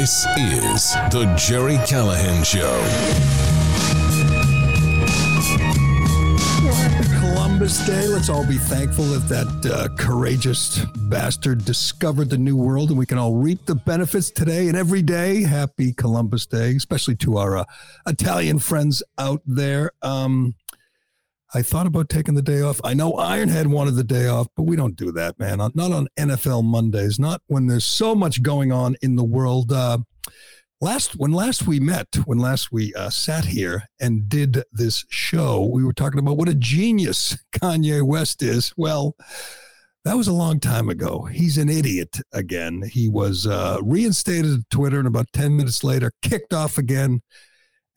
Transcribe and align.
This 0.00 0.24
is 0.38 0.94
the 1.12 1.30
Gerry 1.36 1.76
Callahan 1.86 2.42
Show. 2.42 2.80
Columbus 7.20 7.86
Day. 7.86 8.08
Let's 8.08 8.30
all 8.30 8.46
be 8.46 8.56
thankful 8.56 9.04
that 9.04 9.28
that 9.28 9.70
uh, 9.70 9.94
courageous 9.96 10.82
bastard 11.10 11.66
discovered 11.66 12.30
the 12.30 12.38
new 12.38 12.56
world 12.56 12.88
and 12.88 12.98
we 12.98 13.04
can 13.04 13.18
all 13.18 13.34
reap 13.34 13.66
the 13.66 13.74
benefits 13.74 14.30
today 14.30 14.68
and 14.68 14.76
every 14.78 15.02
day. 15.02 15.42
Happy 15.42 15.92
Columbus 15.92 16.46
Day, 16.46 16.74
especially 16.76 17.16
to 17.16 17.36
our 17.36 17.58
uh, 17.58 17.64
Italian 18.06 18.58
friends 18.58 19.02
out 19.18 19.42
there. 19.44 19.90
Um, 20.00 20.54
I 21.52 21.62
thought 21.62 21.86
about 21.86 22.08
taking 22.08 22.34
the 22.34 22.42
day 22.42 22.62
off. 22.62 22.80
I 22.84 22.94
know 22.94 23.12
Ironhead 23.12 23.66
wanted 23.66 23.96
the 23.96 24.04
day 24.04 24.28
off, 24.28 24.46
but 24.56 24.64
we 24.64 24.76
don't 24.76 24.94
do 24.94 25.10
that, 25.12 25.38
man. 25.38 25.58
Not 25.58 25.92
on 25.92 26.08
NFL 26.16 26.64
Mondays, 26.64 27.18
not 27.18 27.42
when 27.46 27.66
there's 27.66 27.84
so 27.84 28.14
much 28.14 28.42
going 28.42 28.70
on 28.70 28.96
in 29.02 29.16
the 29.16 29.24
world. 29.24 29.72
Uh, 29.72 29.98
last 30.80 31.16
when 31.16 31.32
last 31.32 31.66
we 31.66 31.80
met, 31.80 32.06
when 32.24 32.38
last 32.38 32.70
we 32.70 32.94
uh, 32.94 33.10
sat 33.10 33.46
here 33.46 33.82
and 33.98 34.28
did 34.28 34.62
this 34.72 35.04
show, 35.08 35.64
we 35.64 35.84
were 35.84 35.92
talking 35.92 36.20
about 36.20 36.36
what 36.36 36.48
a 36.48 36.54
genius 36.54 37.36
Kanye 37.52 38.02
West 38.02 38.42
is. 38.42 38.72
Well, 38.76 39.16
that 40.04 40.16
was 40.16 40.28
a 40.28 40.32
long 40.32 40.60
time 40.60 40.88
ago. 40.88 41.24
He's 41.24 41.58
an 41.58 41.68
idiot 41.68 42.16
again. 42.32 42.82
He 42.82 43.08
was 43.08 43.46
uh, 43.46 43.78
reinstated 43.82 44.60
at 44.60 44.70
Twitter 44.70 44.98
and 44.98 45.08
about 45.08 45.26
10 45.32 45.56
minutes 45.56 45.82
later 45.82 46.12
kicked 46.22 46.54
off 46.54 46.78
again 46.78 47.22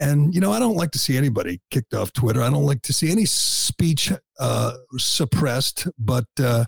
and, 0.04 0.36
you 0.36 0.42
know, 0.42 0.52
I 0.52 0.60
don't 0.60 0.76
like 0.76 0.92
to 0.92 1.00
see 1.00 1.16
anybody 1.16 1.62
kicked 1.72 1.94
off 1.94 2.12
Twitter. 2.12 2.42
I 2.42 2.50
don't 2.50 2.66
like 2.66 2.82
to 2.82 2.94
see 2.94 3.10
any 3.10 3.24
speech 3.24 4.12
uh, 4.38 4.74
suppressed, 4.98 5.88
but 5.98 6.26
uh, 6.38 6.66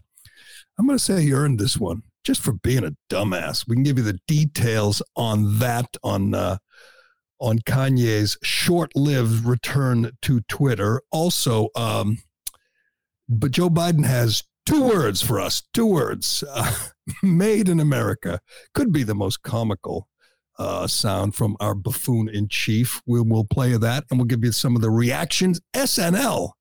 I'm 0.80 0.88
going 0.88 0.98
to 0.98 1.04
say 1.04 1.22
he 1.22 1.34
earned 1.34 1.60
this 1.60 1.76
one 1.78 2.04
just 2.24 2.42
for 2.42 2.54
being 2.54 2.86
a 2.86 2.96
dumbass. 3.10 3.68
We 3.68 3.76
can 3.76 3.84
give 3.84 3.98
you 3.98 4.06
the 4.06 4.22
details 4.26 5.02
on 5.18 5.60
that 5.60 5.98
on 6.02 6.34
uh, 6.34 6.58
on 7.42 7.60
Kanye's 7.60 8.38
short-lived 8.42 9.44
return 9.46 10.12
to 10.22 10.40
Twitter. 10.48 11.02
Also, 11.12 11.68
um, 11.76 12.20
but 13.28 13.52
Joe 13.52 13.70
Biden 13.70 14.06
has 14.06 14.44
two 14.66 14.88
words 14.88 15.22
for 15.22 15.42
us. 15.42 15.62
Two 15.74 15.88
words: 15.88 16.42
uh, 16.50 16.74
"Made 17.22 17.68
in 17.68 17.82
America" 17.82 18.40
could 18.74 18.94
be 18.94 19.04
the 19.04 19.14
most 19.14 19.44
comical 19.44 20.08
uh, 20.58 20.88
sound 20.88 21.36
from 21.36 21.58
our 21.60 21.76
buffoon 21.76 22.30
in 22.30 22.48
chief. 22.48 23.02
We 23.06 23.22
will 23.22 23.46
play 23.46 23.78
that 23.78 24.06
and 24.10 24.20
we'll 24.20 24.26
give 24.26 24.44
you 24.44 24.52
some 24.52 24.76
of 24.76 24.82
the 24.82 24.90
reactions. 24.90 25.62
SNL, 25.74 26.52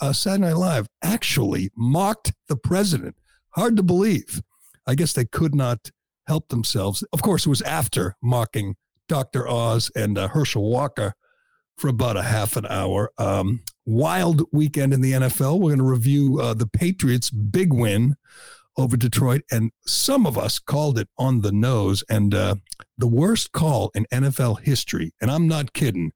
uh, 0.00 0.12
Saturday 0.12 0.48
Night 0.48 0.56
Live, 0.56 0.86
actually 1.02 1.70
mocked 1.76 2.32
the 2.48 2.56
president. 2.56 3.16
Hard 3.50 3.76
to 3.76 3.82
believe. 3.82 4.42
I 4.86 4.94
guess 4.94 5.12
they 5.12 5.24
could 5.24 5.54
not 5.54 5.90
help 6.26 6.48
themselves. 6.48 7.04
Of 7.12 7.22
course, 7.22 7.46
it 7.46 7.50
was 7.50 7.62
after 7.62 8.16
mocking 8.22 8.76
Dr. 9.08 9.48
Oz 9.48 9.90
and 9.94 10.16
uh, 10.16 10.28
Herschel 10.28 10.70
Walker 10.70 11.14
for 11.76 11.88
about 11.88 12.16
a 12.16 12.22
half 12.22 12.56
an 12.56 12.66
hour. 12.66 13.10
Um, 13.18 13.60
wild 13.86 14.42
weekend 14.52 14.92
in 14.92 15.00
the 15.00 15.12
NFL. 15.12 15.58
We're 15.58 15.70
going 15.70 15.78
to 15.78 15.84
review 15.84 16.40
uh, 16.40 16.54
the 16.54 16.66
Patriots' 16.66 17.30
big 17.30 17.72
win 17.72 18.16
over 18.76 18.96
Detroit, 18.96 19.42
and 19.50 19.70
some 19.86 20.26
of 20.26 20.38
us 20.38 20.58
called 20.58 20.98
it 20.98 21.08
on 21.18 21.40
the 21.40 21.52
nose. 21.52 22.02
And 22.08 22.34
uh, 22.34 22.56
the 22.96 23.08
worst 23.08 23.52
call 23.52 23.90
in 23.94 24.06
NFL 24.12 24.60
history, 24.60 25.12
and 25.20 25.30
I'm 25.30 25.48
not 25.48 25.72
kidding. 25.72 26.12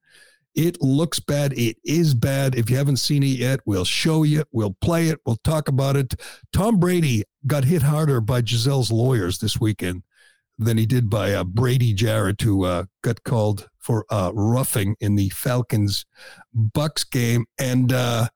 It 0.54 0.80
looks 0.80 1.18
bad. 1.18 1.52
It 1.54 1.78
is 1.84 2.14
bad. 2.14 2.54
If 2.54 2.70
you 2.70 2.76
haven't 2.76 2.98
seen 2.98 3.24
it 3.24 3.38
yet, 3.38 3.60
we'll 3.66 3.84
show 3.84 4.22
you. 4.22 4.44
We'll 4.52 4.76
play 4.80 5.08
it. 5.08 5.18
We'll 5.26 5.40
talk 5.42 5.68
about 5.68 5.96
it. 5.96 6.14
Tom 6.52 6.78
Brady 6.78 7.24
got 7.46 7.64
hit 7.64 7.82
harder 7.82 8.20
by 8.20 8.40
Gisele's 8.40 8.92
lawyers 8.92 9.38
this 9.38 9.60
weekend 9.60 10.04
than 10.56 10.78
he 10.78 10.86
did 10.86 11.10
by 11.10 11.32
uh, 11.32 11.42
Brady 11.42 11.92
Jarrett, 11.92 12.40
who 12.40 12.64
uh, 12.64 12.84
got 13.02 13.24
called 13.24 13.68
for 13.78 14.06
uh, 14.10 14.30
roughing 14.32 14.94
in 15.00 15.16
the 15.16 15.28
Falcons 15.30 16.06
Bucks 16.52 17.02
game. 17.02 17.46
And 17.58 17.92
uh, 17.92 18.28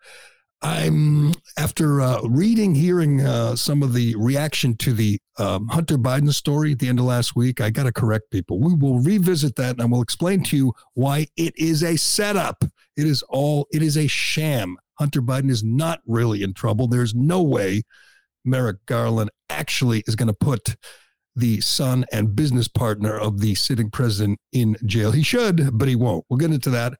I'm 0.60 1.34
after 1.56 2.00
uh, 2.00 2.22
reading, 2.22 2.74
hearing 2.74 3.20
uh, 3.20 3.54
some 3.54 3.82
of 3.82 3.92
the 3.92 4.16
reaction 4.16 4.76
to 4.78 4.92
the 4.92 5.20
um, 5.38 5.69
Hunter 5.69 5.96
Biden 5.96 6.32
story 6.32 6.72
at 6.72 6.80
the 6.80 6.88
end 6.88 6.98
of 6.98 7.04
last 7.04 7.36
week. 7.36 7.60
I 7.60 7.70
got 7.70 7.84
to 7.84 7.92
correct 7.92 8.30
people. 8.30 8.58
We 8.58 8.74
will 8.74 8.98
revisit 8.98 9.54
that, 9.56 9.72
and 9.72 9.82
I 9.82 9.84
will 9.84 10.02
explain 10.02 10.42
to 10.44 10.56
you 10.56 10.72
why 10.94 11.26
it 11.36 11.54
is 11.56 11.84
a 11.84 11.96
setup. 11.96 12.64
It 12.96 13.06
is 13.06 13.22
all. 13.28 13.69
It 13.72 13.82
is 13.82 13.96
a 13.96 14.08
sham. 14.08 14.76
Hunter 14.94 15.22
Biden 15.22 15.50
is 15.50 15.62
not 15.62 16.00
really 16.06 16.42
in 16.42 16.54
trouble. 16.54 16.88
There's 16.88 17.14
no 17.14 17.40
way 17.40 17.82
Merrick 18.44 18.84
Garland 18.86 19.30
actually 19.48 20.02
is 20.08 20.16
going 20.16 20.26
to 20.28 20.34
put 20.34 20.75
the 21.36 21.60
son 21.60 22.04
and 22.12 22.34
business 22.34 22.66
partner 22.66 23.16
of 23.16 23.40
the 23.40 23.54
sitting 23.54 23.90
president 23.90 24.40
in 24.52 24.76
jail. 24.84 25.12
He 25.12 25.22
should, 25.22 25.78
but 25.78 25.86
he 25.86 25.94
won't. 25.94 26.25
We'll 26.28 26.38
get 26.38 26.50
into 26.50 26.70
that 26.70 26.94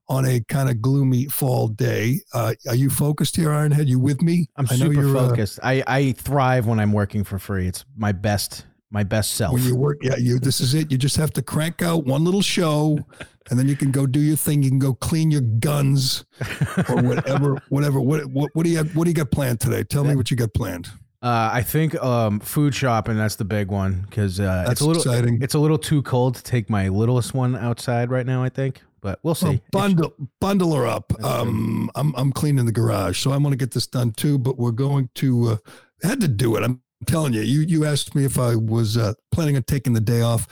on 0.08 0.26
a 0.26 0.42
kind 0.42 0.70
of 0.70 0.80
gloomy 0.80 1.26
fall 1.26 1.70
day. 1.70 2.20
Uh, 2.36 2.54
are 2.70 2.76
you 2.76 2.92
focused 2.92 3.36
here, 3.36 3.50
Ironhead? 3.50 3.88
You 3.88 3.98
with 3.98 4.22
me? 4.22 4.48
I'm 4.58 4.68
I 4.70 4.76
super 4.76 5.10
uh, 5.10 5.28
focused. 5.28 5.60
I, 5.64 5.84
I 5.88 6.12
thrive 6.12 6.68
when 6.68 6.80
I'm 6.80 6.94
working 6.94 7.24
for 7.24 7.40
free. 7.40 7.68
It's 7.68 7.84
my 7.98 8.12
best 8.12 8.68
my 8.92 9.02
best 9.02 9.32
self. 9.32 9.54
When 9.54 9.64
you 9.64 9.76
work, 9.76 9.98
yeah, 10.04 10.18
you. 10.18 10.38
This 10.38 10.62
is 10.62 10.76
it. 10.76 10.92
You 10.92 11.00
just 11.00 11.18
have 11.18 11.32
to 11.32 11.42
crank 11.42 11.82
out 11.82 12.06
one 12.06 12.24
little 12.24 12.44
show 12.44 13.00
and 13.50 13.60
then 13.60 13.68
you 13.68 13.76
can 13.76 13.92
go 13.92 14.06
do 14.08 14.20
your 14.20 14.38
thing. 14.38 14.64
You 14.64 14.70
can 14.70 14.80
go 14.80 14.94
clean 14.94 15.32
your 15.32 15.42
guns 15.42 16.26
or 16.90 17.02
whatever, 17.02 17.62
whatever. 17.70 18.02
What, 18.02 18.26
what, 18.28 18.52
what 18.54 18.64
do 18.64 18.70
you 18.70 18.78
have, 18.78 18.96
what 18.96 19.04
do 19.06 19.10
you 19.10 19.16
got 19.16 19.32
planned 19.32 19.60
today? 19.60 19.84
Tell 19.84 20.04
me 20.04 20.16
what 20.16 20.32
you 20.32 20.38
got 20.38 20.54
planned. 20.54 20.90
Uh, 21.22 21.50
I 21.52 21.64
think 21.64 21.96
um, 22.04 22.40
food 22.40 22.76
shopping 22.76 23.18
that's 23.18 23.36
the 23.36 23.46
big 23.46 23.70
one 23.70 24.06
because 24.08 24.40
uh, 24.40 24.66
That's 24.68 24.74
it's 24.74 24.82
a 24.82 24.86
little 24.86 25.02
exciting. 25.02 25.42
it's 25.42 25.56
a 25.56 25.60
little 25.60 25.80
too 25.80 26.04
cold 26.04 26.36
to 26.36 26.44
take 26.44 26.70
my 26.70 26.88
littlest 26.90 27.34
one 27.34 27.56
outside 27.56 28.12
right 28.12 28.28
now. 28.28 28.44
I 28.44 28.50
think, 28.50 28.84
but 29.02 29.18
we'll 29.24 29.34
see. 29.34 29.48
Well, 29.48 29.62
bundle 29.72 30.14
bundle 30.40 30.76
her 30.76 30.86
up. 30.86 31.14
Um, 31.24 31.90
I'm 31.96 32.14
I'm 32.16 32.32
cleaning 32.32 32.68
the 32.68 32.72
garage, 32.72 33.20
so 33.20 33.32
I 33.32 33.38
want 33.38 33.54
to 33.54 33.58
get 33.58 33.72
this 33.72 33.88
done 33.88 34.12
too. 34.12 34.38
But 34.38 34.60
we're 34.60 34.70
going 34.70 35.10
to 35.16 35.48
uh, 35.48 35.58
had 36.04 36.22
to 36.22 36.28
do 36.28 36.58
it. 36.58 36.64
I'm 36.64 36.82
telling 37.08 37.34
you. 37.34 37.42
You 37.42 37.62
you 37.62 37.86
asked 37.86 38.14
me 38.14 38.24
if 38.24 38.38
I 38.38 38.56
was 38.56 38.96
uh, 38.96 39.14
planning 39.32 39.56
on 39.56 39.64
taking 39.64 39.94
the 39.94 40.02
day 40.02 40.22
off. 40.22 40.48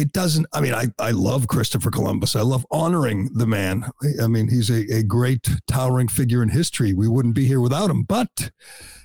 It 0.00 0.12
doesn't. 0.12 0.46
I 0.54 0.62
mean, 0.62 0.72
I 0.72 0.86
I 0.98 1.10
love 1.10 1.46
Christopher 1.46 1.90
Columbus. 1.90 2.34
I 2.34 2.40
love 2.40 2.66
honoring 2.70 3.28
the 3.34 3.46
man. 3.46 3.84
I 4.22 4.28
mean, 4.28 4.48
he's 4.48 4.70
a, 4.70 5.00
a 5.00 5.02
great 5.02 5.46
towering 5.66 6.08
figure 6.08 6.42
in 6.42 6.48
history. 6.48 6.94
We 6.94 7.06
wouldn't 7.06 7.34
be 7.34 7.44
here 7.44 7.60
without 7.60 7.90
him. 7.90 8.04
But 8.04 8.50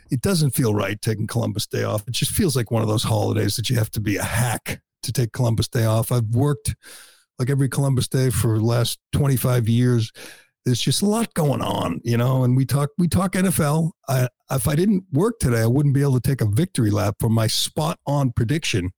it 0.09 0.21
doesn't 0.21 0.51
feel 0.51 0.73
right 0.73 1.01
taking 1.01 1.27
Columbus 1.27 1.67
Day 1.67 1.83
off. 1.83 2.07
It 2.07 2.13
just 2.13 2.31
feels 2.31 2.55
like 2.55 2.71
one 2.71 2.81
of 2.81 2.87
those 2.87 3.03
holidays 3.03 3.57
that 3.57 3.69
you 3.69 3.75
have 3.75 3.91
to 3.91 3.99
be 3.99 4.15
a 4.15 4.23
hack 4.23 4.79
to 5.03 5.11
take 5.11 5.33
Columbus 5.33 5.67
Day 5.67 5.83
off. 5.83 6.13
I've 6.13 6.29
worked 6.29 6.73
like 7.39 7.49
every 7.49 7.67
Columbus 7.67 8.07
Day 8.07 8.29
for 8.29 8.57
the 8.57 8.63
last 8.63 8.97
25 9.11 9.67
years. 9.67 10.13
There's 10.63 10.81
just 10.81 11.01
a 11.01 11.07
lot 11.07 11.33
going 11.33 11.61
on, 11.61 11.99
you 12.05 12.15
know, 12.15 12.45
and 12.45 12.55
we 12.55 12.63
talk 12.63 12.91
we 12.97 13.09
talk 13.09 13.33
NFL. 13.33 13.91
I, 14.07 14.29
if 14.49 14.65
I 14.65 14.75
didn't 14.75 15.03
work 15.11 15.39
today, 15.39 15.61
I 15.61 15.67
wouldn't 15.67 15.93
be 15.93 16.03
able 16.03 16.21
to 16.21 16.29
take 16.29 16.39
a 16.39 16.49
victory 16.49 16.89
lap 16.89 17.15
for 17.19 17.27
my 17.27 17.47
spot 17.47 17.99
on 18.07 18.31
prediction 18.31 18.91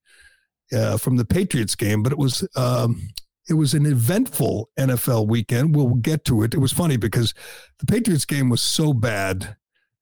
uh, 0.72 0.96
from 0.96 1.16
the 1.16 1.24
Patriots 1.24 1.74
game. 1.74 2.02
But 2.02 2.12
it 2.12 2.18
was 2.18 2.46
um, 2.56 3.08
it 3.48 3.54
was 3.54 3.74
an 3.74 3.86
eventful 3.86 4.70
NFL 4.78 5.28
weekend. 5.28 5.74
We'll 5.74 5.94
get 5.94 6.24
to 6.26 6.42
it. 6.42 6.54
It 6.54 6.58
was 6.58 6.72
funny 6.72 6.96
because 6.96 7.34
the 7.78 7.86
Patriots 7.86 8.24
game 8.24 8.48
was 8.48 8.60
so 8.60 8.92
bad 8.92 9.56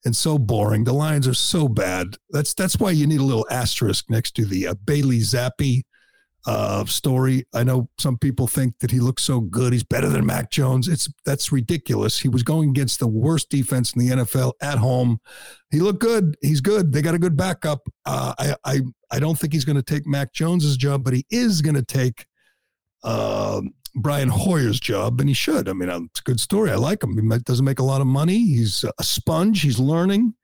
and 0.05 0.15
so 0.15 0.39
boring. 0.39 0.85
The 0.85 0.93
Lions 0.93 1.29
are 1.29 1.35
so 1.35 1.69
bad. 1.69 2.17
That's 2.31 2.55
that's 2.55 2.79
why 2.79 2.91
you 2.91 3.07
need 3.07 3.21
a 3.21 3.25
little 3.25 3.47
asterisk 3.51 4.11
next 4.11 4.33
to 4.37 4.45
the 4.45 4.69
uh, 4.69 4.75
Bailey 4.85 5.21
Zappe 5.21 5.83
uh, 6.47 6.85
story. 6.85 7.45
I 7.53 7.65
know 7.65 7.89
some 7.99 8.17
people 8.17 8.47
think 8.47 8.79
that 8.79 8.91
he 8.91 9.01
looks 9.01 9.23
so 9.23 9.41
good. 9.41 9.73
He's 9.73 9.83
better 9.83 10.09
than 10.09 10.25
Mac 10.25 10.51
Jones. 10.51 10.87
It's 10.87 11.09
that's 11.25 11.51
ridiculous. 11.51 12.21
He 12.21 12.29
was 12.29 12.43
going 12.43 12.71
against 12.71 13.01
the 13.01 13.09
worst 13.09 13.51
defense 13.51 13.93
in 13.93 14.07
the 14.07 14.15
NFL 14.15 14.53
at 14.63 14.79
home. 14.79 15.19
He 15.71 15.81
looked 15.81 15.99
good. 15.99 16.37
He's 16.41 16.61
good. 16.61 16.93
They 16.93 17.03
got 17.03 17.17
a 17.17 17.19
good 17.19 17.37
backup. 17.37 17.81
Uh, 18.05 18.35
I 18.39 18.55
I 18.65 18.81
I 19.11 19.19
don't 19.19 19.39
think 19.39 19.53
he's 19.53 19.65
going 19.65 19.77
to 19.77 19.83
take 19.83 20.07
Mac 20.07 20.33
Jones's 20.33 20.77
job, 20.77 21.03
but 21.05 21.15
he 21.15 21.27
is 21.31 21.63
going 21.63 21.77
to 21.77 21.85
take. 21.85 22.27
Uh, 23.03 23.61
Brian 23.99 24.29
Hoyer's 24.29 24.79
job, 24.79 25.21
and 25.21 25.29
he 25.29 25.35
should. 25.35 25.71
I 25.71 25.73
mean, 25.73 25.89
uh, 25.89 26.01
it's 26.11 26.21
a 26.21 26.25
good 26.25 26.39
story. 26.39 26.71
I 26.71 26.75
like 26.75 27.03
him. 27.03 27.17
He 27.17 27.39
doesn't 27.39 27.65
make 27.65 27.79
a 27.79 27.85
lot 27.85 28.03
of 28.03 28.07
money. 28.07 28.37
He's 28.37 28.85
a 28.85 29.03
sponge. 29.03 29.63
He's 29.63 29.79
learning. 29.79 30.35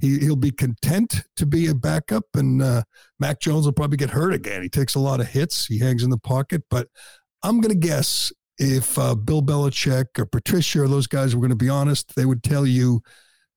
He 0.00 0.18
he'll 0.18 0.36
be 0.36 0.50
content 0.50 1.22
to 1.36 1.46
be 1.46 1.68
a 1.68 1.74
backup, 1.74 2.24
and 2.34 2.60
uh, 2.60 2.82
Mac 3.20 3.40
Jones 3.40 3.64
will 3.64 3.72
probably 3.72 3.96
get 3.96 4.10
hurt 4.10 4.34
again. 4.34 4.62
He 4.62 4.68
takes 4.68 4.94
a 4.94 5.00
lot 5.00 5.20
of 5.20 5.28
hits. 5.28 5.66
He 5.66 5.78
hangs 5.78 6.02
in 6.02 6.10
the 6.10 6.18
pocket, 6.18 6.62
but 6.68 6.88
I'm 7.42 7.60
going 7.60 7.72
to 7.72 7.86
guess 7.86 8.32
if 8.58 8.98
uh, 8.98 9.14
Bill 9.14 9.42
Belichick 9.42 10.18
or 10.18 10.26
Patricia 10.26 10.82
or 10.82 10.88
those 10.88 11.06
guys 11.06 11.34
were 11.34 11.40
going 11.40 11.50
to 11.50 11.56
be 11.56 11.68
honest, 11.68 12.14
they 12.16 12.24
would 12.24 12.42
tell 12.42 12.66
you 12.66 13.02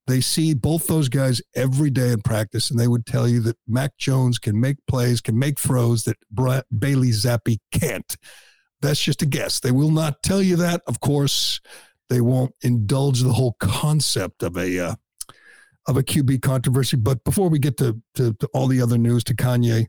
they 0.07 0.21
see 0.21 0.53
both 0.53 0.87
those 0.87 1.09
guys 1.09 1.41
every 1.55 1.89
day 1.89 2.11
in 2.11 2.21
practice, 2.21 2.71
and 2.71 2.79
they 2.79 2.87
would 2.87 3.05
tell 3.05 3.27
you 3.27 3.41
that 3.41 3.57
Mac 3.67 3.97
Jones 3.97 4.39
can 4.39 4.59
make 4.59 4.77
plays, 4.87 5.21
can 5.21 5.37
make 5.37 5.59
throws 5.59 6.03
that 6.03 6.17
Bra- 6.31 6.61
Bailey 6.77 7.09
Zappe 7.09 7.57
can't. 7.71 8.15
That's 8.81 9.01
just 9.01 9.21
a 9.21 9.25
guess. 9.25 9.59
They 9.59 9.71
will 9.71 9.91
not 9.91 10.23
tell 10.23 10.41
you 10.41 10.55
that. 10.57 10.81
Of 10.87 10.99
course, 11.01 11.59
they 12.09 12.21
won't 12.21 12.53
indulge 12.61 13.21
the 13.21 13.33
whole 13.33 13.57
concept 13.59 14.43
of 14.43 14.55
a 14.55 14.79
uh, 14.79 14.95
of 15.87 15.97
a 15.97 16.03
QB 16.03 16.41
controversy. 16.41 16.97
But 16.97 17.23
before 17.23 17.49
we 17.49 17.59
get 17.59 17.77
to, 17.77 18.01
to 18.15 18.33
to 18.33 18.49
all 18.53 18.67
the 18.67 18.81
other 18.81 18.97
news 18.97 19.23
to 19.25 19.35
Kanye, 19.35 19.87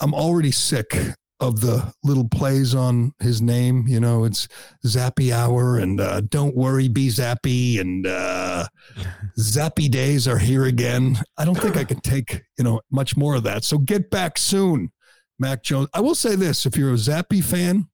I'm 0.00 0.14
already 0.14 0.50
sick 0.50 0.96
of 1.40 1.60
the 1.60 1.92
little 2.02 2.28
plays 2.28 2.74
on 2.74 3.12
his 3.20 3.40
name. 3.40 3.86
You 3.86 4.00
know, 4.00 4.24
it's 4.24 4.48
Zappy 4.84 5.30
Hour 5.30 5.78
and 5.78 6.00
uh, 6.00 6.22
Don't 6.22 6.56
Worry, 6.56 6.88
Be 6.88 7.08
Zappy 7.08 7.80
and 7.80 8.06
uh, 8.06 8.66
Zappy 9.38 9.90
Days 9.90 10.26
are 10.26 10.38
here 10.38 10.64
again. 10.64 11.18
I 11.36 11.44
don't 11.44 11.58
think 11.58 11.76
I 11.76 11.84
can 11.84 12.00
take 12.00 12.42
you 12.56 12.64
know 12.64 12.80
much 12.90 13.16
more 13.16 13.36
of 13.36 13.44
that. 13.44 13.64
So 13.64 13.78
get 13.78 14.10
back 14.10 14.38
soon, 14.38 14.92
Mac 15.38 15.62
Jones. 15.62 15.88
I 15.94 16.00
will 16.00 16.14
say 16.14 16.34
this: 16.34 16.66
if 16.66 16.76
you're 16.76 16.92
a 16.92 16.96
Zappe 16.96 17.44
fan, 17.44 17.88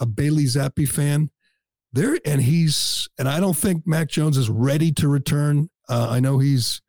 a 0.00 0.06
Bailey 0.06 0.44
Zappe 0.44 0.88
fan. 0.88 1.30
There 1.92 2.18
and 2.26 2.42
he's 2.42 3.08
and 3.18 3.26
I 3.26 3.40
don't 3.40 3.56
think 3.56 3.86
Mac 3.86 4.08
Jones 4.08 4.36
is 4.36 4.50
ready 4.50 4.92
to 4.92 5.08
return. 5.08 5.70
Uh, 5.88 6.08
I 6.10 6.20
know 6.20 6.38
he's 6.38 6.80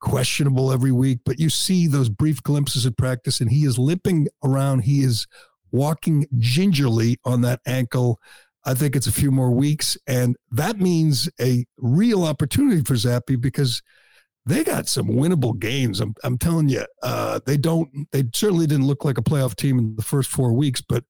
questionable 0.00 0.72
every 0.72 0.92
week, 0.92 1.20
but 1.24 1.38
you 1.38 1.50
see 1.50 1.86
those 1.86 2.08
brief 2.08 2.42
glimpses 2.42 2.86
at 2.86 2.96
practice, 2.96 3.40
and 3.40 3.50
he 3.50 3.64
is 3.64 3.78
limping 3.78 4.28
around. 4.42 4.80
He 4.80 5.02
is 5.02 5.26
walking 5.70 6.26
gingerly 6.38 7.18
on 7.24 7.42
that 7.42 7.60
ankle. 7.66 8.18
I 8.64 8.74
think 8.74 8.96
it's 8.96 9.06
a 9.06 9.12
few 9.12 9.30
more 9.30 9.50
weeks, 9.50 9.96
and 10.06 10.36
that 10.50 10.78
means 10.78 11.28
a 11.40 11.64
real 11.78 12.24
opportunity 12.24 12.82
for 12.82 12.94
Zappe 12.94 13.40
because 13.40 13.82
they 14.46 14.64
got 14.64 14.88
some 14.88 15.08
winnable 15.08 15.58
games. 15.58 16.00
I'm, 16.00 16.14
I'm 16.24 16.38
telling 16.38 16.68
you, 16.68 16.84
uh, 17.02 17.40
they 17.46 17.56
don't. 17.56 17.88
They 18.12 18.24
certainly 18.34 18.66
didn't 18.66 18.86
look 18.86 19.04
like 19.04 19.18
a 19.18 19.22
playoff 19.22 19.54
team 19.54 19.78
in 19.78 19.96
the 19.96 20.02
first 20.02 20.30
four 20.30 20.52
weeks, 20.52 20.82
but 20.86 21.04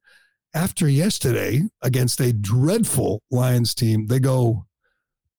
after 0.54 0.88
yesterday 0.88 1.62
against 1.82 2.20
a 2.20 2.32
dreadful 2.32 3.22
Lions 3.30 3.74
team, 3.74 4.06
they 4.06 4.18
go 4.18 4.66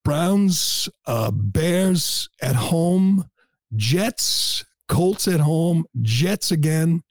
Browns, 0.03 0.89
uh, 1.05 1.31
Bears 1.31 2.29
at 2.41 2.55
home, 2.55 3.29
Jets, 3.75 4.65
Colts 4.87 5.27
at 5.27 5.39
home, 5.39 5.85
Jets 6.01 6.51
again. 6.51 7.03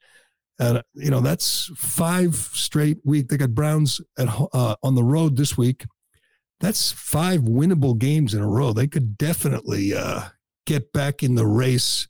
And 0.59 0.83
you 0.93 1.09
know 1.09 1.21
that's 1.21 1.71
five 1.75 2.35
straight 2.35 2.99
week. 3.03 3.29
They 3.29 3.37
got 3.37 3.55
Browns 3.55 3.99
at 4.17 4.27
uh, 4.53 4.75
on 4.83 4.95
the 4.95 5.03
road 5.03 5.35
this 5.35 5.57
week. 5.57 5.85
That's 6.59 6.91
five 6.91 7.41
winnable 7.41 7.97
games 7.97 8.35
in 8.35 8.41
a 8.41 8.47
row. 8.47 8.71
They 8.71 8.87
could 8.87 9.17
definitely 9.17 9.95
uh, 9.95 10.21
get 10.67 10.93
back 10.93 11.23
in 11.23 11.33
the 11.35 11.47
race. 11.47 12.07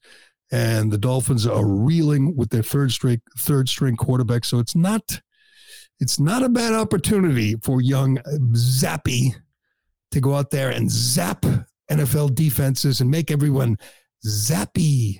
And 0.51 0.91
the 0.91 0.97
Dolphins 0.97 1.47
are 1.47 1.65
reeling 1.65 2.35
with 2.35 2.49
their 2.49 2.63
third 2.63 2.91
string 2.91 3.21
third 3.37 3.69
string 3.69 3.95
quarterback. 3.95 4.43
So 4.43 4.59
it's 4.59 4.75
not 4.75 5.21
it's 6.01 6.19
not 6.19 6.43
a 6.43 6.49
bad 6.49 6.73
opportunity 6.73 7.55
for 7.55 7.79
young 7.79 8.17
Zappe 8.17 9.33
to 10.11 10.19
go 10.21 10.35
out 10.35 10.49
there 10.51 10.69
and 10.69 10.89
zap 10.89 11.45
NFL 11.89 12.35
defenses 12.35 13.01
and 13.01 13.09
make 13.11 13.31
everyone 13.31 13.77
zappy, 14.25 15.19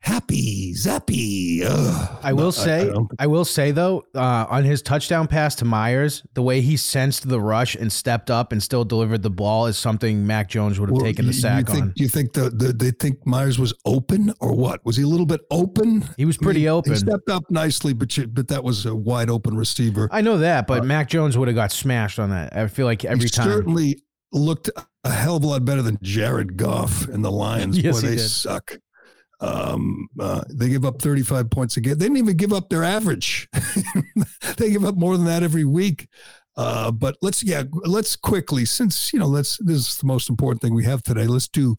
happy, 0.00 0.72
zappy. 0.74 1.62
Ugh. 1.64 2.18
I 2.22 2.32
will 2.32 2.50
say, 2.52 2.82
I, 2.82 2.84
don't- 2.86 3.30
will 3.30 3.44
say 3.44 3.70
though, 3.70 4.04
uh, 4.14 4.46
on 4.48 4.64
his 4.64 4.82
touchdown 4.82 5.26
pass 5.28 5.54
to 5.56 5.64
Meyers, 5.64 6.22
the 6.34 6.42
way 6.42 6.60
he 6.60 6.76
sensed 6.76 7.28
the 7.28 7.40
rush 7.40 7.74
and 7.76 7.92
stepped 7.92 8.30
up 8.30 8.52
and 8.52 8.62
still 8.62 8.84
delivered 8.84 9.22
the 9.22 9.30
ball 9.30 9.66
is 9.66 9.76
something 9.78 10.26
Mac 10.26 10.48
Jones 10.48 10.80
would 10.80 10.88
have 10.88 10.96
Well, 10.96 11.04
taken 11.04 11.26
the 11.26 11.32
sack 11.32 11.68
you 11.68 11.74
think, 11.74 11.82
on. 11.84 11.92
Do 11.96 12.02
you 12.02 12.08
think 12.08 12.32
the, 12.32 12.50
the 12.50 12.72
they 12.72 12.90
think 12.90 13.24
Meyers 13.26 13.58
was 13.58 13.74
open 13.84 14.32
or 14.40 14.54
what? 14.54 14.84
Was 14.84 14.96
he 14.96 15.04
a 15.04 15.08
little 15.08 15.26
bit 15.26 15.40
open? 15.50 16.08
He 16.16 16.24
was 16.24 16.36
I 16.40 16.42
pretty 16.42 16.68
open. 16.68 16.92
He 16.92 16.98
stepped 16.98 17.28
up 17.28 17.44
nicely, 17.50 17.92
but 17.92 18.16
you, 18.16 18.26
but 18.26 18.48
that 18.48 18.64
was 18.64 18.86
a 18.86 18.94
wide 18.94 19.30
open 19.30 19.56
receiver. 19.56 20.08
I 20.10 20.20
know 20.20 20.38
that, 20.38 20.66
but 20.66 20.84
Mac 20.84 21.08
Jones 21.08 21.36
would 21.38 21.48
have 21.48 21.54
got 21.54 21.70
smashed 21.70 22.18
on 22.18 22.30
that. 22.30 22.56
I 22.56 22.66
feel 22.68 22.86
like 22.86 23.04
every 23.04 23.28
time. 23.28 23.48
certainly 23.48 24.02
looked 24.32 24.70
a 25.04 25.10
hell 25.10 25.36
of 25.36 25.44
a 25.44 25.46
lot 25.46 25.64
better 25.64 25.82
than 25.82 25.98
Jared 26.02 26.56
Goff 26.56 27.06
and 27.08 27.24
the 27.24 27.30
Lions. 27.30 27.78
Yes, 27.82 28.00
Boy, 28.02 28.08
they 28.08 28.16
did. 28.16 28.28
suck. 28.28 28.78
Um, 29.40 30.08
uh, 30.18 30.42
they 30.50 30.68
give 30.68 30.84
up 30.84 31.00
35 31.00 31.48
points 31.50 31.76
a 31.76 31.80
game. 31.80 31.96
They 31.96 32.06
didn't 32.06 32.18
even 32.18 32.36
give 32.36 32.52
up 32.52 32.68
their 32.68 32.82
average. 32.82 33.48
they 34.56 34.70
give 34.70 34.84
up 34.84 34.96
more 34.96 35.16
than 35.16 35.26
that 35.26 35.42
every 35.42 35.64
week. 35.64 36.08
Uh, 36.56 36.90
but 36.90 37.16
let's 37.22 37.44
yeah, 37.44 37.62
let's 37.84 38.16
quickly 38.16 38.64
since 38.64 39.12
you 39.12 39.18
know 39.20 39.28
let's 39.28 39.58
this 39.58 39.76
is 39.76 39.98
the 39.98 40.06
most 40.06 40.28
important 40.28 40.60
thing 40.60 40.74
we 40.74 40.84
have 40.84 41.04
today. 41.04 41.28
Let's 41.28 41.46
do 41.46 41.76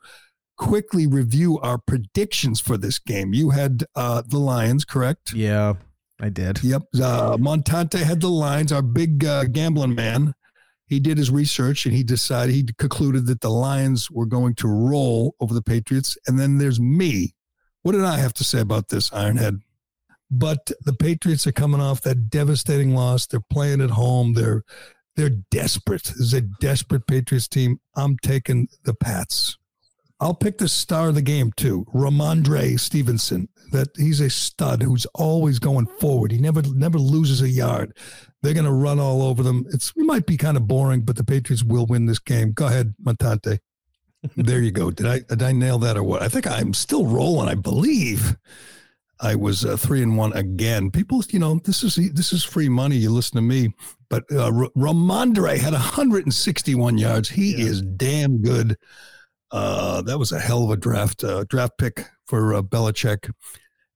quickly 0.58 1.06
review 1.06 1.60
our 1.60 1.78
predictions 1.78 2.62
for 2.62 2.78
this 2.78 2.98
game. 2.98 3.34
You 3.34 3.50
had 3.50 3.84
uh, 3.96 4.22
the 4.26 4.38
Lions, 4.40 4.86
correct? 4.86 5.34
Yeah, 5.34 5.74
I 6.22 6.30
did. 6.30 6.64
Yep. 6.64 6.84
Uh, 6.96 7.36
Montante 7.38 8.02
had 8.02 8.22
the 8.22 8.30
Lions. 8.30 8.72
Our 8.72 8.82
big 8.82 9.26
uh, 9.26 9.44
gambling 9.46 9.96
man. 9.96 10.34
He 10.90 11.00
did 11.00 11.20
his 11.20 11.30
research 11.30 11.86
and 11.86 11.96
he 11.96 12.04
decided 12.04 12.56
he 12.56 12.66
concluded 12.78 13.28
that 13.28 13.42
the 13.42 13.52
Lions 13.52 14.10
were 14.10 14.26
going 14.26 14.56
to 14.56 14.68
roll 14.68 15.36
over 15.40 15.54
the 15.54 15.62
Patriots. 15.62 16.18
And 16.28 16.40
then 16.40 16.58
there's 16.58 16.80
me. 16.80 17.36
What 17.84 17.92
did 17.92 18.04
I 18.04 18.18
have 18.18 18.34
to 18.34 18.44
say 18.44 18.60
about 18.60 18.90
this, 18.90 19.12
Ironhead? 19.12 19.62
But 20.32 20.72
the 20.82 20.94
Patriots 20.94 21.46
are 21.46 21.52
coming 21.52 21.80
off 21.80 22.02
that 22.02 22.30
devastating 22.32 22.96
loss. 22.96 23.28
They're 23.28 23.40
playing 23.40 23.82
at 23.82 23.92
home. 23.92 24.34
They're 24.34 24.64
they're 25.16 25.30
desperate. 25.52 26.04
This 26.04 26.18
is 26.18 26.34
a 26.34 26.42
desperate 26.42 27.06
Patriots 27.06 27.48
team. 27.48 27.80
I'm 27.96 28.18
taking 28.18 28.68
the 28.84 28.94
Pats. 28.94 29.58
I'll 30.20 30.34
pick 30.34 30.58
the 30.58 30.68
star 30.68 31.10
of 31.10 31.16
the 31.16 31.22
game 31.22 31.52
too, 31.56 31.86
Rhamondre 31.94 32.80
Stevenson. 32.80 33.50
That 33.72 33.90
he's 33.98 34.20
a 34.20 34.30
stud 34.30 34.82
who's 34.82 35.06
always 35.16 35.60
going 35.60 35.88
forward. 36.00 36.32
He 36.32 36.40
never 36.40 36.62
never 36.62 36.98
loses 36.98 37.42
a 37.42 37.50
yard. 37.50 37.96
They're 38.42 38.54
going 38.54 38.66
to 38.66 38.72
run 38.72 39.00
all 39.00 39.22
over 39.22 39.44
them. 39.44 39.66
It's 39.72 39.94
it 39.96 40.06
might 40.06 40.26
be 40.26 40.38
kind 40.38 40.58
of 40.58 40.68
boring, 40.68 41.02
but 41.02 41.16
the 41.16 41.24
Patriots 41.24 41.64
will 41.64 41.86
win 41.86 42.06
this 42.06 42.20
game. 42.20 42.52
Go 42.52 42.68
ahead, 42.68 42.96
Montante. 43.04 43.60
there 44.36 44.62
you 44.62 44.72
go. 44.72 44.92
Did 44.92 45.06
I 45.06 45.20
did 45.20 45.42
I 45.42 45.52
nail 45.52 45.78
that 45.80 45.98
or 45.98 46.04
what? 46.04 46.22
I 46.22 46.30
think 46.30 46.48
I'm 46.48 46.74
still 46.74 47.06
rolling. 47.06 47.50
I 47.50 47.56
believe 47.56 48.36
I 49.22 49.36
was 49.36 49.66
uh, 49.66 49.76
three 49.78 50.02
and 50.02 50.18
one 50.18 50.34
again. 50.34 50.92
People, 50.92 51.22
you 51.30 51.40
know, 51.40 51.60
this 51.64 51.84
is 51.84 51.96
this 52.14 52.32
is 52.32 52.44
free 52.44 52.70
money. 52.70 52.96
You 52.98 53.12
listen 53.12 53.36
to 53.36 53.42
me, 53.42 53.74
but 54.10 54.24
uh, 54.32 54.46
R- 54.46 54.72
Rhamondre 54.76 55.58
had 55.58 55.74
161 55.74 56.98
yards. 56.98 57.30
He 57.30 57.52
yeah. 57.52 57.66
is 57.66 57.82
damn 57.82 58.42
good. 58.42 58.78
Uh, 59.52 60.02
that 60.02 60.18
was 60.18 60.32
a 60.32 60.40
hell 60.40 60.64
of 60.64 60.70
a 60.70 60.78
draft 60.78 61.24
uh, 61.24 61.44
draft 61.50 61.78
pick 61.78 62.06
for 62.26 62.54
uh, 62.54 62.62
Belichick. 62.62 63.32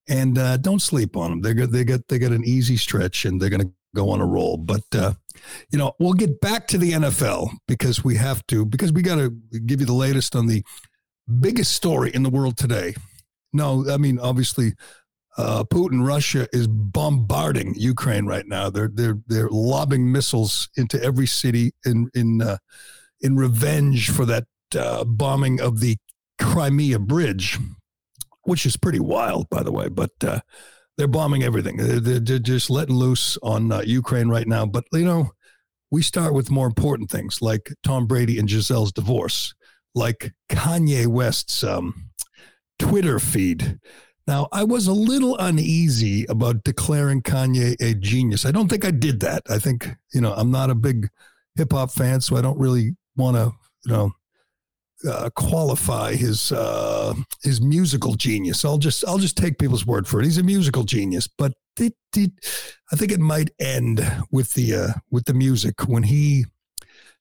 And 0.10 0.38
uh, 0.38 0.58
don't 0.58 0.82
sleep 0.82 1.16
on 1.16 1.30
them. 1.30 1.42
They 1.42 1.54
got 1.54 1.72
they 1.72 1.84
got 1.84 2.08
they 2.08 2.20
got 2.20 2.32
an 2.32 2.44
easy 2.44 2.76
stretch, 2.76 3.26
and 3.26 3.42
they're 3.42 3.50
going 3.50 3.62
to 3.62 3.72
go 3.96 4.10
on 4.10 4.20
a 4.20 4.26
roll. 4.26 4.58
But 4.58 4.84
uh, 4.94 5.14
you 5.72 5.78
know, 5.80 5.94
we'll 6.00 6.14
get 6.14 6.42
back 6.42 6.68
to 6.68 6.78
the 6.78 6.92
NFL 6.92 7.50
because 7.68 8.04
we 8.04 8.16
have 8.18 8.46
to 8.48 8.66
because 8.66 8.92
we 8.92 9.02
got 9.02 9.16
to 9.16 9.30
give 9.66 9.80
you 9.80 9.86
the 9.86 9.94
latest 9.94 10.36
on 10.36 10.48
the 10.48 10.64
biggest 11.40 11.72
story 11.74 12.12
in 12.14 12.24
the 12.24 12.30
world 12.30 12.58
today. 12.58 12.96
No, 13.54 13.86
I 13.90 13.98
mean 13.98 14.20
obviously 14.20 14.74
uh, 15.38 15.64
Putin, 15.64 16.06
Russia 16.06 16.48
is 16.54 16.68
bombarding 16.68 17.74
Ukraine 17.76 18.26
right 18.26 18.48
now. 18.48 18.70
They're 18.70 18.92
they're 18.94 19.20
they're 19.28 19.50
lobbing 19.50 20.12
missiles 20.12 20.70
into 20.76 21.02
every 21.02 21.28
city 21.28 21.72
in 21.86 22.10
in 22.14 22.42
uh, 22.42 22.58
in 23.22 23.36
revenge 23.36 24.10
for 24.12 24.26
that 24.26 24.46
uh, 24.76 25.04
bombing 25.04 25.62
of 25.62 25.80
the 25.80 25.98
Crimea 26.40 27.00
bridge, 27.00 27.60
which 28.44 28.66
is 28.66 28.78
pretty 28.78 29.00
wild, 29.00 29.50
by 29.50 29.64
the 29.64 29.72
way. 29.72 29.90
But 29.90 30.12
uh, 30.24 30.40
they're 30.98 31.08
bombing 31.08 31.44
everything. 31.44 31.78
They're, 31.78 32.20
they're, 32.20 32.40
just 32.40 32.70
letting 32.70 32.96
loose 32.96 33.38
on 33.44 33.72
uh, 33.72 33.82
Ukraine 33.82 34.30
right 34.30 34.48
now. 34.48 34.66
But 34.66 34.86
you 34.92 35.06
know, 35.06 35.32
we 35.92 36.02
start 36.02 36.34
with 36.34 36.52
more 36.52 36.68
important 36.68 37.10
things 37.10 37.42
like 37.42 37.74
Tom 37.84 38.08
Brady 38.08 38.40
and 38.40 38.50
Gisele's 38.50 38.92
divorce, 38.92 39.54
like 39.96 40.34
Kanye 40.50 41.08
West's 41.08 41.64
um, 41.64 42.10
Twitter 42.80 43.20
feed 43.20 43.80
now, 44.26 44.48
I 44.52 44.64
was 44.64 44.88
a 44.88 44.94
little 44.94 45.38
uneasy 45.38 46.26
about 46.30 46.64
declaring 46.64 47.22
Kanye 47.22 47.76
a 47.82 47.94
genius. 47.94 48.46
I 48.46 48.52
don't 48.52 48.70
think 48.70 48.86
I 48.86 48.92
did 48.92 49.20
that. 49.20 49.44
I 49.50 49.60
think, 49.60 49.90
you 50.14 50.22
know, 50.22 50.34
I'm 50.34 50.50
not 50.50 50.70
a 50.70 50.76
big 50.76 51.10
hip 51.56 51.74
hop 51.74 51.92
fan, 51.92 52.22
so 52.22 52.38
I 52.38 52.42
don't 52.42 52.58
really 52.58 52.96
want 53.18 53.36
to, 53.36 53.52
you 53.86 53.92
know, 53.92 54.12
uh, 55.10 55.30
qualify 55.36 56.16
his 56.16 56.52
uh, 56.52 57.14
his 57.44 57.62
musical 57.62 58.16
genius. 58.16 58.64
I'll 58.66 58.78
just 58.78 59.04
I'll 59.08 59.18
just 59.18 59.38
take 59.38 59.58
people's 59.58 59.86
word 59.86 60.08
for 60.08 60.20
it. 60.20 60.26
He's 60.26 60.38
a 60.38 60.44
musical 60.44 60.84
genius, 60.84 61.28
but 61.28 61.54
it, 61.80 61.94
it, 62.16 62.32
I 62.92 62.96
think 62.96 63.12
it 63.12 63.20
might 63.20 63.52
end 63.60 64.02
with 64.32 64.54
the 64.54 64.76
uh, 64.76 64.88
with 65.12 65.26
the 65.26 65.34
music 65.34 65.88
when 65.88 66.04
he 66.04 66.46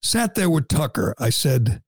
sat 0.02 0.34
there 0.34 0.50
with 0.50 0.68
Tucker. 0.68 1.14
I 1.18 1.30
said, 1.30 1.82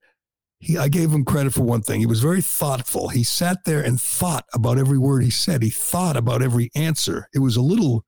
he, 0.58 0.78
I 0.78 0.88
gave 0.88 1.10
him 1.10 1.24
credit 1.24 1.52
for 1.52 1.62
one 1.62 1.82
thing. 1.82 2.00
He 2.00 2.06
was 2.06 2.20
very 2.20 2.40
thoughtful. 2.40 3.08
He 3.08 3.22
sat 3.22 3.64
there 3.64 3.82
and 3.82 4.00
thought 4.00 4.46
about 4.54 4.78
every 4.78 4.98
word 4.98 5.22
he 5.22 5.30
said. 5.30 5.62
He 5.62 5.70
thought 5.70 6.16
about 6.16 6.42
every 6.42 6.70
answer. 6.74 7.28
It 7.34 7.40
was 7.40 7.56
a 7.56 7.62
little 7.62 8.04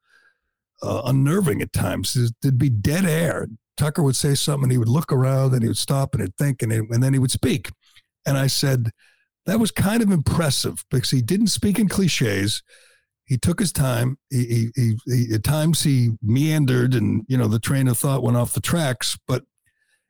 uh, 0.82 1.02
unnerving 1.04 1.60
at 1.60 1.72
times. 1.72 2.32
There'd 2.40 2.58
be 2.58 2.70
dead 2.70 3.04
air. 3.04 3.48
Tucker 3.76 4.02
would 4.02 4.16
say 4.16 4.34
something, 4.34 4.64
and 4.64 4.72
he 4.72 4.78
would 4.78 4.88
look 4.88 5.12
around, 5.12 5.52
and 5.52 5.62
he 5.62 5.68
would 5.68 5.78
stop 5.78 6.14
and 6.14 6.22
he'd 6.22 6.36
think, 6.36 6.62
and, 6.62 6.72
and 6.72 7.02
then 7.02 7.12
he 7.12 7.18
would 7.18 7.30
speak. 7.30 7.70
And 8.24 8.36
I 8.36 8.46
said, 8.46 8.90
that 9.46 9.60
was 9.60 9.70
kind 9.70 10.02
of 10.02 10.10
impressive 10.10 10.84
because 10.90 11.10
he 11.10 11.22
didn't 11.22 11.46
speak 11.48 11.78
in 11.78 11.88
cliches. 11.88 12.62
He 13.24 13.38
took 13.38 13.58
his 13.58 13.72
time. 13.72 14.18
He, 14.30 14.70
he, 14.74 14.96
he, 15.06 15.34
at 15.34 15.44
times 15.44 15.82
he 15.82 16.10
meandered, 16.22 16.94
and 16.94 17.24
you 17.28 17.38
know 17.38 17.48
the 17.48 17.58
train 17.58 17.88
of 17.88 17.98
thought 17.98 18.22
went 18.22 18.36
off 18.36 18.54
the 18.54 18.60
tracks. 18.60 19.16
But 19.26 19.44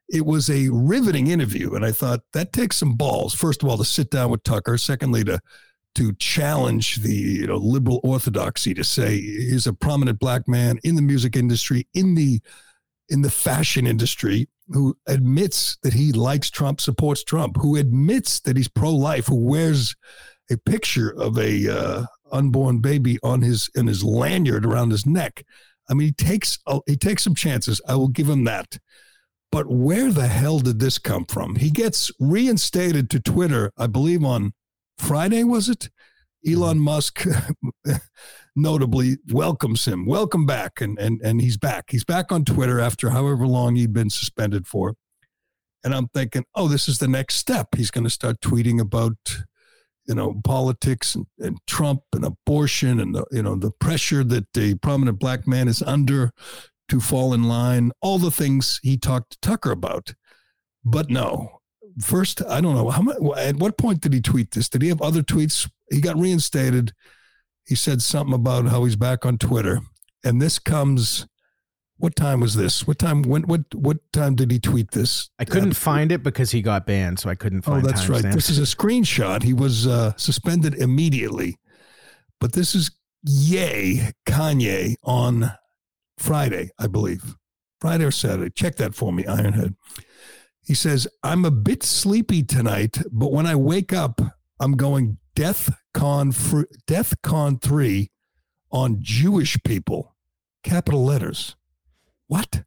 it 0.08 0.24
was 0.24 0.48
a 0.50 0.68
riveting 0.70 1.26
interview. 1.28 1.74
And 1.74 1.84
I 1.84 1.92
thought 1.92 2.20
that 2.32 2.52
takes 2.52 2.76
some 2.76 2.94
balls, 2.94 3.34
first 3.34 3.62
of 3.62 3.68
all, 3.68 3.78
to 3.78 3.84
sit 3.84 4.10
down 4.10 4.30
with 4.30 4.42
Tucker. 4.42 4.78
Secondly, 4.78 5.24
to 5.24 5.40
to 5.94 6.12
challenge 6.14 6.96
the 6.96 7.14
you 7.14 7.46
know 7.46 7.56
liberal 7.56 8.00
orthodoxy 8.04 8.74
to 8.74 8.84
say 8.84 9.18
he's 9.18 9.66
a 9.66 9.72
prominent 9.72 10.18
black 10.18 10.46
man 10.46 10.78
in 10.84 10.94
the 10.94 11.02
music 11.02 11.36
industry, 11.36 11.86
in 11.94 12.14
the 12.14 12.40
in 13.08 13.22
the 13.22 13.30
fashion 13.30 13.86
industry, 13.86 14.48
who 14.68 14.96
admits 15.06 15.78
that 15.82 15.94
he 15.94 16.12
likes 16.12 16.50
Trump, 16.50 16.80
supports 16.80 17.22
Trump, 17.22 17.56
who 17.60 17.76
admits 17.76 18.40
that 18.40 18.56
he's 18.56 18.68
pro-life, 18.68 19.26
who 19.26 19.36
wears 19.36 19.94
a 20.50 20.56
picture 20.56 21.10
of 21.10 21.38
a 21.38 21.68
uh, 21.68 22.06
unborn 22.32 22.80
baby 22.80 23.18
on 23.22 23.42
his 23.42 23.70
in 23.74 23.86
his 23.86 24.02
lanyard 24.02 24.64
around 24.64 24.90
his 24.90 25.06
neck. 25.06 25.44
I 25.88 25.94
mean, 25.94 26.08
he 26.08 26.12
takes 26.12 26.58
he 26.86 26.96
takes 26.96 27.22
some 27.22 27.34
chances. 27.34 27.80
I 27.88 27.94
will 27.94 28.08
give 28.08 28.28
him 28.28 28.44
that. 28.44 28.78
But 29.52 29.68
where 29.68 30.10
the 30.10 30.26
hell 30.26 30.58
did 30.58 30.80
this 30.80 30.98
come 30.98 31.24
from? 31.24 31.56
He 31.56 31.70
gets 31.70 32.10
reinstated 32.18 33.08
to 33.10 33.20
Twitter, 33.20 33.72
I 33.78 33.86
believe 33.86 34.24
on 34.24 34.52
Friday, 34.98 35.44
was 35.44 35.68
it? 35.68 35.88
Elon 36.46 36.78
Musk 36.78 37.24
notably 38.56 39.18
welcomes 39.30 39.84
him. 39.84 40.06
Welcome 40.06 40.46
back. 40.46 40.80
And, 40.80 40.98
and, 40.98 41.20
and 41.22 41.40
he's 41.40 41.58
back. 41.58 41.90
He's 41.90 42.04
back 42.04 42.32
on 42.32 42.44
Twitter 42.44 42.80
after 42.80 43.10
however 43.10 43.46
long 43.46 43.76
he'd 43.76 43.92
been 43.92 44.10
suspended 44.10 44.66
for. 44.66 44.94
And 45.84 45.94
I'm 45.94 46.08
thinking, 46.08 46.44
oh, 46.54 46.66
this 46.66 46.88
is 46.88 46.98
the 46.98 47.06
next 47.06 47.36
step. 47.36 47.68
He's 47.76 47.90
going 47.90 48.04
to 48.04 48.10
start 48.10 48.40
tweeting 48.40 48.80
about, 48.80 49.16
you 50.06 50.14
know, 50.14 50.40
politics 50.42 51.14
and, 51.14 51.26
and 51.38 51.58
Trump 51.66 52.00
and 52.12 52.24
abortion 52.24 52.98
and 52.98 53.14
the, 53.14 53.24
you 53.30 53.42
know, 53.42 53.54
the 53.54 53.70
pressure 53.70 54.24
that 54.24 54.46
a 54.56 54.74
prominent 54.76 55.20
black 55.20 55.46
man 55.46 55.68
is 55.68 55.82
under 55.82 56.32
to 56.88 57.00
fall 57.00 57.34
in 57.34 57.44
line, 57.44 57.92
all 58.00 58.18
the 58.18 58.30
things 58.30 58.80
he 58.82 58.96
talked 58.96 59.32
to 59.32 59.38
Tucker 59.40 59.70
about. 59.70 60.14
But 60.84 61.10
no, 61.10 61.60
first, 62.00 62.42
I 62.44 62.60
don't 62.60 62.74
know 62.74 62.90
how 62.90 63.32
at 63.34 63.56
what 63.56 63.76
point 63.76 64.00
did 64.00 64.12
he 64.12 64.20
tweet 64.20 64.52
this? 64.52 64.68
Did 64.68 64.82
he 64.82 64.88
have 64.88 65.02
other 65.02 65.22
tweets? 65.22 65.68
He 65.90 66.00
got 66.00 66.16
reinstated. 66.16 66.92
He 67.66 67.74
said 67.74 68.02
something 68.02 68.34
about 68.34 68.66
how 68.66 68.84
he's 68.84 68.96
back 68.96 69.26
on 69.26 69.38
Twitter. 69.38 69.80
And 70.24 70.40
this 70.40 70.58
comes, 70.58 71.26
what 71.96 72.14
time 72.14 72.40
was 72.40 72.54
this? 72.54 72.86
What 72.86 72.98
time, 72.98 73.22
when, 73.22 73.42
what, 73.42 73.74
what 73.74 73.98
time 74.12 74.34
did 74.34 74.50
he 74.50 74.58
tweet 74.58 74.92
this? 74.92 75.30
I 75.38 75.44
couldn't 75.44 75.74
find 75.74 76.12
it 76.12 76.22
because 76.22 76.52
he 76.52 76.62
got 76.62 76.86
banned. 76.86 77.18
So 77.18 77.28
I 77.28 77.34
couldn't 77.34 77.64
oh, 77.66 77.72
find 77.72 77.84
Oh, 77.84 77.88
that's 77.88 78.08
right. 78.08 78.20
Stamps. 78.20 78.36
This 78.36 78.50
is 78.50 78.58
a 78.58 78.76
screenshot. 78.76 79.42
He 79.42 79.52
was 79.52 79.86
uh, 79.86 80.12
suspended 80.16 80.74
immediately. 80.74 81.58
But 82.40 82.52
this 82.52 82.74
is 82.74 82.90
yay 83.24 84.12
Kanye 84.26 84.94
on 85.02 85.52
Friday, 86.18 86.70
I 86.78 86.86
believe. 86.86 87.36
Friday 87.80 88.04
or 88.04 88.10
Saturday. 88.10 88.50
Check 88.50 88.76
that 88.76 88.94
for 88.94 89.12
me, 89.12 89.24
Ironhead. 89.24 89.74
He 90.64 90.74
says, 90.74 91.06
I'm 91.22 91.44
a 91.44 91.50
bit 91.50 91.82
sleepy 91.82 92.42
tonight, 92.42 92.98
but 93.12 93.32
when 93.32 93.46
I 93.46 93.54
wake 93.54 93.92
up, 93.92 94.20
I'm 94.58 94.76
going 94.76 95.18
Death 95.36 95.76
Con, 95.92 96.32
Death 96.86 97.14
Con 97.22 97.58
3 97.58 98.10
on 98.72 98.96
Jewish 99.00 99.58
people. 99.64 100.16
Capital 100.64 101.04
letters. 101.04 101.56
What? 102.26 102.64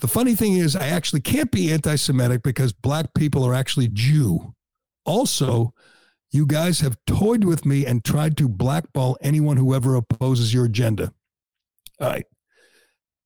The 0.00 0.08
funny 0.08 0.34
thing 0.34 0.54
is, 0.54 0.74
I 0.74 0.88
actually 0.88 1.20
can't 1.20 1.52
be 1.52 1.72
anti 1.72 1.94
Semitic 1.94 2.42
because 2.42 2.72
black 2.72 3.14
people 3.14 3.44
are 3.44 3.54
actually 3.54 3.88
Jew. 3.88 4.52
Also, 5.06 5.74
you 6.32 6.44
guys 6.44 6.80
have 6.80 6.98
toyed 7.06 7.44
with 7.44 7.64
me 7.64 7.86
and 7.86 8.04
tried 8.04 8.36
to 8.38 8.48
blackball 8.48 9.16
anyone 9.20 9.56
who 9.56 9.72
ever 9.72 9.94
opposes 9.94 10.52
your 10.52 10.64
agenda. 10.64 11.12
All 12.00 12.08
right. 12.08 12.26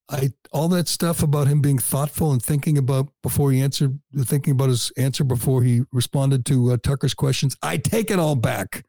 I 0.09 0.31
all 0.53 0.69
that 0.69 0.89
stuff 0.89 1.23
about 1.23 1.49
him 1.49 1.61
being 1.61 1.79
thoughtful 1.79 2.33
and 2.33 2.43
thinking 2.43 2.79
about 2.79 3.09
before 3.23 3.51
he 3.51 3.61
answered, 3.61 3.99
thinking 4.17 4.53
about 4.53 4.69
his 4.69 4.93
answer 4.97 5.25
before 5.25 5.63
he 5.63 5.83
responded 5.93 6.47
to 6.47 6.73
uh, 6.73 6.77
Tucker's 6.77 7.15
questions. 7.15 7.57
I 7.63 7.77
take 7.79 8.11
it 8.11 8.19
all 8.19 8.37
back. 8.37 8.85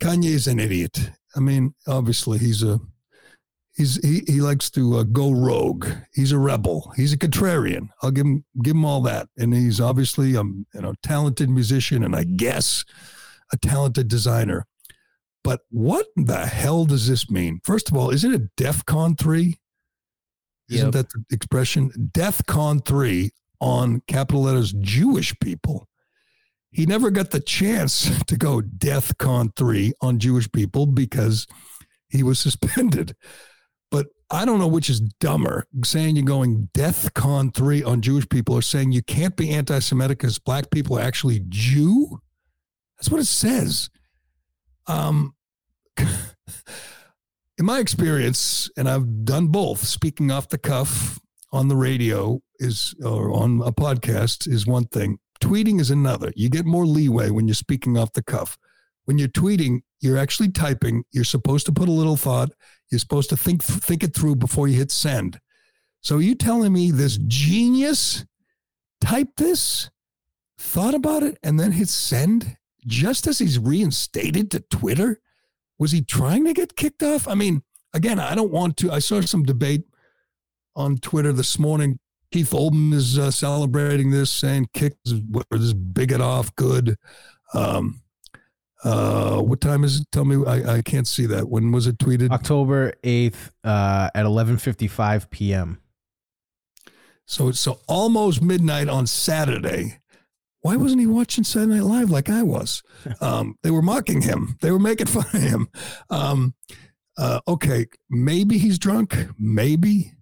Kanye's 0.00 0.46
an 0.46 0.58
idiot. 0.58 1.10
I 1.36 1.40
mean, 1.40 1.74
obviously 1.86 2.38
he's 2.38 2.62
a 2.62 2.80
he's 3.76 3.96
he 4.02 4.22
he 4.26 4.40
likes 4.40 4.70
to 4.70 4.96
uh, 4.96 5.02
go 5.02 5.32
rogue. 5.32 5.86
He's 6.14 6.32
a 6.32 6.38
rebel. 6.38 6.92
He's 6.96 7.12
a 7.12 7.18
contrarian. 7.18 7.88
I'll 8.02 8.10
give 8.10 8.26
him 8.26 8.44
give 8.62 8.74
him 8.74 8.86
all 8.86 9.02
that. 9.02 9.28
And 9.36 9.52
he's 9.52 9.80
obviously 9.80 10.34
a 10.34 10.40
um, 10.40 10.66
you 10.74 10.80
know 10.80 10.94
talented 11.02 11.50
musician 11.50 12.02
and 12.02 12.16
I 12.16 12.24
guess 12.24 12.84
a 13.52 13.58
talented 13.58 14.08
designer. 14.08 14.66
But 15.44 15.60
what 15.70 16.06
the 16.16 16.46
hell 16.46 16.84
does 16.84 17.08
this 17.08 17.30
mean? 17.30 17.60
First 17.64 17.90
of 17.90 17.96
all, 17.96 18.10
isn't 18.10 18.34
it 18.34 18.56
DEF 18.56 18.84
CON 18.84 19.14
3? 19.14 19.58
Isn't 20.70 20.90
that 20.92 21.08
the 21.10 21.24
expression? 21.30 21.90
Death 22.12 22.46
Con 22.46 22.80
3 22.80 23.30
on 23.60 24.02
capital 24.06 24.42
letters 24.42 24.72
Jewish 24.72 25.38
people. 25.40 25.88
He 26.70 26.86
never 26.86 27.10
got 27.10 27.30
the 27.30 27.40
chance 27.40 28.10
to 28.26 28.36
go 28.36 28.60
Death 28.60 29.16
Con 29.18 29.52
3 29.56 29.92
on 30.00 30.18
Jewish 30.18 30.50
people 30.52 30.86
because 30.86 31.46
he 32.08 32.22
was 32.22 32.38
suspended. 32.38 33.16
But 33.90 34.06
I 34.30 34.44
don't 34.44 34.58
know 34.58 34.68
which 34.68 34.90
is 34.90 35.00
dumber, 35.00 35.64
saying 35.84 36.16
you're 36.16 36.24
going 36.24 36.68
Death 36.74 37.14
Con 37.14 37.50
3 37.50 37.82
on 37.82 38.02
Jewish 38.02 38.28
people 38.28 38.54
or 38.54 38.62
saying 38.62 38.92
you 38.92 39.02
can't 39.02 39.36
be 39.36 39.50
anti 39.50 39.78
Semitic 39.78 40.18
because 40.18 40.38
black 40.38 40.70
people 40.70 40.98
are 40.98 41.02
actually 41.02 41.42
Jew. 41.48 42.20
That's 42.98 43.10
what 43.10 43.20
it 43.20 43.26
says. 43.26 43.88
Um, 44.86 45.34
in 47.58 47.66
my 47.66 47.80
experience, 47.80 48.70
and 48.76 48.88
I've 48.88 49.24
done 49.24 49.48
both, 49.48 49.84
speaking 49.84 50.30
off 50.30 50.48
the 50.48 50.58
cuff 50.58 51.18
on 51.52 51.68
the 51.68 51.76
radio 51.76 52.40
is 52.60 52.94
or 53.04 53.32
on 53.32 53.60
a 53.62 53.72
podcast 53.72 54.46
is 54.46 54.66
one 54.66 54.86
thing. 54.86 55.18
Tweeting 55.40 55.80
is 55.80 55.90
another. 55.90 56.32
You 56.36 56.48
get 56.48 56.66
more 56.66 56.86
leeway 56.86 57.30
when 57.30 57.48
you're 57.48 57.54
speaking 57.54 57.96
off 57.98 58.12
the 58.12 58.22
cuff. 58.22 58.56
When 59.06 59.18
you're 59.18 59.28
tweeting, 59.28 59.80
you're 60.00 60.18
actually 60.18 60.50
typing. 60.50 61.04
You're 61.10 61.24
supposed 61.24 61.66
to 61.66 61.72
put 61.72 61.88
a 61.88 61.92
little 61.92 62.16
thought. 62.16 62.50
You're 62.90 62.98
supposed 62.98 63.30
to 63.30 63.36
think 63.36 63.62
think 63.62 64.04
it 64.04 64.14
through 64.14 64.36
before 64.36 64.68
you 64.68 64.76
hit 64.76 64.90
send. 64.90 65.40
So 66.00 66.18
you 66.18 66.34
telling 66.34 66.72
me 66.72 66.90
this 66.90 67.18
genius 67.26 68.24
typed 69.00 69.36
this, 69.36 69.90
thought 70.58 70.94
about 70.94 71.22
it, 71.22 71.38
and 71.42 71.58
then 71.58 71.72
hit 71.72 71.88
send 71.88 72.56
just 72.86 73.26
as 73.26 73.38
he's 73.38 73.58
reinstated 73.58 74.50
to 74.52 74.60
Twitter? 74.60 75.20
Was 75.78 75.92
he 75.92 76.02
trying 76.02 76.44
to 76.44 76.52
get 76.52 76.76
kicked 76.76 77.02
off? 77.02 77.28
I 77.28 77.34
mean, 77.34 77.62
again, 77.94 78.18
I 78.18 78.34
don't 78.34 78.50
want 78.50 78.76
to. 78.78 78.92
I 78.92 78.98
saw 78.98 79.20
some 79.20 79.44
debate 79.44 79.82
on 80.74 80.98
Twitter 80.98 81.32
this 81.32 81.58
morning. 81.58 81.98
Keith 82.30 82.50
Olbermann 82.50 82.92
is 82.92 83.18
uh, 83.18 83.30
celebrating 83.30 84.10
this, 84.10 84.30
saying 84.30 84.68
kick 84.74 84.94
this 85.04 85.72
bigot 85.72 86.20
off 86.20 86.54
good. 86.56 86.96
Um, 87.54 88.02
uh, 88.84 89.40
what 89.40 89.60
time 89.60 89.82
is 89.82 90.00
it? 90.00 90.06
Tell 90.12 90.24
me. 90.24 90.44
I, 90.46 90.76
I 90.76 90.82
can't 90.82 91.08
see 91.08 91.26
that. 91.26 91.48
When 91.48 91.72
was 91.72 91.86
it 91.86 91.98
tweeted? 91.98 92.30
October 92.30 92.92
8th 93.02 93.50
uh, 93.64 94.10
at 94.14 94.24
11.55 94.24 95.30
p.m. 95.30 95.80
So 97.24 97.48
it's 97.48 97.60
so 97.60 97.80
almost 97.88 98.40
midnight 98.40 98.88
on 98.88 99.06
Saturday. 99.06 99.98
Why 100.60 100.76
wasn't 100.76 101.00
he 101.00 101.06
watching 101.06 101.44
Saturday 101.44 101.74
Night 101.74 101.84
Live 101.84 102.10
like 102.10 102.28
I 102.28 102.42
was? 102.42 102.82
Um, 103.20 103.56
they 103.62 103.70
were 103.70 103.82
mocking 103.82 104.22
him. 104.22 104.56
They 104.60 104.70
were 104.70 104.78
making 104.78 105.06
fun 105.06 105.24
of 105.32 105.40
him. 105.40 105.68
Um, 106.10 106.54
uh, 107.16 107.40
okay, 107.48 107.86
maybe 108.10 108.58
he's 108.58 108.78
drunk. 108.78 109.16
Maybe 109.38 110.12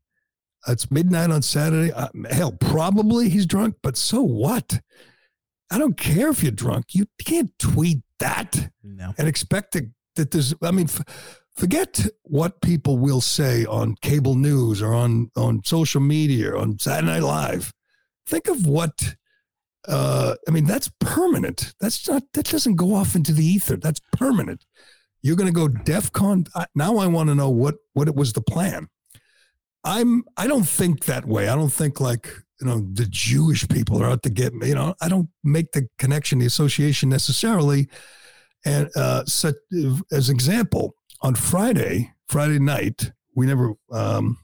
it's 0.66 0.90
midnight 0.90 1.30
on 1.30 1.42
Saturday. 1.42 1.92
Uh, 1.92 2.08
hell, 2.30 2.52
probably 2.52 3.28
he's 3.28 3.46
drunk. 3.46 3.76
But 3.82 3.96
so 3.96 4.22
what? 4.22 4.80
I 5.70 5.78
don't 5.78 5.96
care 5.96 6.30
if 6.30 6.42
you're 6.42 6.52
drunk. 6.52 6.94
You 6.94 7.06
can't 7.22 7.50
tweet 7.58 7.98
that 8.20 8.70
no. 8.82 9.12
and 9.18 9.28
expect 9.28 9.72
to, 9.72 9.88
that 10.16 10.30
there's. 10.30 10.54
I 10.62 10.70
mean. 10.70 10.86
F- 10.88 11.42
forget 11.56 12.06
what 12.22 12.60
people 12.60 12.98
will 12.98 13.20
say 13.22 13.64
on 13.64 13.96
cable 14.02 14.34
news 14.34 14.82
or 14.82 14.92
on 14.92 15.30
on 15.36 15.62
social 15.64 16.00
media 16.00 16.50
or 16.52 16.58
on 16.58 16.78
Saturday 16.78 17.12
Night 17.12 17.22
Live. 17.22 17.72
Think 18.26 18.48
of 18.48 18.66
what 18.66 19.16
uh, 19.88 20.34
I 20.46 20.50
mean. 20.50 20.64
That's 20.64 20.90
permanent. 21.00 21.74
That's 21.80 22.08
not. 22.08 22.22
That 22.34 22.46
doesn't 22.46 22.76
go 22.76 22.94
off 22.94 23.14
into 23.14 23.32
the 23.32 23.44
ether. 23.44 23.76
That's 23.76 24.00
permanent. 24.12 24.64
You're 25.22 25.36
going 25.36 25.52
to 25.52 25.52
go 25.52 25.68
DefCon. 25.68 26.48
Now 26.74 26.98
I 26.98 27.06
want 27.06 27.28
to 27.28 27.34
know 27.34 27.50
what 27.50 27.76
what 27.94 28.08
it 28.08 28.14
was 28.14 28.32
the 28.32 28.42
plan. 28.42 28.88
I'm. 29.84 30.24
I 30.36 30.46
don't 30.46 30.68
think 30.68 31.04
that 31.04 31.26
way. 31.26 31.48
I 31.48 31.56
don't 31.56 31.72
think 31.72 32.00
like 32.00 32.28
you 32.60 32.66
know 32.66 32.86
the 32.92 33.06
Jewish 33.06 33.68
people 33.68 34.02
are 34.02 34.10
out 34.10 34.22
to 34.24 34.30
get 34.30 34.54
me. 34.54 34.68
You 34.68 34.74
know, 34.74 34.94
I 35.00 35.08
don't 35.08 35.28
make 35.44 35.72
the 35.72 35.88
connection, 35.98 36.38
the 36.38 36.46
association 36.46 37.08
necessarily. 37.08 37.88
And 38.64 38.90
uh, 38.96 39.22
as 40.12 40.28
example, 40.28 40.96
on 41.22 41.36
Friday, 41.36 42.12
Friday 42.28 42.58
night, 42.58 43.12
we 43.34 43.46
never 43.46 43.74
um, 43.92 44.38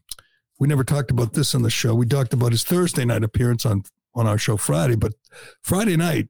we 0.61 0.68
never 0.68 0.84
talked 0.84 1.11
about 1.11 1.32
this 1.32 1.54
on 1.54 1.62
the 1.62 1.70
show. 1.70 1.94
We 1.94 2.06
talked 2.06 2.32
about 2.32 2.52
his 2.52 2.62
Thursday 2.62 3.04
night 3.04 3.25
appearance 3.25 3.66
on 3.66 3.82
on 4.14 4.26
our 4.26 4.38
show 4.38 4.57
Friday, 4.57 4.97
but 4.97 5.12
Friday 5.62 5.97
night 5.97 6.28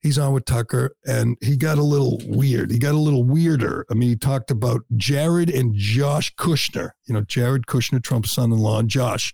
he's 0.00 0.18
on 0.18 0.32
with 0.32 0.44
Tucker 0.44 0.94
and 1.06 1.36
he 1.40 1.56
got 1.56 1.78
a 1.78 1.82
little 1.82 2.20
weird. 2.26 2.70
He 2.70 2.78
got 2.78 2.94
a 2.94 2.98
little 2.98 3.24
weirder. 3.24 3.84
I 3.90 3.94
mean, 3.94 4.10
he 4.10 4.16
talked 4.16 4.50
about 4.50 4.82
Jared 4.96 5.50
and 5.50 5.74
Josh 5.74 6.34
Kushner, 6.36 6.90
you 7.06 7.14
know, 7.14 7.22
Jared 7.22 7.66
Kushner, 7.66 8.02
Trump's 8.02 8.32
son 8.32 8.52
in 8.52 8.58
law, 8.58 8.78
and 8.78 8.88
Josh, 8.88 9.32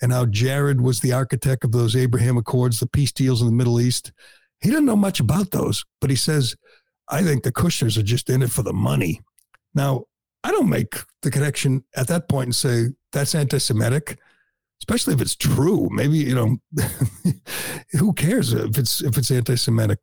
and 0.00 0.12
how 0.12 0.26
Jared 0.26 0.80
was 0.80 1.00
the 1.00 1.12
architect 1.12 1.64
of 1.64 1.72
those 1.72 1.96
Abraham 1.96 2.36
Accords, 2.36 2.78
the 2.78 2.86
peace 2.86 3.12
deals 3.12 3.40
in 3.40 3.46
the 3.46 3.52
Middle 3.52 3.80
East. 3.80 4.12
He 4.60 4.70
didn't 4.70 4.86
know 4.86 4.96
much 4.96 5.20
about 5.20 5.50
those, 5.50 5.84
but 6.00 6.10
he 6.10 6.16
says, 6.16 6.56
I 7.08 7.22
think 7.22 7.42
the 7.42 7.52
Kushners 7.52 7.98
are 7.98 8.02
just 8.02 8.30
in 8.30 8.42
it 8.42 8.50
for 8.50 8.62
the 8.62 8.72
money. 8.72 9.20
Now, 9.74 10.04
I 10.42 10.50
don't 10.50 10.70
make 10.70 10.94
the 11.22 11.30
connection 11.30 11.84
at 11.96 12.06
that 12.08 12.28
point 12.28 12.46
and 12.46 12.54
say 12.54 12.86
that's 13.12 13.34
anti 13.34 13.58
Semitic 13.58 14.18
especially 14.80 15.14
if 15.14 15.20
it's 15.20 15.36
true. 15.36 15.88
Maybe 15.90 16.18
you 16.18 16.34
know, 16.34 16.56
who 17.92 18.12
cares 18.12 18.52
if 18.52 18.78
it's 18.78 19.02
if 19.02 19.16
it's 19.18 19.30
anti-Semitic? 19.30 19.98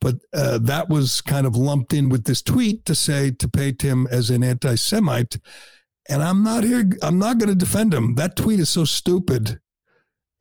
But 0.00 0.16
uh, 0.32 0.58
that 0.58 0.88
was 0.88 1.20
kind 1.20 1.46
of 1.46 1.56
lumped 1.56 1.92
in 1.92 2.08
with 2.08 2.24
this 2.24 2.40
tweet 2.40 2.84
to 2.84 2.94
say 2.94 3.32
to 3.32 3.48
paint 3.48 3.82
him 3.82 4.06
as 4.10 4.30
an 4.30 4.44
anti-Semite, 4.44 5.38
and 6.08 6.22
I'm 6.22 6.44
not 6.44 6.64
here. 6.64 6.88
I'm 7.02 7.18
not 7.18 7.38
going 7.38 7.48
to 7.48 7.56
defend 7.56 7.92
him. 7.92 8.14
That 8.14 8.36
tweet 8.36 8.60
is 8.60 8.70
so 8.70 8.84
stupid 8.84 9.60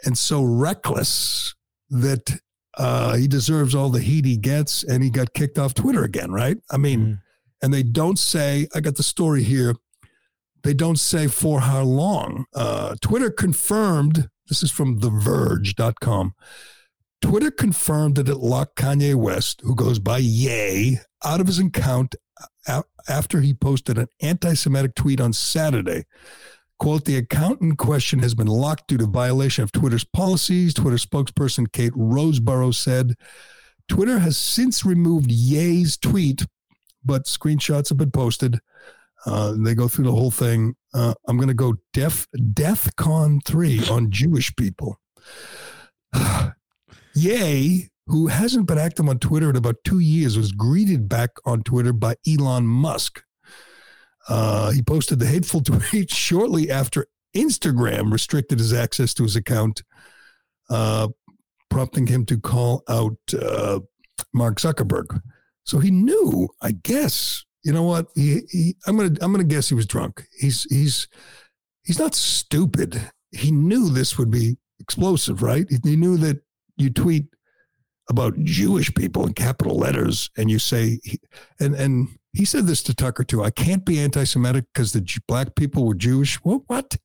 and 0.05 0.17
so 0.17 0.43
reckless 0.43 1.55
that 1.89 2.39
uh, 2.77 3.15
he 3.15 3.27
deserves 3.27 3.73
all 3.73 3.89
the 3.89 4.01
heat 4.01 4.25
he 4.25 4.38
gets, 4.38 4.83
and 4.83 5.03
he 5.03 5.10
got 5.10 5.33
kicked 5.33 5.57
off 5.57 5.73
Twitter 5.73 6.03
again. 6.03 6.31
Right? 6.31 6.57
I 6.69 6.77
mean, 6.77 6.99
mm. 6.99 7.19
and 7.63 7.73
they 7.73 7.83
don't 7.83 8.19
say. 8.19 8.67
I 8.75 8.79
got 8.79 8.95
the 8.95 9.03
story 9.03 9.41
here 9.41 9.75
they 10.63 10.74
don't 10.74 11.00
say 11.00 11.28
for 11.28 11.62
how 11.62 11.84
long. 11.84 12.46
Uh, 12.54 12.96
Twitter 13.02 13.30
confirmed, 13.30 14.30
this 14.48 14.63
is 14.63 14.72
from 14.72 15.00
TheVerge.com. 15.00 16.34
Twitter 17.22 17.52
confirmed 17.52 18.15
that 18.15 18.30
it 18.30 18.38
locked 18.38 18.78
Kanye 18.78 19.15
West, 19.15 19.62
who 19.63 19.76
goes 19.76 20.00
by 20.00 20.20
Ye, 20.20 21.00
out 21.24 21.41
of 21.41 21.48
his 21.48 21.60
account 21.60 22.15
after 23.08 23.41
he 23.41 23.54
posted 23.54 23.98
an 23.98 24.08
anti 24.22 24.54
Semitic 24.54 24.96
tweet 24.96 25.20
on 25.20 25.34
Saturday. 25.34 26.06
Quote, 26.80 27.06
the 27.06 27.17
account 27.17 27.62
in 27.62 27.76
question 27.76 28.20
has 28.20 28.36
been 28.36 28.48
locked 28.48 28.88
due 28.88 28.98
to 28.98 29.08
violation 29.08 29.63
of 29.63 29.72
Twitter's 29.72 30.04
policies. 30.04 30.76
Twitter 30.76 30.98
spokesperson 30.98 31.72
Kate 31.72 31.93
Rosborough 31.93 32.76
said 32.76 33.15
Twitter 33.88 34.20
has 34.20 34.38
since 34.38 34.86
removed 34.86 35.32
Ye's 35.32 35.98
tweet, 35.98 36.46
but 37.04 37.26
screenshots 37.26 37.89
have 37.89 37.98
been 37.98 38.12
posted. 38.12 38.60
Uh, 39.25 39.56
they 39.58 39.73
go 39.73 39.88
through 39.88 40.06
the 40.06 40.12
whole 40.12 40.32
thing. 40.32 40.75
Uh, 40.93 41.13
I'm 41.27 41.38
going 41.38 41.47
to 41.47 41.53
go 41.53 41.75
Def 41.93 42.27
Death 42.53 42.95
Con 42.95 43.39
three 43.45 43.86
on 43.89 44.12
Jewish 44.12 44.56
people. 44.56 44.99
Yay, 47.15 47.89
who 48.06 48.27
hasn't 48.27 48.67
been 48.67 48.77
active 48.77 49.10
on 49.10 49.19
Twitter 49.19 49.49
in 49.49 49.56
about 49.56 49.84
two 49.84 49.99
years, 49.99 50.38
was 50.38 50.51
greeted 50.51 51.10
back 51.10 51.32
on 51.45 51.63
Twitter 51.63 51.93
by 51.93 52.15
Elon 52.27 52.65
Musk. 52.65 53.23
Uh, 54.30 54.71
he 54.71 54.82
posted 54.82 55.19
the 55.19 55.25
hateful 55.25 55.62
tweet 55.63 56.12
shortly 56.12 56.69
after 56.69 57.08
Instagram 57.36 58.12
restricted 58.12 58.60
his 58.60 58.73
access 58.73 59.13
to 59.13 59.23
his 59.23 59.36
account, 59.36 59.84
uh, 60.69 61.08
prompting 61.69 62.08
him 62.08 62.25
to 62.25 62.39
call 62.39 62.84
out 62.89 63.17
uh, 63.34 63.80
Mark 64.34 64.60
Zuckerberg. 64.60 65.21
So 65.63 65.80
he 65.80 65.91
knew, 65.91 66.49
I 66.62 66.71
guess, 66.71 67.43
you 67.67 67.73
know 67.73 67.84
what? 67.84 68.08
He, 68.15 68.43
he, 68.49 68.77
I'm 68.88 68.95
gonna 68.95 69.13
I'm 69.19 69.34
gonna 69.34 69.43
guess 69.43 69.67
he 69.67 69.75
was 69.75 69.86
drunk. 69.86 70.25
He's 70.39 70.65
he's 70.69 71.10
he's 71.84 71.99
not 71.99 72.15
stupid. 72.15 73.12
He 73.32 73.51
knew 73.51 73.89
this 73.89 74.17
would 74.17 74.32
be 74.32 74.56
explosive, 74.80 75.43
right? 75.43 75.67
He 75.84 75.97
knew 75.97 76.15
that 76.15 76.38
you 76.77 76.89
tweet 76.89 77.25
about 78.10 78.41
Jewish 78.45 78.93
people 78.95 79.27
in 79.27 79.34
capital 79.34 79.77
letters, 79.77 80.30
and 80.38 80.49
you 80.49 80.60
say, 80.60 81.01
and 81.60 81.75
and 81.75 82.08
he 82.32 82.45
said 82.45 82.67
this 82.67 82.82
to 82.84 82.95
Tucker 82.95 83.25
too. 83.25 83.43
I 83.43 83.51
can't 83.51 83.84
be 83.84 83.99
anti-Semitic 83.99 84.63
because 84.73 84.93
the 84.93 85.06
black 85.27 85.53
people 85.56 85.86
were 85.86 85.93
Jewish. 85.93 86.36
What? 86.43 86.62
What? 86.67 86.95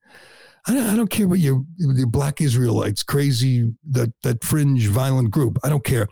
I 0.68 0.75
don't, 0.75 0.87
I 0.87 0.94
don't 0.94 1.11
care 1.11 1.27
what 1.27 1.40
your 1.40 1.64
your 1.77 2.07
black 2.07 2.40
Israelites, 2.40 3.03
crazy 3.03 3.75
that 3.90 4.12
that 4.22 4.44
fringe 4.44 4.87
violent 4.87 5.33
group. 5.33 5.59
I 5.64 5.70
don't 5.70 5.85
care. 5.85 6.07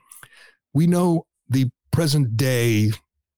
We 0.74 0.88
know 0.88 1.26
the 1.48 1.70
present 1.92 2.36
day 2.36 2.90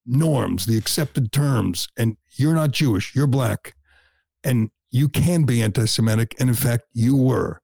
norms, 0.07 0.67
the 0.67 0.79
accepted 0.79 1.33
terms, 1.33 1.89
and 1.97 2.17
you're 2.33 2.55
not 2.55 2.71
Jewish, 2.71 3.15
you're 3.15 3.27
black, 3.27 3.75
and 4.45 4.71
you 4.91 5.09
can 5.09 5.45
be 5.45 5.63
anti 5.63 5.87
Semitic. 5.87 6.35
And 6.39 6.49
in 6.49 6.55
fact, 6.55 6.85
you 6.93 7.17
were. 7.17 7.61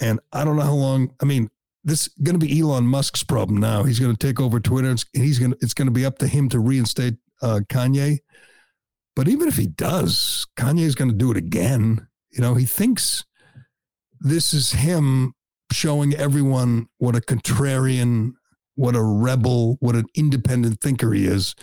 And 0.00 0.20
I 0.32 0.44
don't 0.44 0.56
know 0.56 0.62
how 0.62 0.74
long, 0.74 1.14
I 1.22 1.24
mean, 1.24 1.50
this 1.84 2.08
is 2.08 2.14
going 2.22 2.38
to 2.38 2.44
be 2.44 2.60
Elon 2.60 2.84
Musk's 2.84 3.22
problem 3.22 3.58
now. 3.58 3.84
He's 3.84 4.00
going 4.00 4.14
to 4.14 4.26
take 4.26 4.40
over 4.40 4.60
Twitter 4.60 4.90
and 4.90 5.02
he's 5.12 5.38
going 5.38 5.52
to, 5.52 5.58
it's 5.60 5.74
going 5.74 5.86
to 5.86 5.92
be 5.92 6.04
up 6.04 6.18
to 6.18 6.26
him 6.26 6.48
to 6.50 6.58
reinstate 6.58 7.14
uh, 7.40 7.60
Kanye. 7.68 8.18
But 9.14 9.28
even 9.28 9.48
if 9.48 9.56
he 9.56 9.66
does, 9.66 10.46
Kanye 10.56 10.82
is 10.82 10.94
going 10.94 11.10
to 11.10 11.16
do 11.16 11.30
it 11.30 11.36
again. 11.36 12.08
You 12.30 12.42
know, 12.42 12.54
he 12.54 12.66
thinks 12.66 13.24
this 14.20 14.52
is 14.52 14.72
him 14.72 15.34
showing 15.72 16.14
everyone 16.14 16.88
what 16.98 17.16
a 17.16 17.20
contrarian 17.20 18.32
what 18.76 18.94
a 18.94 19.02
rebel, 19.02 19.76
what 19.80 19.96
an 19.96 20.06
independent 20.14 20.80
thinker 20.80 21.12
he 21.12 21.26
is. 21.26 21.54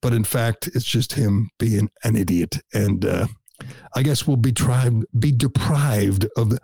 But 0.00 0.12
in 0.12 0.24
fact, 0.24 0.68
it's 0.68 0.84
just 0.84 1.14
him 1.14 1.50
being 1.58 1.90
an 2.02 2.16
idiot. 2.16 2.58
And 2.72 3.04
uh, 3.04 3.26
I 3.94 4.02
guess 4.02 4.26
we'll 4.26 4.36
be, 4.36 4.52
tried, 4.52 5.02
be 5.18 5.32
deprived 5.32 6.26
of 6.36 6.58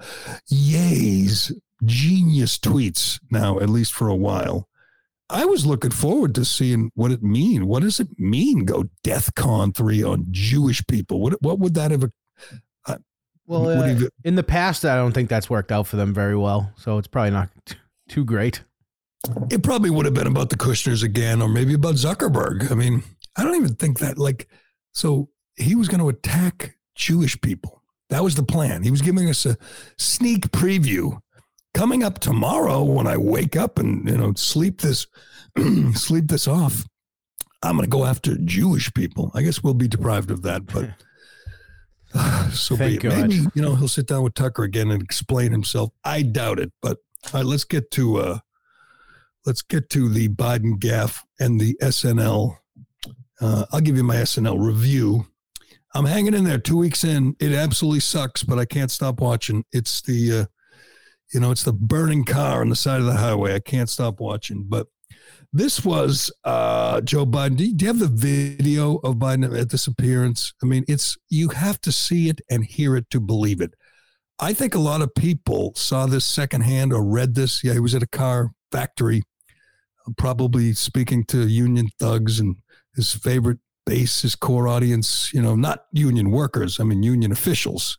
Ye's 0.49 1.53
genius 1.85 2.59
tweets 2.59 3.19
now, 3.31 3.59
at 3.59 3.69
least 3.69 3.93
for 3.93 4.09
a 4.09 4.17
while. 4.17 4.69
I 5.31 5.45
was 5.45 5.65
looking 5.65 5.93
forward 5.93 6.35
to 6.35 6.45
seeing 6.45 6.91
what 6.95 7.13
it 7.13 7.23
mean. 7.23 7.67
What 7.67 7.83
does 7.83 8.01
it 8.01 8.19
mean? 8.19 8.65
Go 8.65 8.91
DeathCon 9.05 9.77
three 9.77 10.03
on 10.03 10.27
Jewish 10.31 10.85
people? 10.89 11.21
What 11.21 11.41
what 11.41 11.61
would 11.61 11.75
that 11.75 11.93
have? 11.93 12.11
Uh, 12.85 12.97
well, 13.47 13.69
uh, 13.69 14.09
in 14.25 14.35
the 14.35 14.43
past, 14.43 14.85
I 14.85 14.97
don't 14.97 15.13
think 15.13 15.29
that's 15.29 15.49
worked 15.49 15.71
out 15.71 15.87
for 15.87 15.97
them 15.97 16.13
very 16.13 16.37
well. 16.37 16.73
So 16.77 16.99
it's 16.99 17.07
probably 17.07 17.31
not 17.31 17.49
too 18.09 18.25
great. 18.25 18.65
It 19.51 19.63
probably 19.63 19.91
would 19.91 20.07
have 20.07 20.15
been 20.15 20.27
about 20.27 20.51
the 20.51 20.57
Kushners 20.57 21.03
again, 21.03 21.43
or 21.43 21.49
maybe 21.49 21.75
about 21.75 21.97
Zuckerberg. 21.97 22.71
I 22.71 22.75
mean, 22.75 23.03
I 23.37 23.45
don't 23.45 23.57
even 23.57 23.75
think 23.75 23.99
that 23.99 24.19
like 24.19 24.49
so 24.93 25.29
he 25.57 25.75
was 25.75 25.89
going 25.89 26.01
to 26.01 26.09
attack 26.09 26.77
Jewish 26.95 27.41
people. 27.41 27.83
That 28.09 28.25
was 28.25 28.35
the 28.35 28.43
plan. 28.43 28.83
He 28.83 28.91
was 28.91 29.03
giving 29.03 29.29
us 29.29 29.47
a 29.47 29.57
sneak 29.99 30.51
preview. 30.51 31.21
Coming 31.73 32.03
up 32.03 32.19
tomorrow 32.19 32.83
when 32.83 33.07
I 33.07 33.17
wake 33.17 33.55
up 33.55 33.79
and 33.79 34.09
you 34.09 34.17
know 34.17 34.33
sleep 34.35 34.81
this 34.81 35.07
sleep 35.95 36.27
this 36.27 36.49
off, 36.49 36.85
I'm 37.63 37.77
going 37.77 37.89
to 37.89 37.91
go 37.91 38.05
after 38.05 38.37
Jewish 38.39 38.93
people. 38.93 39.31
I 39.35 39.43
guess 39.43 39.63
we'll 39.63 39.75
be 39.75 39.87
deprived 39.87 40.33
of 40.33 40.43
that, 40.43 40.67
but 40.67 40.91
so 42.53 42.77
Thank 42.77 43.03
be 43.03 43.07
it. 43.07 43.11
God. 43.11 43.29
maybe 43.29 43.47
you 43.55 43.63
know 43.63 43.77
he'll 43.77 43.87
sit 43.87 44.09
down 44.09 44.25
with 44.25 44.35
Tucker 44.35 44.65
again 44.65 44.91
and 44.91 45.01
explain 45.01 45.53
himself. 45.53 45.93
I 46.05 46.23
doubt 46.23 46.59
it, 46.59 46.73
but 46.83 46.99
all 47.27 47.41
right, 47.41 47.47
let's 47.47 47.65
get 47.65 47.93
to 47.93 48.17
uh 48.17 48.39
let's 49.47 49.63
get 49.63 49.91
to 49.91 50.09
the 50.09 50.29
Biden 50.29 50.79
gaffe 50.79 51.21
and 51.39 51.61
the 51.61 51.77
SNL. 51.83 52.57
Uh, 53.41 53.65
I'll 53.73 53.81
give 53.81 53.97
you 53.97 54.05
my 54.05 54.17
SNL 54.17 54.65
review. 54.65 55.27
I'm 55.95 56.05
hanging 56.05 56.35
in 56.35 56.45
there. 56.45 56.59
Two 56.59 56.77
weeks 56.77 57.05
in, 57.05 57.35
it 57.41 57.53
absolutely 57.53 58.01
sucks, 58.01 58.43
but 58.43 58.59
I 58.59 58.65
can't 58.65 58.91
stop 58.91 59.21
watching. 59.21 59.65
It's 59.73 60.03
the 60.03 60.41
uh, 60.41 60.45
you 61.33 61.41
know 61.41 61.51
it's 61.51 61.65
the 61.65 61.73
burning 61.73 62.25
car 62.25 62.61
on 62.61 62.69
the 62.69 62.77
side 62.77 63.01
of 63.01 63.07
the 63.07 63.15
highway. 63.17 63.55
I 63.55 63.61
can't 63.61 63.89
stop 63.89 64.21
watching, 64.21 64.67
but. 64.69 64.87
This 65.53 65.85
was 65.85 66.31
uh, 66.45 67.01
Joe 67.01 67.27
Biden. 67.27 67.57
Do 67.57 67.65
you, 67.65 67.75
do 67.75 67.85
you 67.85 67.89
have 67.89 67.99
the 67.99 68.07
video 68.07 68.99
of 68.99 69.17
Biden 69.17 69.59
at 69.61 69.69
this 69.69 69.89
appearance? 69.89 70.55
I 70.63 70.67
mean, 70.67 70.85
it's 70.87 71.19
you 71.29 71.49
have 71.49 71.81
to 71.81 71.91
see 71.91 72.29
it 72.29 72.41
and 72.49 72.65
hear 72.65 72.95
it 72.95 73.11
to 73.11 73.19
believe 73.19 73.61
it. 73.61 73.75
I 74.39 74.55
think 74.55 74.77
a 74.77 74.81
lot 74.81 75.03
of 75.03 75.15
people 75.15 75.73
saw 75.75 76.07
this 76.07 76.25
secondhand 76.25 76.93
or 76.93 77.05
read 77.05 77.35
this. 77.35 77.65
Yeah, 77.65 77.73
he 77.73 77.81
was 77.81 77.97
at 77.97 78.03
a 78.03 78.07
car 78.07 78.53
factory, 78.73 79.23
probably 80.17 80.73
speaking 80.73 81.25
to 81.25 81.47
union 81.47 81.89
thugs 81.99 82.41
and 82.41 82.57
his 82.95 83.13
favorite 83.13 83.59
base, 83.87 84.23
his 84.23 84.35
core 84.35 84.69
audience. 84.69 85.33
You 85.33 85.43
know, 85.43 85.57
not 85.57 85.87
union 85.93 86.31
workers. 86.31 86.81
I 86.81 86.85
mean, 86.85 87.03
union 87.03 87.33
officials, 87.33 87.99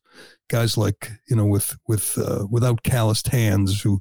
guys 0.49 0.77
like 0.77 1.11
you 1.29 1.35
know 1.35 1.45
with 1.45 1.77
with 1.87 2.17
uh, 2.17 2.45
without 2.49 2.83
calloused 2.83 3.27
hands 3.27 3.81
who 3.81 3.99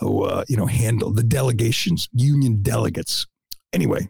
who 0.00 0.24
uh, 0.24 0.44
you 0.48 0.56
know 0.56 0.66
handle 0.66 1.12
the 1.12 1.22
delegations, 1.22 2.08
union 2.12 2.62
delegates. 2.62 3.26
Anyway, 3.72 4.08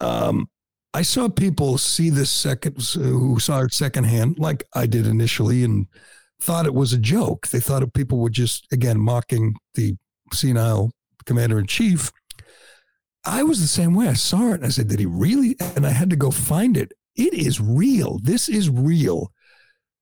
um, 0.00 0.48
I 0.92 1.02
saw 1.02 1.28
people 1.28 1.78
see 1.78 2.10
this 2.10 2.30
second 2.30 2.80
who 2.94 3.38
saw 3.40 3.62
it 3.62 3.72
secondhand, 3.72 4.38
like 4.38 4.64
I 4.74 4.86
did 4.86 5.06
initially, 5.06 5.64
and 5.64 5.86
thought 6.40 6.66
it 6.66 6.74
was 6.74 6.92
a 6.92 6.98
joke. 6.98 7.48
They 7.48 7.60
thought 7.60 7.92
people 7.94 8.18
were 8.18 8.30
just 8.30 8.66
again 8.72 9.00
mocking 9.00 9.54
the 9.74 9.96
senile 10.32 10.92
commander 11.26 11.58
in 11.58 11.66
chief. 11.66 12.12
I 13.26 13.42
was 13.42 13.60
the 13.60 13.66
same 13.66 13.94
way. 13.94 14.08
I 14.08 14.14
saw 14.14 14.50
it 14.50 14.56
and 14.56 14.66
I 14.66 14.68
said, 14.68 14.88
"Did 14.88 15.00
he 15.00 15.06
really?" 15.06 15.56
And 15.76 15.86
I 15.86 15.90
had 15.90 16.10
to 16.10 16.16
go 16.16 16.30
find 16.30 16.76
it. 16.76 16.92
It 17.16 17.34
is 17.34 17.60
real. 17.60 18.18
This 18.18 18.48
is 18.48 18.68
real. 18.68 19.32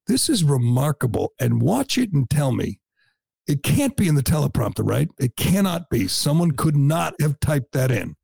This 0.07 0.29
is 0.29 0.43
remarkable. 0.45 1.33
And 1.39 1.63
watch 1.63 1.99
it 1.99 2.13
and 2.13 2.29
tell 2.29 2.53
me 2.53 2.81
it 3.47 3.63
can't 3.63 3.97
be 3.97 4.09
in 4.09 4.15
the 4.15 4.23
teleprompter, 4.23 4.89
right? 4.89 5.09
It 5.19 5.37
cannot 5.37 5.91
be. 5.91 6.09
Someone 6.09 6.53
could 6.53 6.77
not 6.77 7.15
have 7.21 7.41
typed 7.41 7.73
that 7.73 7.91
in. 7.91 8.17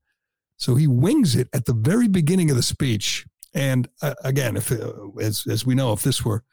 So 0.56 0.74
he 0.74 0.86
wings 0.86 1.36
it 1.36 1.48
at 1.52 1.66
the 1.66 1.74
very 1.74 2.08
beginning 2.08 2.50
of 2.50 2.56
the 2.56 2.62
speech. 2.62 3.24
And 3.54 3.88
uh, 4.02 4.14
again, 4.24 4.56
if 4.56 4.70
uh, 4.72 4.92
as 5.20 5.44
as 5.48 5.64
we 5.64 5.74
know, 5.74 5.92
if 5.92 6.02
this 6.02 6.24
were 6.24 6.44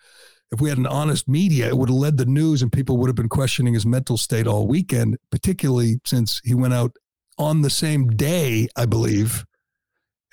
if 0.51 0.62
we 0.62 0.69
had 0.69 0.77
an 0.77 0.88
honest 0.88 1.27
media, 1.27 1.67
it 1.67 1.77
would 1.77 1.89
have 1.89 1.97
led 1.97 2.17
the 2.17 2.25
news, 2.25 2.62
and 2.62 2.71
people 2.71 2.97
would 2.97 3.08
have 3.08 3.15
been 3.15 3.29
questioning 3.29 3.73
his 3.73 3.86
mental 3.86 4.17
state 4.17 4.47
all 4.47 4.67
weekend. 4.67 5.17
Particularly 5.31 5.99
since 6.05 6.41
he 6.43 6.53
went 6.53 6.73
out 6.73 6.95
on 7.38 7.62
the 7.62 7.69
same 7.69 8.10
day, 8.10 8.67
I 8.76 8.86
believe, 8.86 9.45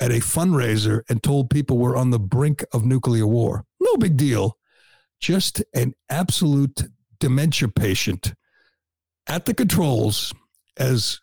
at 0.01 0.11
a 0.11 0.21
fundraiser 0.21 1.03
and 1.09 1.23
told 1.23 1.51
people 1.51 1.79
we're 1.79 1.97
on 1.97 2.11
the 2.11 2.19
brink 2.19 2.65
of 2.73 2.85
nuclear 2.85 3.27
war. 3.27 3.65
No 3.81 3.97
big 3.97 4.17
deal. 4.17 4.59
Just 5.21 5.63
an 5.75 5.95
absolute 6.11 6.85
dementia 7.21 7.69
patient 7.69 8.35
at 9.29 9.45
the 9.45 9.55
controls 9.55 10.35
as 10.77 11.21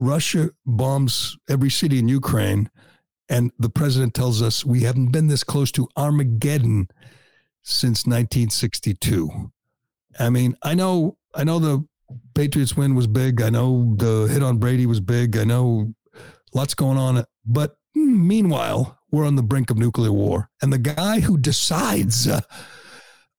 Russia 0.00 0.50
bombs 0.66 1.36
every 1.48 1.70
city 1.70 1.98
in 1.98 2.08
Ukraine. 2.08 2.68
And 3.28 3.52
the 3.58 3.70
president 3.70 4.14
tells 4.14 4.42
us 4.42 4.64
we 4.64 4.82
haven't 4.82 5.12
been 5.12 5.28
this 5.28 5.44
close 5.44 5.70
to 5.72 5.88
Armageddon 5.96 6.88
since 7.62 8.04
1962. 8.04 9.52
I 10.18 10.30
mean, 10.30 10.56
I 10.62 10.74
know, 10.74 11.16
I 11.34 11.44
know 11.44 11.58
the 11.58 11.86
Patriots 12.34 12.76
win 12.76 12.94
was 12.94 13.06
big. 13.06 13.42
I 13.42 13.50
know 13.50 13.94
the 13.96 14.28
hit 14.30 14.42
on 14.42 14.58
Brady 14.58 14.86
was 14.86 15.00
big. 15.00 15.36
I 15.36 15.44
know 15.44 15.94
lots 16.54 16.74
going 16.74 16.98
on. 16.98 17.24
But 17.44 17.76
meanwhile, 17.94 18.98
we're 19.10 19.26
on 19.26 19.36
the 19.36 19.42
brink 19.42 19.70
of 19.70 19.78
nuclear 19.78 20.12
war. 20.12 20.48
And 20.60 20.72
the 20.72 20.78
guy 20.78 21.20
who 21.20 21.36
decides, 21.38 22.26
uh, 22.26 22.40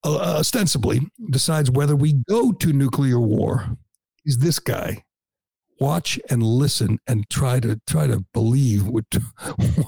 uh, 0.04 0.18
ostensibly 0.38 1.00
decides 1.30 1.70
whether 1.70 1.96
we 1.96 2.12
go 2.28 2.52
to 2.52 2.72
nuclear 2.72 3.18
war 3.18 3.76
is 4.24 4.38
this 4.38 4.58
guy 4.58 5.04
watch 5.80 6.20
and 6.30 6.42
listen 6.42 6.98
and 7.06 7.28
try 7.30 7.58
to 7.60 7.80
try 7.86 8.06
to 8.06 8.24
believe 8.32 8.86
what 8.86 9.04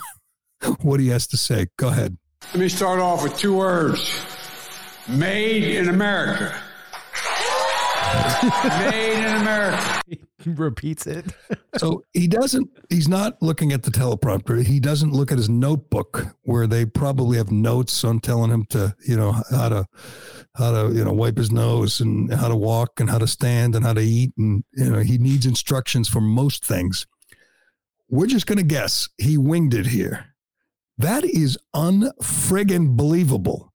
what 0.81 1.01
he 1.01 1.09
has 1.09 1.27
to 1.27 1.37
say 1.37 1.67
go 1.79 1.89
ahead 1.89 2.17
let 2.53 2.61
me 2.61 2.69
start 2.69 2.99
off 2.99 3.23
with 3.23 3.37
two 3.39 3.55
words 3.57 4.21
made 5.09 5.63
in 5.63 5.89
america 5.89 6.55
made 8.91 9.19
in 9.19 9.41
america. 9.43 10.03
He 10.47 10.53
repeats 10.53 11.07
it. 11.09 11.27
so 11.77 12.05
he 12.13 12.29
doesn't 12.29 12.71
he's 12.89 13.09
not 13.09 13.43
looking 13.43 13.73
at 13.73 13.83
the 13.83 13.91
teleprompter. 13.91 14.65
He 14.65 14.79
doesn't 14.79 15.13
look 15.13 15.33
at 15.33 15.39
his 15.39 15.49
notebook 15.49 16.25
where 16.43 16.69
they 16.69 16.87
probably 16.87 17.37
have 17.39 17.51
notes 17.51 18.05
on 18.05 18.21
telling 18.21 18.51
him 18.51 18.65
to 18.67 18.95
you 19.07 19.17
know 19.17 19.33
how 19.51 19.69
to 19.69 19.87
how 20.55 20.71
to 20.71 20.95
you 20.95 21.05
know 21.05 21.13
wipe 21.13 21.37
his 21.37 21.51
nose 21.51 22.01
and 22.01 22.33
how 22.33 22.47
to 22.49 22.55
walk 22.55 23.01
and 23.01 23.11
how 23.11 23.19
to 23.19 23.27
stand 23.27 23.75
and 23.75 23.85
how 23.85 23.95
to 23.95 24.01
eat. 24.01 24.33
And 24.39 24.63
you 24.73 24.91
know 24.91 25.01
he 25.01 25.19
needs 25.19 25.47
instructions 25.47 26.09
for 26.09 26.21
most 26.21 26.65
things. 26.65 27.07
We're 28.09 28.27
just 28.27 28.47
going 28.47 28.59
to 28.59 28.65
guess 28.65 29.09
he 29.19 29.37
winged 29.37 29.75
it 29.75 29.87
here. 29.87 30.27
That 30.97 31.25
is 31.25 31.59
unfriggin 31.75 32.97
believable. 32.97 33.73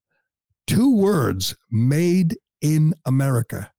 Two 0.68 0.96
words 0.96 1.56
made 1.70 2.38
in 2.62 2.94
america 3.06 3.72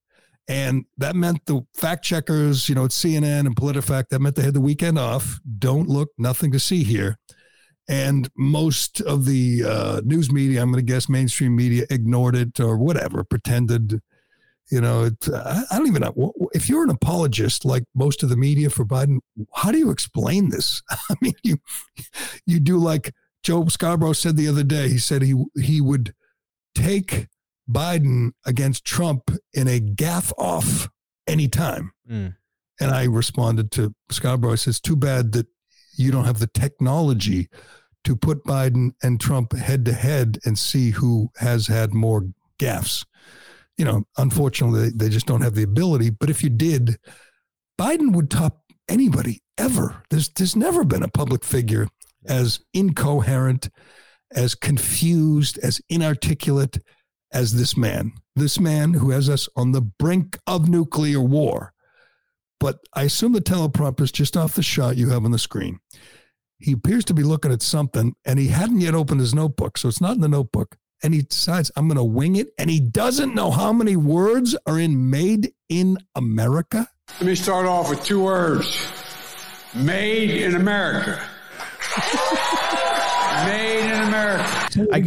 and 0.49 0.85
that 0.99 1.15
meant 1.15 1.45
the 1.47 1.65
fact 1.75 2.05
checkers, 2.05 2.69
you 2.69 2.75
know, 2.75 2.85
at 2.85 2.91
CNN 2.91 3.47
and 3.47 3.55
PolitiFact, 3.55 4.09
that 4.09 4.21
meant 4.21 4.37
they 4.37 4.43
had 4.43 4.55
the 4.55 4.61
weekend 4.61 4.99
off. 4.99 5.41
Don't 5.59 5.89
look, 5.89 6.11
nothing 6.19 6.51
to 6.53 6.61
see 6.61 6.83
here. 6.83 7.19
And 7.89 8.29
most 8.37 9.01
of 9.01 9.25
the 9.25 9.65
uh, 9.65 10.01
news 10.05 10.33
media, 10.33 10.63
I'm 10.63 10.73
going 10.73 10.85
to 10.85 10.93
guess 10.93 11.09
mainstream 11.09 11.55
media, 11.55 11.85
ignored 11.91 12.37
it 12.37 12.59
or 12.61 12.77
whatever, 12.77 13.25
pretended, 13.25 14.01
you 14.71 14.81
know, 14.81 15.05
it, 15.05 15.29
I, 15.29 15.65
I 15.71 15.79
don't 15.79 15.89
even 15.89 16.03
know. 16.03 16.33
If 16.53 16.69
you're 16.69 16.85
an 16.85 16.91
apologist 16.91 17.65
like 17.65 17.85
most 17.95 18.23
of 18.23 18.29
the 18.29 18.37
media 18.37 18.71
for 18.71 18.85
Biden, 18.85 19.19
how 19.55 19.71
do 19.71 19.79
you 19.79 19.91
explain 19.91 20.51
this? 20.51 20.83
I 20.91 21.15
mean, 21.21 21.35
you, 21.43 21.59
you 22.47 22.61
do 22.61 22.79
like 22.79 23.13
Joe 23.43 23.67
Scarborough 23.67 24.13
said 24.13 24.37
the 24.37 24.49
other 24.49 24.65
day, 24.65 24.89
he 24.89 24.99
said 24.99 25.23
he, 25.23 25.45
he 25.61 25.81
would 25.81 26.15
take 26.75 27.27
Biden 27.71 28.33
against 28.47 28.85
Trump 28.85 29.31
in 29.55 29.69
a 29.69 29.81
gaffe 29.81 30.33
off 30.39 30.89
anytime. 31.27 31.93
Mm. 32.11 32.35
And 32.81 32.91
I 32.91 33.05
responded 33.05 33.71
to 33.73 33.95
Scarborough. 34.11 34.53
I 34.53 34.57
says, 34.57 34.81
too 34.81 34.97
bad 34.97 35.33
that 35.33 35.47
you 35.97 36.11
don't 36.11 36.25
have 36.25 36.39
the 36.39 36.49
technology 36.49 37.49
to 38.05 38.17
put 38.17 38.45
Biden 38.45 38.93
and 39.03 39.21
Trump 39.21 39.53
head 39.53 39.85
to 39.85 39.93
head 39.93 40.39
and 40.45 40.59
see 40.59 40.91
who 40.91 41.29
has 41.37 41.67
had 41.69 41.95
more 41.95 42.27
gaffes. 42.59 43.05
You 43.77 43.85
know, 43.85 44.05
unfortunately, 44.19 44.91
they 44.95 45.09
just 45.09 45.27
don't 45.27 45.43
have 45.43 45.55
the 45.55 45.63
ability. 45.63 46.11
But 46.11 46.31
if 46.31 46.43
you 46.43 46.51
did, 46.51 46.99
Biden 47.81 48.13
would 48.15 48.31
top 48.31 48.63
anybody 48.89 49.43
ever. 49.57 50.03
There's 50.11 50.29
there's 50.31 50.57
never 50.57 50.85
been 50.85 51.03
a 51.03 51.09
public 51.09 51.45
figure 51.45 51.89
as 52.27 52.61
incoherent, 52.75 53.71
as 54.35 54.55
confused, 54.55 55.59
as 55.59 55.81
inarticulate 55.89 56.79
as 57.33 57.55
this 57.55 57.77
man, 57.77 58.13
this 58.37 58.59
man 58.61 58.95
who 58.95 59.11
has 59.11 59.29
us 59.29 59.49
on 59.57 59.73
the 59.73 59.81
brink 59.81 60.39
of 60.47 60.69
nuclear 60.69 61.21
war. 61.21 61.73
But 62.61 62.79
I 62.95 63.03
assume 63.05 63.33
the 63.33 63.41
teleprompter 63.41 64.03
is 64.03 64.13
just 64.13 64.37
off 64.37 64.55
the 64.55 64.63
shot 64.63 64.97
you 64.97 65.11
have 65.11 65.25
on 65.25 65.31
the 65.33 65.39
screen. 65.39 65.81
He 66.59 66.73
appears 66.73 67.05
to 67.07 67.15
be 67.15 67.25
looking 67.25 67.51
at 67.53 67.61
something 67.63 68.15
and 68.25 68.39
he 68.39 68.49
hadn't 68.49 68.81
yet 68.81 68.95
opened 68.95 69.21
his 69.21 69.35
notebook. 69.35 69.77
So 69.79 69.89
it's 69.89 70.01
not 70.01 70.15
in 70.15 70.21
the 70.21 70.29
notebook. 70.29 70.77
And 71.03 71.13
he 71.13 71.23
decides, 71.23 71.73
I'm 71.75 71.89
going 71.89 71.97
to 71.97 72.05
wing 72.05 72.37
it. 72.37 72.51
And 72.59 72.71
he 72.71 72.79
doesn't 72.79 73.35
know 73.35 73.51
how 73.51 73.73
many 73.73 73.97
words 73.97 74.57
are 74.67 74.79
in 74.79 75.11
Made 75.11 75.53
in 75.69 75.99
America. 76.15 76.87
let 77.19 77.27
me 77.27 77.35
start 77.35 77.67
off 77.67 77.91
with 77.91 78.05
two 78.05 78.23
words 78.23 78.79
made 79.75 80.31
in 80.31 80.55
america 80.55 81.19
made 83.47 83.93
in 83.93 84.09
america 84.09 84.63
I, 84.91 85.01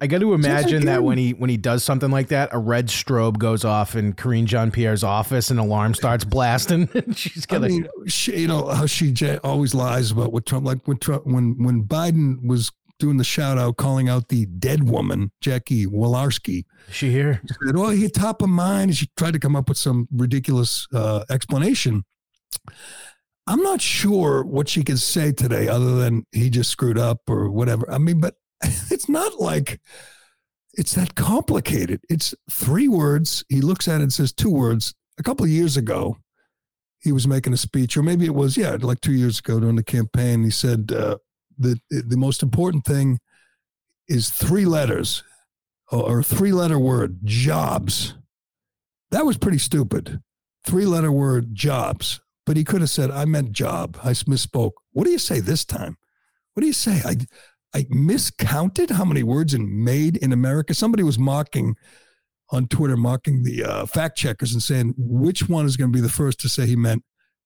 I 0.00 0.06
got 0.06 0.20
to 0.20 0.34
imagine 0.34 0.86
that 0.86 1.02
when 1.02 1.18
he 1.18 1.32
when 1.32 1.48
he 1.48 1.56
does 1.56 1.82
something 1.82 2.10
like 2.10 2.28
that, 2.28 2.50
a 2.52 2.58
red 2.58 2.88
strobe 2.88 3.38
goes 3.38 3.64
off 3.64 3.96
in 3.96 4.12
Karine 4.12 4.46
Jean 4.46 4.70
Pierre's 4.70 5.02
office, 5.02 5.50
and 5.50 5.58
alarm 5.58 5.94
starts 5.94 6.24
blasting. 6.24 6.88
She's 7.14 7.46
gonna, 7.46 7.66
I 7.66 7.68
mean, 7.68 7.88
she, 8.06 8.40
you 8.40 8.48
know 8.48 8.66
how 8.66 8.86
she 8.86 9.14
always 9.42 9.74
lies 9.74 10.10
about 10.10 10.32
what 10.32 10.46
Trump 10.46 10.66
like 10.66 10.86
when 10.86 10.98
Trump 10.98 11.26
when 11.26 11.62
when 11.62 11.84
Biden 11.84 12.46
was 12.46 12.70
doing 12.98 13.16
the 13.16 13.24
shout 13.24 13.58
out, 13.58 13.76
calling 13.76 14.08
out 14.08 14.28
the 14.28 14.46
dead 14.46 14.88
woman, 14.88 15.30
Jackie 15.40 15.86
Walorski. 15.86 16.64
She 16.90 17.10
here? 17.10 17.40
She 17.46 17.54
said, 17.66 17.76
"Oh, 17.76 17.90
he 17.90 18.08
top 18.08 18.42
of 18.42 18.48
mind." 18.48 18.90
And 18.90 18.96
she 18.96 19.08
tried 19.16 19.32
to 19.32 19.38
come 19.38 19.56
up 19.56 19.68
with 19.68 19.78
some 19.78 20.08
ridiculous 20.12 20.86
uh, 20.92 21.24
explanation. 21.30 22.04
I'm 23.46 23.62
not 23.62 23.80
sure 23.80 24.42
what 24.44 24.68
she 24.68 24.82
can 24.82 24.96
say 24.96 25.32
today, 25.32 25.68
other 25.68 25.96
than 25.96 26.24
he 26.32 26.50
just 26.50 26.70
screwed 26.70 26.98
up 26.98 27.20
or 27.28 27.50
whatever. 27.50 27.88
I 27.90 27.98
mean, 27.98 28.20
but 28.20 28.34
it's 28.62 29.08
not 29.08 29.40
like 29.40 29.80
it's 30.74 30.94
that 30.94 31.14
complicated. 31.14 32.00
It's 32.08 32.34
three 32.50 32.88
words. 32.88 33.44
He 33.48 33.60
looks 33.60 33.88
at 33.88 34.00
it 34.00 34.04
and 34.04 34.12
says 34.12 34.32
two 34.32 34.50
words. 34.50 34.94
A 35.18 35.22
couple 35.22 35.46
years 35.46 35.76
ago, 35.76 36.18
he 37.00 37.12
was 37.12 37.28
making 37.28 37.52
a 37.52 37.56
speech, 37.56 37.96
or 37.96 38.02
maybe 38.02 38.26
it 38.26 38.34
was, 38.34 38.56
yeah, 38.56 38.76
like 38.80 39.00
two 39.00 39.12
years 39.12 39.38
ago 39.38 39.60
during 39.60 39.76
the 39.76 39.84
campaign. 39.84 40.42
He 40.42 40.50
said 40.50 40.92
uh, 40.92 41.18
that 41.58 41.80
the 41.88 42.16
most 42.16 42.42
important 42.42 42.84
thing 42.84 43.20
is 44.08 44.30
three 44.30 44.64
letters 44.64 45.22
or 45.90 46.22
three 46.22 46.52
letter 46.52 46.78
word 46.78 47.20
jobs. 47.24 48.14
That 49.10 49.24
was 49.24 49.38
pretty 49.38 49.58
stupid. 49.58 50.20
Three 50.64 50.84
letter 50.84 51.12
word 51.12 51.54
jobs. 51.54 52.20
But 52.46 52.56
he 52.56 52.64
could 52.64 52.80
have 52.80 52.90
said, 52.90 53.10
I 53.10 53.24
meant 53.24 53.52
job. 53.52 53.98
I 54.02 54.10
misspoke. 54.10 54.72
What 54.92 55.04
do 55.04 55.10
you 55.10 55.18
say 55.18 55.40
this 55.40 55.64
time? 55.64 55.98
What 56.54 56.60
do 56.62 56.66
you 56.68 56.72
say? 56.72 57.02
I, 57.04 57.16
I 57.74 57.86
miscounted 57.90 58.90
how 58.90 59.04
many 59.04 59.22
words 59.22 59.52
in 59.52 59.84
made 59.84 60.16
in 60.16 60.32
America. 60.32 60.72
Somebody 60.72 61.02
was 61.02 61.18
mocking 61.18 61.74
on 62.50 62.68
Twitter, 62.68 62.96
mocking 62.96 63.42
the 63.42 63.64
uh, 63.64 63.86
fact 63.86 64.16
checkers 64.16 64.52
and 64.52 64.62
saying 64.62 64.94
which 64.96 65.48
one 65.48 65.66
is 65.66 65.76
going 65.76 65.92
to 65.92 65.96
be 65.96 66.00
the 66.00 66.08
first 66.08 66.40
to 66.40 66.48
say 66.48 66.66
he 66.66 66.76
meant 66.76 67.02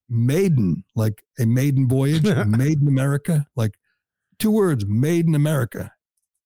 maiden, 0.08 0.84
like 0.94 1.22
a 1.38 1.46
maiden 1.46 1.88
voyage, 1.88 2.24
made 2.46 2.82
in 2.82 2.88
America, 2.88 3.46
like 3.56 3.74
two 4.38 4.50
words, 4.50 4.84
made 4.86 5.26
in 5.26 5.34
America. 5.34 5.92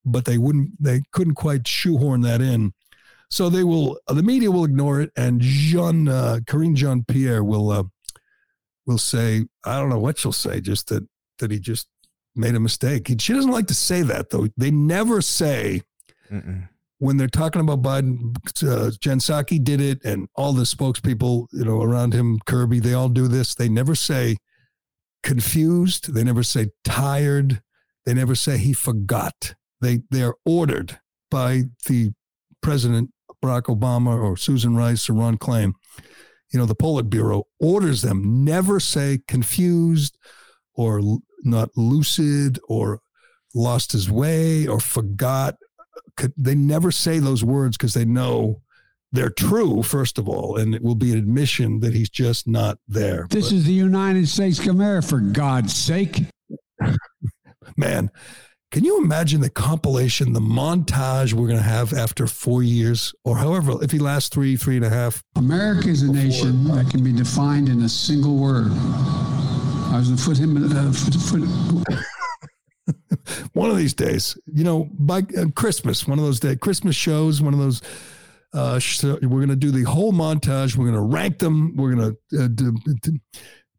But 0.04 0.26
they 0.26 0.38
wouldn't, 0.38 0.70
they 0.82 1.02
couldn't 1.12 1.34
quite 1.34 1.66
shoehorn 1.66 2.20
that 2.22 2.40
in. 2.40 2.72
So 3.30 3.48
they 3.48 3.64
will, 3.64 3.98
the 4.06 4.22
media 4.22 4.50
will 4.50 4.64
ignore 4.64 5.00
it, 5.00 5.10
and 5.16 5.40
Jean, 5.40 6.08
uh, 6.08 6.40
Karine 6.46 6.76
Jean 6.76 7.04
Pierre 7.04 7.42
will, 7.42 7.70
uh, 7.70 7.84
will 8.86 8.98
say, 8.98 9.46
I 9.64 9.78
don't 9.78 9.88
know 9.88 9.98
what 9.98 10.18
she'll 10.18 10.32
say, 10.32 10.60
just 10.60 10.88
that 10.88 11.06
that 11.38 11.50
he 11.50 11.58
just 11.58 11.88
made 12.36 12.54
a 12.54 12.60
mistake. 12.60 13.08
She 13.18 13.32
doesn't 13.32 13.50
like 13.50 13.66
to 13.68 13.74
say 13.74 14.02
that 14.02 14.30
though. 14.30 14.48
They 14.56 14.70
never 14.70 15.20
say 15.20 15.82
Mm-mm. 16.30 16.68
when 16.98 17.16
they're 17.16 17.28
talking 17.28 17.60
about 17.60 17.82
Biden. 17.82 18.36
Uh, 18.62 18.90
Jen 19.00 19.18
Psaki 19.18 19.62
did 19.62 19.80
it, 19.80 20.04
and 20.04 20.28
all 20.34 20.52
the 20.52 20.62
spokespeople, 20.62 21.46
you 21.52 21.64
know, 21.64 21.82
around 21.82 22.12
him, 22.14 22.40
Kirby, 22.46 22.80
they 22.80 22.94
all 22.94 23.08
do 23.08 23.28
this. 23.28 23.54
They 23.54 23.68
never 23.68 23.94
say 23.94 24.36
confused. 25.22 26.14
They 26.14 26.24
never 26.24 26.42
say 26.42 26.68
tired. 26.84 27.62
They 28.04 28.14
never 28.14 28.34
say 28.34 28.58
he 28.58 28.72
forgot. 28.72 29.54
They 29.80 30.02
they 30.10 30.22
are 30.22 30.36
ordered 30.44 30.98
by 31.30 31.64
the 31.86 32.12
president 32.62 33.10
Barack 33.42 33.62
Obama 33.62 34.20
or 34.22 34.36
Susan 34.36 34.76
Rice 34.76 35.08
or 35.08 35.14
Ron 35.14 35.36
Klain. 35.38 35.72
You 36.54 36.60
know, 36.60 36.66
the 36.66 36.76
Politburo 36.76 37.42
orders 37.58 38.02
them 38.02 38.44
never 38.44 38.78
say 38.78 39.18
confused 39.26 40.16
or 40.74 41.00
not 41.42 41.70
lucid 41.76 42.60
or 42.68 43.00
lost 43.56 43.90
his 43.90 44.08
way 44.08 44.64
or 44.64 44.78
forgot. 44.78 45.56
They 46.36 46.54
never 46.54 46.92
say 46.92 47.18
those 47.18 47.42
words 47.42 47.76
because 47.76 47.94
they 47.94 48.04
know 48.04 48.62
they're 49.10 49.30
true, 49.30 49.82
first 49.82 50.16
of 50.16 50.28
all, 50.28 50.56
and 50.56 50.76
it 50.76 50.82
will 50.82 50.94
be 50.94 51.10
an 51.10 51.18
admission 51.18 51.80
that 51.80 51.92
he's 51.92 52.08
just 52.08 52.46
not 52.46 52.78
there. 52.86 53.26
This 53.30 53.48
but, 53.48 53.56
is 53.56 53.64
the 53.64 53.72
United 53.72 54.28
States 54.28 54.60
of 54.60 54.68
America, 54.68 55.08
for 55.08 55.18
God's 55.18 55.74
sake. 55.74 56.22
Man, 57.76 58.12
can 58.74 58.84
you 58.84 58.98
imagine 58.98 59.40
the 59.40 59.50
compilation, 59.50 60.32
the 60.32 60.40
montage 60.40 61.32
we're 61.32 61.46
going 61.46 61.60
to 61.60 61.62
have 61.62 61.92
after 61.92 62.26
four 62.26 62.60
years, 62.64 63.14
or 63.22 63.36
however, 63.36 63.74
if 63.84 63.92
he 63.92 64.00
lasts 64.00 64.28
three, 64.30 64.56
three 64.56 64.74
and 64.74 64.84
a 64.84 64.90
half? 64.90 65.22
America 65.36 65.88
is 65.88 66.02
a 66.02 66.06
before. 66.06 66.24
nation 66.24 66.64
that 66.64 66.90
can 66.90 67.04
be 67.04 67.12
defined 67.12 67.68
in 67.68 67.82
a 67.82 67.88
single 67.88 68.34
word 68.36 68.72
I 68.72 69.98
was 69.98 70.08
going 70.08 70.16
to 70.16 70.24
put 70.24 70.38
him. 71.38 71.84
Uh, 72.90 73.16
one 73.52 73.70
of 73.70 73.76
these 73.76 73.94
days, 73.94 74.36
you 74.52 74.64
know, 74.64 74.88
by 74.98 75.18
uh, 75.38 75.44
Christmas, 75.54 76.08
one 76.08 76.18
of 76.18 76.24
those 76.24 76.40
days, 76.40 76.56
Christmas 76.60 76.96
shows, 76.96 77.40
one 77.40 77.54
of 77.54 77.60
those. 77.60 77.80
Uh, 78.52 78.80
we're 79.04 79.18
going 79.28 79.48
to 79.50 79.56
do 79.56 79.70
the 79.70 79.84
whole 79.84 80.12
montage. 80.12 80.76
We're 80.76 80.90
going 80.90 80.96
to 80.96 81.16
rank 81.16 81.38
them. 81.38 81.76
We're 81.76 81.94
going 81.94 82.16
to 82.32 82.42
uh, 82.42 82.48
d- 82.48 82.70
d- 83.02 83.20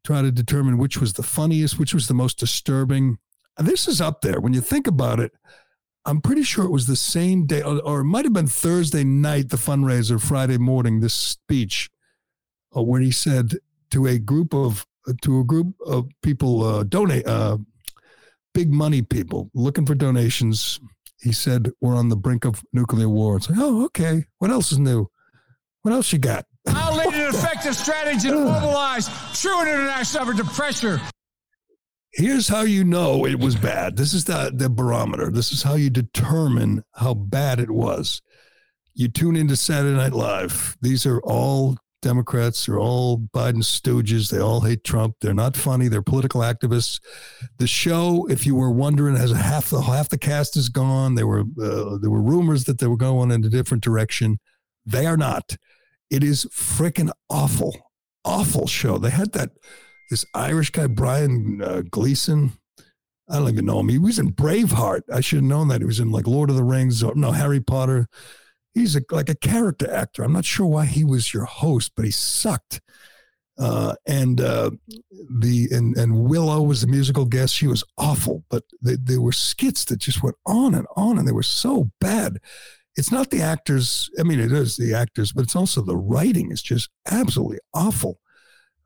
try 0.05 0.21
to 0.21 0.31
determine 0.31 0.77
which 0.77 1.01
was 1.01 1.11
the 1.13 1.23
funniest, 1.23 1.77
which 1.77 1.93
was 1.93 2.07
the 2.07 2.13
most 2.13 2.39
disturbing. 2.39 3.17
This 3.57 3.87
is 3.87 4.01
up 4.01 4.21
there 4.21 4.39
when 4.39 4.53
you 4.53 4.61
think 4.61 4.87
about 4.87 5.19
it. 5.19 5.31
I'm 6.05 6.21
pretty 6.21 6.43
sure 6.43 6.65
it 6.65 6.71
was 6.71 6.85
the 6.85 6.95
same 6.95 7.47
day, 7.47 7.63
or, 7.63 7.81
or 7.81 7.99
it 8.01 8.05
might 8.05 8.25
have 8.25 8.33
been 8.33 8.47
Thursday 8.47 9.03
night, 9.03 9.49
the 9.49 9.57
fundraiser, 9.57 10.21
Friday 10.21 10.57
morning, 10.57 10.99
this 10.99 11.15
speech, 11.15 11.89
uh, 12.75 12.83
where 12.83 13.01
he 13.01 13.11
said 13.11 13.55
to 13.91 14.05
a 14.05 14.19
group 14.19 14.53
of 14.53 14.85
to 15.21 15.39
a 15.39 15.43
group 15.43 15.75
of 15.85 16.09
people 16.21 16.63
uh, 16.63 16.83
donate 16.83 17.27
uh, 17.27 17.57
big 18.53 18.71
money 18.71 19.01
people 19.01 19.49
looking 19.53 19.85
for 19.85 19.95
donations. 19.95 20.79
He 21.21 21.31
said 21.31 21.71
we're 21.81 21.95
on 21.95 22.09
the 22.09 22.15
brink 22.15 22.45
of 22.45 22.63
nuclear 22.73 23.09
war. 23.09 23.37
It's 23.37 23.49
like, 23.49 23.59
oh, 23.59 23.85
okay. 23.85 24.25
What 24.39 24.51
else 24.51 24.71
is 24.71 24.79
new? 24.79 25.07
What 25.81 25.93
else 25.93 26.11
you 26.11 26.19
got? 26.19 26.45
I'll 26.67 26.95
lead 26.95 27.13
an 27.13 27.29
effective 27.35 27.75
strategy 27.75 28.29
to 28.29 28.35
mobilize 28.35 29.09
true 29.39 29.61
international 29.61 30.23
effort 30.23 30.37
to 30.37 30.43
pressure. 30.43 30.99
Here's 32.15 32.47
how 32.47 32.61
you 32.61 32.85
know 32.85 33.25
it 33.25 33.39
was 33.39 33.57
bad. 33.57 33.97
This 33.97 34.13
is 34.13 34.23
the, 34.23 34.49
the 34.53 34.69
barometer. 34.69 35.29
This 35.29 35.51
is 35.51 35.63
how 35.63 35.75
you 35.75 35.89
determine 35.89 36.83
how 36.93 37.13
bad 37.13 37.59
it 37.59 37.69
was. 37.69 38.21
You 38.93 39.09
tune 39.09 39.35
into 39.35 39.57
Saturday 39.57 39.97
Night 39.97 40.13
Live. 40.13 40.77
These 40.81 41.05
are 41.05 41.19
all 41.19 41.75
Democrats 42.05 42.67
They're 42.67 42.79
all 42.79 43.17
Biden 43.17 43.63
stooges. 43.63 44.29
They 44.29 44.39
all 44.39 44.61
hate 44.61 44.83
Trump. 44.83 45.15
They're 45.19 45.33
not 45.33 45.57
funny. 45.57 45.87
They're 45.87 46.03
political 46.03 46.41
activists. 46.41 47.01
The 47.57 47.65
show, 47.67 48.27
if 48.29 48.45
you 48.45 48.55
were 48.55 48.71
wondering, 48.71 49.15
has 49.15 49.31
half 49.31 49.71
the 49.71 49.81
half 49.81 50.09
the 50.09 50.17
cast 50.17 50.55
is 50.55 50.69
gone. 50.69 51.15
There 51.15 51.25
were 51.25 51.41
uh, 51.41 51.97
there 51.97 52.11
were 52.11 52.21
rumors 52.21 52.65
that 52.65 52.77
they 52.77 52.87
were 52.87 52.95
going 52.95 53.31
in 53.31 53.43
a 53.43 53.49
different 53.49 53.83
direction. 53.83 54.37
They 54.85 55.07
are 55.07 55.17
not. 55.17 55.57
It 56.11 56.23
is 56.23 56.45
freaking 56.45 57.11
awful, 57.29 57.75
awful 58.23 58.67
show. 58.67 58.99
They 58.99 59.09
had 59.09 59.33
that 59.33 59.49
this 60.09 60.25
Irish 60.33 60.71
guy 60.71 60.87
Brian 60.87 61.61
uh, 61.61 61.81
Gleeson. 61.89 62.53
I 63.29 63.39
don't 63.39 63.49
even 63.49 63.65
know 63.65 63.79
him. 63.79 63.89
He 63.89 63.97
was 63.97 64.19
in 64.19 64.33
Braveheart. 64.33 65.01
I 65.11 65.21
should 65.21 65.37
have 65.37 65.45
known 65.45 65.67
that. 65.69 65.81
He 65.81 65.87
was 65.87 65.99
in 65.99 66.11
like 66.11 66.27
Lord 66.27 66.51
of 66.51 66.55
the 66.55 66.63
Rings 66.63 67.01
or 67.01 67.15
no 67.15 67.31
Harry 67.31 67.59
Potter 67.59 68.07
he's 68.75 68.95
a, 68.95 69.01
like 69.09 69.29
a 69.29 69.35
character 69.35 69.89
actor. 69.89 70.23
I'm 70.23 70.33
not 70.33 70.45
sure 70.45 70.67
why 70.67 70.85
he 70.85 71.03
was 71.03 71.33
your 71.33 71.45
host, 71.45 71.93
but 71.95 72.05
he 72.05 72.11
sucked. 72.11 72.81
Uh, 73.57 73.95
and 74.05 74.41
uh, 74.41 74.69
the 75.39 75.69
and 75.71 75.95
and 75.95 76.25
Willow 76.25 76.61
was 76.61 76.81
the 76.81 76.87
musical 76.87 77.23
guest. 77.23 77.55
She 77.55 77.67
was 77.67 77.85
awful, 77.97 78.43
but 78.49 78.63
they, 78.81 78.97
there 78.97 79.21
were 79.21 79.31
skits 79.31 79.85
that 79.85 79.99
just 79.99 80.21
went 80.21 80.35
on 80.45 80.75
and 80.75 80.85
on, 80.97 81.17
and 81.17 81.25
they 81.25 81.31
were 81.31 81.41
so 81.41 81.89
bad. 82.01 82.39
It's 82.97 83.13
not 83.13 83.29
the 83.29 83.41
actors. 83.41 84.09
I 84.19 84.23
mean, 84.23 84.41
it 84.41 84.51
is 84.51 84.75
the 84.75 84.93
actors, 84.93 85.31
but 85.31 85.43
it's 85.43 85.55
also 85.55 85.81
the 85.81 85.95
writing 85.95 86.51
is 86.51 86.61
just 86.61 86.89
absolutely 87.09 87.59
awful. 87.73 88.19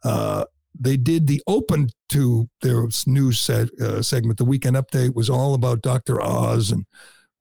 Uh, 0.03 0.45
they 0.77 0.97
did 0.97 1.27
the 1.27 1.41
open 1.47 1.89
to 2.09 2.49
their 2.61 2.87
news 3.05 3.39
set, 3.39 3.69
uh, 3.79 4.01
segment. 4.01 4.37
The 4.37 4.45
weekend 4.45 4.75
update 4.75 5.15
was 5.15 5.29
all 5.29 5.53
about 5.53 5.81
Dr. 5.81 6.21
Oz 6.21 6.71
and 6.71 6.85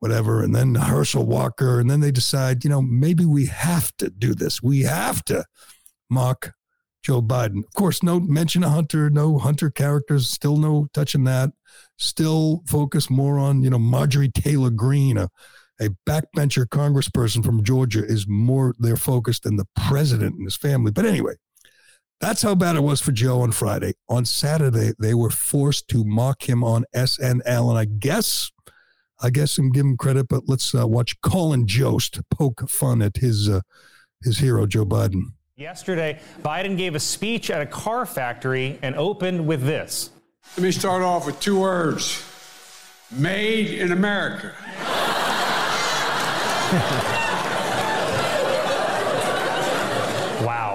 whatever, 0.01 0.43
and 0.43 0.55
then 0.55 0.75
Herschel 0.75 1.27
Walker, 1.27 1.81
and 1.81 1.91
then 1.91 2.01
they 2.01 2.12
decide, 2.12 2.64
you 2.64 2.71
know, 2.71 2.83
maybe 2.83 3.25
we 3.25 3.47
have 3.47 3.93
to 3.99 4.11
do 4.11 4.35
this. 4.35 4.62
We 4.62 4.83
have 4.83 5.25
to 5.25 5.45
mock 6.09 6.53
Joe 7.03 7.23
Biden. 7.23 7.64
Of 7.64 7.75
course, 7.75 8.03
no 8.03 8.21
mention 8.21 8.64
of 8.64 8.71
Hunter, 8.71 9.11
no 9.11 9.38
Hunter 9.38 9.71
characters, 9.71 10.29
still 10.31 10.57
no 10.57 10.88
touching 10.93 11.25
that. 11.25 11.51
Still 11.97 12.62
focus 12.67 13.11
more 13.11 13.38
on, 13.38 13.62
you 13.62 13.71
know, 13.71 13.79
Marjorie 13.79 14.31
Taylor 14.31 14.71
Greene, 14.71 15.19
a, 15.19 15.29
a 15.81 15.88
backbencher 16.07 16.67
congressperson 16.67 17.45
from 17.45 17.64
Georgia, 17.64 18.05
is 18.05 18.27
more 18.29 18.75
their 18.79 18.97
focus 18.97 19.41
than 19.41 19.57
the 19.57 19.67
president 19.77 20.37
and 20.37 20.45
his 20.45 20.57
family. 20.57 20.93
But 20.93 21.07
anyway, 21.07 21.35
that's 22.21 22.43
how 22.43 22.55
bad 22.55 22.77
it 22.77 22.83
was 22.83 23.01
for 23.01 23.13
Joe 23.13 23.43
on 23.43 23.53
Friday. 23.53 23.95
On 24.09 24.25
Saturday, 24.25 24.93
they 24.99 25.15
were 25.15 25.31
forced 25.31 25.89
to 25.89 26.05
mock 26.05 26.49
him 26.49 26.65
on 26.65 26.85
SNL. 26.95 27.71
And 27.71 27.79
I 27.79 27.85
guess 27.85 28.51
I 29.21 29.31
guess 29.31 29.59
I'm 29.59 29.73
giving 29.73 29.97
credit, 29.97 30.29
but 30.29 30.45
let's 30.47 30.75
uh, 30.75 30.87
watch 30.87 31.21
Colin 31.23 31.67
Jost 31.67 32.21
poke 32.31 32.69
fun 32.69 33.03
at 33.03 33.17
his 33.17 33.49
uh, 33.49 33.61
his 34.23 34.39
hero 34.39 34.67
Joe 34.67 34.85
Biden. 34.85 35.33
Yesterday, 35.57 36.21
Biden 36.43 36.77
gave 36.77 36.95
a 36.95 37.01
speech 37.01 37.51
at 37.51 37.61
a 37.61 37.67
car 37.67 38.07
factory 38.07 38.79
and 38.81 38.95
opened 38.95 39.45
with 39.45 39.65
this. 39.65 40.11
Let 40.57 40.63
me 40.63 40.71
start 40.71 41.03
off 41.03 41.27
with 41.27 41.41
two 41.41 41.59
words: 41.59 42.23
"Made 43.11 43.71
in 43.71 43.93
America." 43.93 44.55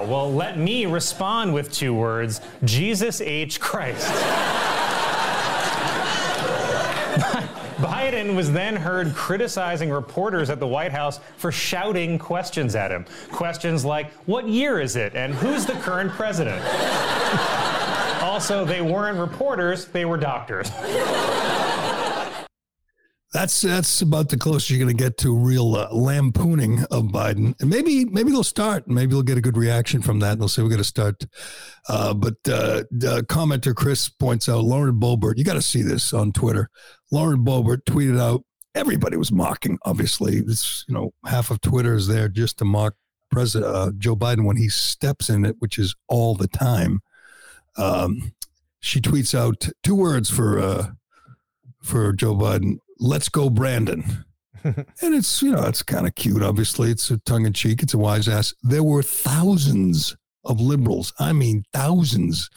Well, 0.06 0.32
let 0.32 0.58
me 0.58 0.86
respond 0.86 1.54
with 1.54 1.72
two 1.72 1.94
words 1.94 2.40
Jesus 2.64 3.20
H. 3.20 3.58
Christ. 3.58 4.06
Biden 7.78 8.36
was 8.36 8.52
then 8.52 8.76
heard 8.76 9.14
criticizing 9.14 9.90
reporters 9.90 10.50
at 10.50 10.60
the 10.60 10.66
White 10.66 10.92
House 10.92 11.20
for 11.36 11.50
shouting 11.50 12.18
questions 12.18 12.74
at 12.74 12.90
him. 12.90 13.06
Questions 13.32 13.84
like, 13.84 14.12
What 14.26 14.46
year 14.46 14.80
is 14.80 14.96
it? 14.96 15.14
and 15.14 15.34
Who's 15.34 15.64
the 15.64 15.72
current 15.74 16.12
president? 16.12 16.62
also, 18.22 18.64
they 18.64 18.82
weren't 18.82 19.18
reporters, 19.18 19.86
they 19.86 20.04
were 20.04 20.18
doctors. 20.18 20.70
That's 23.34 23.62
that's 23.62 24.00
about 24.00 24.28
the 24.28 24.36
closest 24.36 24.70
you're 24.70 24.78
going 24.78 24.96
to 24.96 25.02
get 25.02 25.18
to 25.18 25.36
real 25.36 25.74
uh, 25.74 25.88
lampooning 25.90 26.84
of 26.92 27.06
Biden, 27.06 27.60
and 27.60 27.68
maybe 27.68 28.04
maybe 28.04 28.30
they'll 28.30 28.44
start. 28.44 28.86
Maybe 28.86 29.10
they'll 29.10 29.24
get 29.24 29.36
a 29.36 29.40
good 29.40 29.56
reaction 29.56 30.02
from 30.02 30.20
that, 30.20 30.34
and 30.34 30.40
they'll 30.40 30.48
say 30.48 30.62
we're 30.62 30.68
going 30.68 30.78
to 30.78 30.84
start. 30.84 31.26
Uh, 31.88 32.14
but 32.14 32.36
uh, 32.46 32.84
commenter 32.92 33.74
Chris 33.74 34.08
points 34.08 34.48
out 34.48 34.62
Lauren 34.62 35.00
Boebert. 35.00 35.36
You 35.36 35.42
got 35.42 35.54
to 35.54 35.62
see 35.62 35.82
this 35.82 36.12
on 36.12 36.30
Twitter. 36.30 36.70
Lauren 37.10 37.44
Boebert 37.44 37.82
tweeted 37.88 38.20
out. 38.20 38.44
Everybody 38.76 39.16
was 39.16 39.32
mocking. 39.32 39.78
Obviously, 39.84 40.36
it's 40.36 40.84
you 40.86 40.94
know 40.94 41.12
half 41.26 41.50
of 41.50 41.60
Twitter 41.60 41.96
is 41.96 42.06
there 42.06 42.28
just 42.28 42.58
to 42.58 42.64
mock 42.64 42.94
President 43.32 43.74
uh, 43.74 43.90
Joe 43.98 44.14
Biden 44.14 44.44
when 44.46 44.58
he 44.58 44.68
steps 44.68 45.28
in 45.28 45.44
it, 45.44 45.56
which 45.58 45.76
is 45.76 45.96
all 46.06 46.36
the 46.36 46.46
time. 46.46 47.00
Um, 47.76 48.32
she 48.78 49.00
tweets 49.00 49.36
out 49.36 49.70
two 49.82 49.96
words 49.96 50.30
for 50.30 50.60
uh, 50.60 50.86
for 51.82 52.12
Joe 52.12 52.36
Biden 52.36 52.78
let's 52.98 53.28
go 53.28 53.50
Brandon. 53.50 54.24
and 54.64 55.14
it's, 55.14 55.42
you 55.42 55.52
know, 55.52 55.64
it's 55.64 55.82
kind 55.82 56.06
of 56.06 56.14
cute. 56.14 56.42
Obviously, 56.42 56.90
it's 56.90 57.10
a 57.10 57.18
tongue 57.18 57.46
in 57.46 57.52
cheek. 57.52 57.82
It's 57.82 57.94
a 57.94 57.98
wise 57.98 58.28
ass. 58.28 58.54
There 58.62 58.82
were 58.82 59.02
thousands 59.02 60.16
of 60.44 60.60
liberals. 60.60 61.12
I 61.18 61.32
mean, 61.32 61.64
thousands 61.72 62.48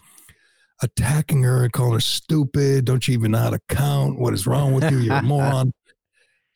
attacking 0.82 1.44
her 1.44 1.64
and 1.64 1.74
calling 1.74 1.94
her 1.94 2.00
stupid. 2.00 2.86
Don't 2.86 3.08
you 3.08 3.14
even 3.14 3.32
know 3.32 3.40
how 3.40 3.50
to 3.50 3.60
count? 3.70 4.20
What 4.20 4.34
is 4.34 4.48
wrong 4.48 4.74
with 4.74 4.90
you? 4.92 5.00
You're 5.00 5.16
a 5.16 5.22
moron. 5.24 5.74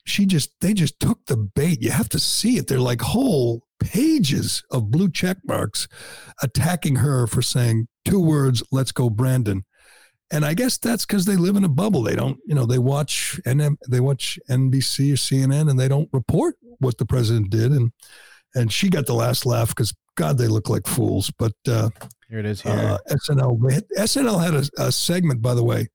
She 0.04 0.26
just, 0.26 0.50
they 0.60 0.74
just 0.74 0.98
took 0.98 1.24
the 1.26 1.36
bait. 1.36 1.82
You 1.82 1.90
have 1.90 2.08
to 2.10 2.18
see 2.18 2.56
it. 2.56 2.66
They're 2.66 2.80
like 2.80 3.00
whole 3.00 3.62
pages 3.78 4.62
of 4.70 4.90
blue 4.90 5.10
check 5.10 5.38
marks 5.44 5.86
attacking 6.42 6.96
her 6.96 7.26
for 7.26 7.42
saying 7.42 7.88
two 8.04 8.20
words, 8.20 8.62
let's 8.72 8.92
go, 8.92 9.10
Brandon 9.10 9.64
and 10.32 10.46
I 10.46 10.54
guess 10.54 10.78
that's 10.78 11.04
because 11.04 11.26
they 11.26 11.36
live 11.36 11.56
in 11.56 11.64
a 11.64 11.68
bubble. 11.68 12.02
They 12.02 12.16
don't, 12.16 12.38
you 12.46 12.54
know, 12.54 12.64
they 12.64 12.78
watch 12.78 13.38
NM, 13.44 13.76
they 13.88 14.00
watch 14.00 14.38
NBC 14.48 15.12
or 15.12 15.16
CNN, 15.16 15.70
and 15.70 15.78
they 15.78 15.88
don't 15.88 16.08
report 16.12 16.56
what 16.78 16.96
the 16.96 17.04
president 17.04 17.50
did. 17.50 17.70
And 17.70 17.92
and 18.54 18.72
she 18.72 18.88
got 18.88 19.06
the 19.06 19.14
last 19.14 19.44
laugh 19.44 19.68
because 19.68 19.94
God, 20.16 20.38
they 20.38 20.48
look 20.48 20.70
like 20.70 20.86
fools. 20.86 21.30
But 21.38 21.52
uh, 21.68 21.90
here 22.30 22.38
it 22.38 22.46
is. 22.46 22.62
Here 22.62 22.72
uh, 22.72 22.98
SNL 23.10 23.82
SNL 23.98 24.42
had 24.42 24.54
a, 24.54 24.86
a 24.86 24.90
segment, 24.90 25.42
by 25.42 25.52
the 25.52 25.64
way, 25.64 25.88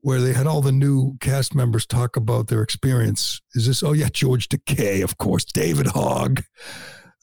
where 0.00 0.20
they 0.20 0.32
had 0.32 0.48
all 0.48 0.60
the 0.60 0.72
new 0.72 1.16
cast 1.20 1.54
members 1.54 1.86
talk 1.86 2.16
about 2.16 2.48
their 2.48 2.62
experience. 2.62 3.40
Is 3.54 3.68
this? 3.68 3.82
Oh 3.84 3.92
yeah, 3.92 4.08
George 4.12 4.48
Takei, 4.48 5.04
of 5.04 5.18
course, 5.18 5.44
David 5.44 5.86
Hogg, 5.86 6.42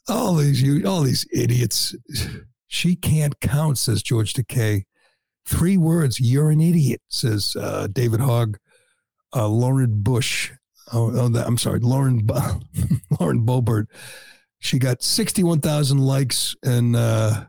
all 0.08 0.36
these 0.36 0.62
you, 0.62 0.86
all 0.86 1.02
these 1.02 1.26
idiots. 1.32 1.94
She 2.72 2.96
can't 2.96 3.38
count, 3.40 3.78
says 3.78 4.02
George 4.02 4.32
Takei. 4.32 4.84
Three 5.50 5.76
words, 5.76 6.20
you're 6.20 6.50
an 6.50 6.60
idiot, 6.60 7.02
says 7.08 7.56
uh, 7.56 7.88
David 7.90 8.20
Hogg. 8.20 8.56
Uh, 9.34 9.48
Lauren 9.48 10.00
Bush, 10.00 10.52
oh, 10.92 11.10
oh 11.12 11.42
I'm 11.44 11.58
sorry, 11.58 11.80
Lauren, 11.80 12.24
Lauren 13.20 13.44
Boebert. 13.44 13.86
She 14.60 14.78
got 14.78 15.02
61,000 15.02 15.98
likes 15.98 16.54
and 16.62 16.94
uh, 16.94 17.46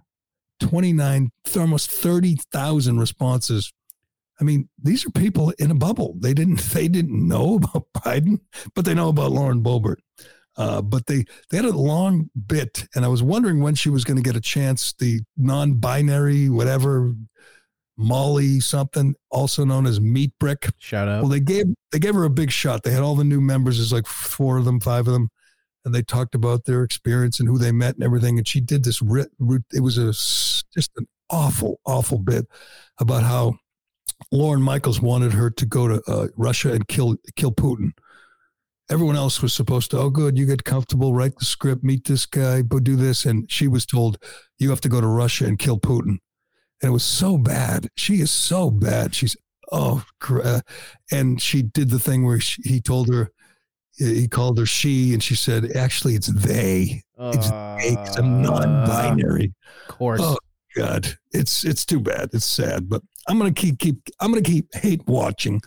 29, 0.61 1.29
almost 1.55 1.91
30,000 1.91 2.99
responses. 2.99 3.71
I 4.39 4.45
mean, 4.45 4.67
these 4.81 5.05
are 5.05 5.11
people 5.11 5.53
in 5.59 5.69
a 5.69 5.75
bubble. 5.75 6.15
They 6.19 6.33
didn't 6.33 6.59
they 6.73 6.87
didn't 6.87 7.27
know 7.27 7.57
about 7.57 7.85
Biden, 7.97 8.39
but 8.73 8.83
they 8.83 8.95
know 8.95 9.09
about 9.09 9.31
Lauren 9.31 9.61
Boebert. 9.61 9.97
Uh, 10.57 10.81
but 10.81 11.05
they 11.05 11.23
they 11.49 11.57
had 11.57 11.65
a 11.65 11.69
long 11.69 12.31
bit, 12.47 12.87
and 12.95 13.05
I 13.05 13.09
was 13.09 13.21
wondering 13.21 13.61
when 13.61 13.75
she 13.75 13.89
was 13.89 14.03
going 14.03 14.17
to 14.17 14.23
get 14.23 14.35
a 14.35 14.41
chance. 14.41 14.93
The 14.97 15.21
non-binary, 15.37 16.49
whatever 16.49 17.15
Molly 18.01 18.59
something, 18.59 19.15
also 19.29 19.63
known 19.63 19.85
as 19.85 20.01
Meat 20.01 20.33
Brick. 20.39 20.69
Shout 20.79 21.07
out. 21.07 21.21
Well, 21.21 21.29
they 21.29 21.39
gave 21.39 21.65
they 21.91 21.99
gave 21.99 22.15
her 22.15 22.23
a 22.23 22.29
big 22.29 22.51
shot. 22.51 22.83
They 22.83 22.91
had 22.91 23.03
all 23.03 23.15
the 23.15 23.23
new 23.23 23.41
members. 23.41 23.77
There's 23.77 23.93
like 23.93 24.07
four 24.07 24.57
of 24.57 24.65
them, 24.65 24.79
five 24.79 25.07
of 25.07 25.13
them, 25.13 25.29
and 25.85 25.93
they 25.93 26.01
talked 26.01 26.35
about 26.35 26.65
their 26.65 26.83
experience 26.83 27.39
and 27.39 27.47
who 27.47 27.57
they 27.57 27.71
met 27.71 27.95
and 27.95 28.03
everything. 28.03 28.37
And 28.37 28.47
she 28.47 28.59
did 28.59 28.83
this. 28.83 29.01
It 29.01 29.81
was 29.81 29.97
a 29.97 30.11
just 30.73 30.91
an 30.97 31.07
awful, 31.29 31.79
awful 31.85 32.17
bit 32.17 32.47
about 32.99 33.23
how 33.23 33.55
Lorne 34.31 34.61
Michaels 34.61 35.01
wanted 35.01 35.33
her 35.33 35.49
to 35.49 35.65
go 35.65 35.87
to 35.87 36.11
uh, 36.11 36.27
Russia 36.35 36.73
and 36.73 36.87
kill 36.87 37.17
kill 37.35 37.51
Putin. 37.51 37.91
Everyone 38.89 39.15
else 39.15 39.41
was 39.41 39.53
supposed 39.53 39.91
to, 39.91 39.99
oh, 39.99 40.09
good, 40.09 40.37
you 40.37 40.45
get 40.45 40.65
comfortable, 40.65 41.13
write 41.13 41.37
the 41.37 41.45
script, 41.45 41.81
meet 41.81 42.03
this 42.03 42.25
guy, 42.25 42.61
but 42.61 42.83
do 42.83 42.97
this. 42.97 43.25
And 43.25 43.49
she 43.49 43.69
was 43.69 43.85
told, 43.85 44.21
you 44.59 44.69
have 44.69 44.81
to 44.81 44.89
go 44.89 44.99
to 44.99 45.07
Russia 45.07 45.45
and 45.45 45.57
kill 45.57 45.79
Putin 45.79 46.17
and 46.81 46.89
it 46.89 46.93
was 46.93 47.03
so 47.03 47.37
bad. 47.37 47.87
She 47.95 48.21
is 48.21 48.31
so 48.31 48.69
bad. 48.69 49.13
She's 49.13 49.35
oh, 49.71 50.03
uh, 50.29 50.61
and 51.11 51.41
she 51.41 51.61
did 51.61 51.89
the 51.89 51.99
thing 51.99 52.25
where 52.25 52.39
she, 52.39 52.61
he 52.63 52.81
told 52.81 53.13
her, 53.13 53.31
he 53.97 54.27
called 54.27 54.57
her 54.57 54.65
she, 54.65 55.13
and 55.13 55.21
she 55.21 55.35
said, 55.35 55.75
actually, 55.75 56.15
it's 56.15 56.27
they. 56.27 57.03
It's 57.19 57.51
uh, 57.51 57.77
they. 57.79 57.89
It's 57.89 58.17
a 58.17 58.21
non-binary. 58.21 59.53
Of 59.87 59.95
course. 59.95 60.21
Oh 60.23 60.37
God, 60.75 61.07
it's 61.31 61.63
it's 61.63 61.85
too 61.85 61.99
bad. 61.99 62.29
It's 62.33 62.45
sad, 62.45 62.89
but 62.89 63.01
I'm 63.27 63.37
gonna 63.37 63.51
keep 63.51 63.79
keep. 63.79 63.97
I'm 64.19 64.31
gonna 64.31 64.41
keep 64.41 64.73
hate 64.73 65.05
watching 65.07 65.61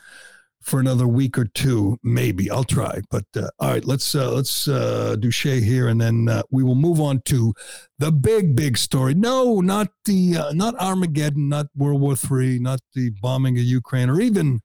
for 0.65 0.81
another 0.81 1.07
week 1.07 1.39
or 1.39 1.45
two, 1.45 1.99
maybe. 2.03 2.51
I'll 2.51 2.65
try. 2.65 3.01
But 3.11 3.25
uh, 3.37 3.49
all 3.59 3.71
right, 3.71 3.85
let's 3.85 4.15
uh, 4.15 4.33
let's 4.33 4.67
uh, 4.67 5.17
do 5.19 5.31
Shay 5.31 5.61
here, 5.61 5.89
and 5.89 6.01
then 6.01 6.29
uh, 6.29 6.43
we 6.51 6.63
will 6.63 6.75
move 6.75 7.01
on 7.01 7.21
to 7.27 7.55
the 7.99 8.11
big, 8.11 8.57
big 8.57 8.79
story. 8.79 9.15
No, 9.15 9.61
not 9.61 9.89
the 10.05 10.37
uh, 10.37 10.53
not 10.53 10.75
Armageddon, 10.81 11.49
not 11.49 11.67
World 11.77 12.01
War 12.01 12.17
Three, 12.17 12.59
not 12.59 12.81
the 12.95 13.11
bombing 13.23 13.59
of 13.59 13.65
Ukraine, 13.65 14.11
or 14.11 14.21
even 14.21 14.61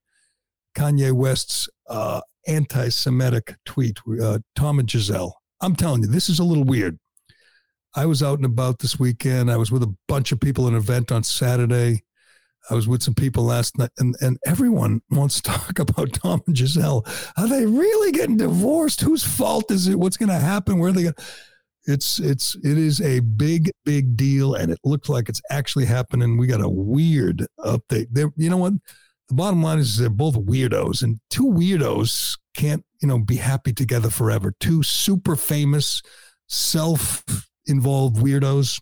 Kanye 0.76 1.12
West's 1.12 1.68
uh, 1.90 2.22
anti-Semitic 2.48 3.56
tweet. 3.66 4.00
Tom 4.56 4.80
and 4.80 4.88
Gisele. 4.88 5.34
I'm 5.62 5.76
telling 5.76 6.04
you, 6.04 6.08
this 6.08 6.30
is 6.30 6.40
a 6.40 6.44
little 6.44 6.64
weird. 6.64 6.98
I 7.96 8.06
was 8.06 8.24
out 8.24 8.38
and 8.38 8.46
about 8.46 8.80
this 8.80 9.00
weekend. 9.00 9.52
I 9.52 9.58
was 9.58 9.72
with 9.72 9.84
a 9.84 9.96
bunch 10.08 10.32
of 10.32 10.40
people 10.40 10.68
at 10.68 10.74
an 10.74 10.78
event 10.78 11.12
on 11.12 11.24
Saturday. 11.24 12.04
I 12.70 12.76
was 12.76 12.88
with 12.88 13.02
some 13.02 13.16
people 13.16 13.44
last 13.44 13.78
night, 13.78 13.92
and, 13.98 14.16
and 14.22 14.38
everyone 14.46 15.02
wants 15.10 15.42
to 15.42 15.52
talk 15.52 15.80
about 15.80 16.14
Tom 16.14 16.42
and 16.46 16.56
Gisele. 16.56 17.06
Are 17.38 17.48
they 17.48 17.66
really 17.66 18.12
getting 18.12 18.38
divorced? 18.38 19.02
Whose 19.02 19.24
fault 19.24 19.72
is 19.72 19.88
it? 19.88 20.00
What's 20.00 20.18
going 20.18 20.30
to 20.30 20.36
happen? 20.36 20.80
Where 20.80 20.90
are 20.90 20.94
they 20.94 21.04
going? 21.04 21.16
It's 21.86 22.20
it's 22.20 22.56
it 22.58 22.78
is 22.78 23.02
a 23.02 23.22
big 23.22 23.72
big 23.84 24.16
deal, 24.16 24.54
and 24.54 24.72
it 24.72 24.80
looks 24.84 25.10
like 25.10 25.30
it's 25.30 25.42
actually 25.50 25.86
happening. 25.86 26.38
We 26.38 26.46
got 26.46 26.62
a 26.62 26.70
weird 26.70 27.48
update. 27.60 28.08
There, 28.12 28.32
you 28.36 28.50
know 28.50 28.58
what? 28.58 28.74
The 29.30 29.36
bottom 29.36 29.64
line 29.64 29.80
is 29.80 29.98
they're 29.98 30.10
both 30.10 30.36
weirdos, 30.36 31.02
and 31.02 31.20
two 31.30 31.46
weirdos 31.46 32.38
can't 32.56 32.84
you 33.02 33.08
know 33.08 33.20
be 33.20 33.38
happy 33.38 33.74
together 33.74 34.10
forever. 34.10 34.54
Two 34.60 34.84
super 34.84 35.36
famous, 35.36 36.04
self 36.48 37.24
involved 37.66 38.18
weirdos. 38.18 38.80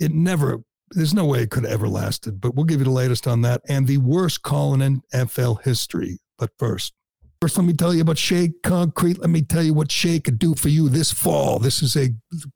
It 0.00 0.12
never 0.12 0.62
there's 0.90 1.14
no 1.14 1.24
way 1.24 1.40
it 1.42 1.50
could 1.50 1.64
have 1.64 1.72
ever 1.72 1.88
lasted, 1.88 2.40
but 2.40 2.54
we'll 2.54 2.64
give 2.64 2.80
you 2.80 2.84
the 2.84 2.90
latest 2.90 3.26
on 3.26 3.42
that 3.42 3.60
and 3.68 3.86
the 3.86 3.98
worst 3.98 4.42
call 4.42 4.80
in 4.80 5.02
NFL 5.12 5.62
history. 5.62 6.18
But 6.38 6.50
first, 6.58 6.94
first, 7.40 7.56
let 7.56 7.66
me 7.66 7.72
tell 7.72 7.94
you 7.94 8.02
about 8.02 8.18
Shea 8.18 8.52
Concrete. 8.62 9.18
Let 9.18 9.30
me 9.30 9.42
tell 9.42 9.62
you 9.62 9.74
what 9.74 9.90
Shea 9.90 10.20
could 10.20 10.38
do 10.38 10.54
for 10.54 10.68
you 10.68 10.88
this 10.88 11.12
fall. 11.12 11.58
This 11.58 11.82
is 11.82 11.96
a 11.96 12.10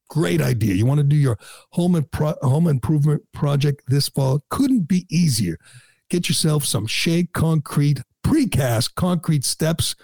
great 0.09 0.41
idea. 0.41 0.75
You 0.75 0.87
want 0.87 0.99
to 0.99 1.05
do 1.05 1.17
your 1.17 1.39
home 1.73 1.95
and 1.95 2.11
pro- 2.11 2.37
home 2.43 2.67
improvement 2.67 3.23
project 3.33 3.83
this 3.89 4.09
fall? 4.09 4.45
Couldn't 4.51 4.87
be 4.87 5.07
easier. 5.11 5.59
Get 6.09 6.29
yourself 6.29 6.65
some 6.65 6.87
Shea 6.87 7.25
Concrete 7.33 8.03
precast 8.25 8.95
concrete 8.95 9.45
steps 9.45 9.97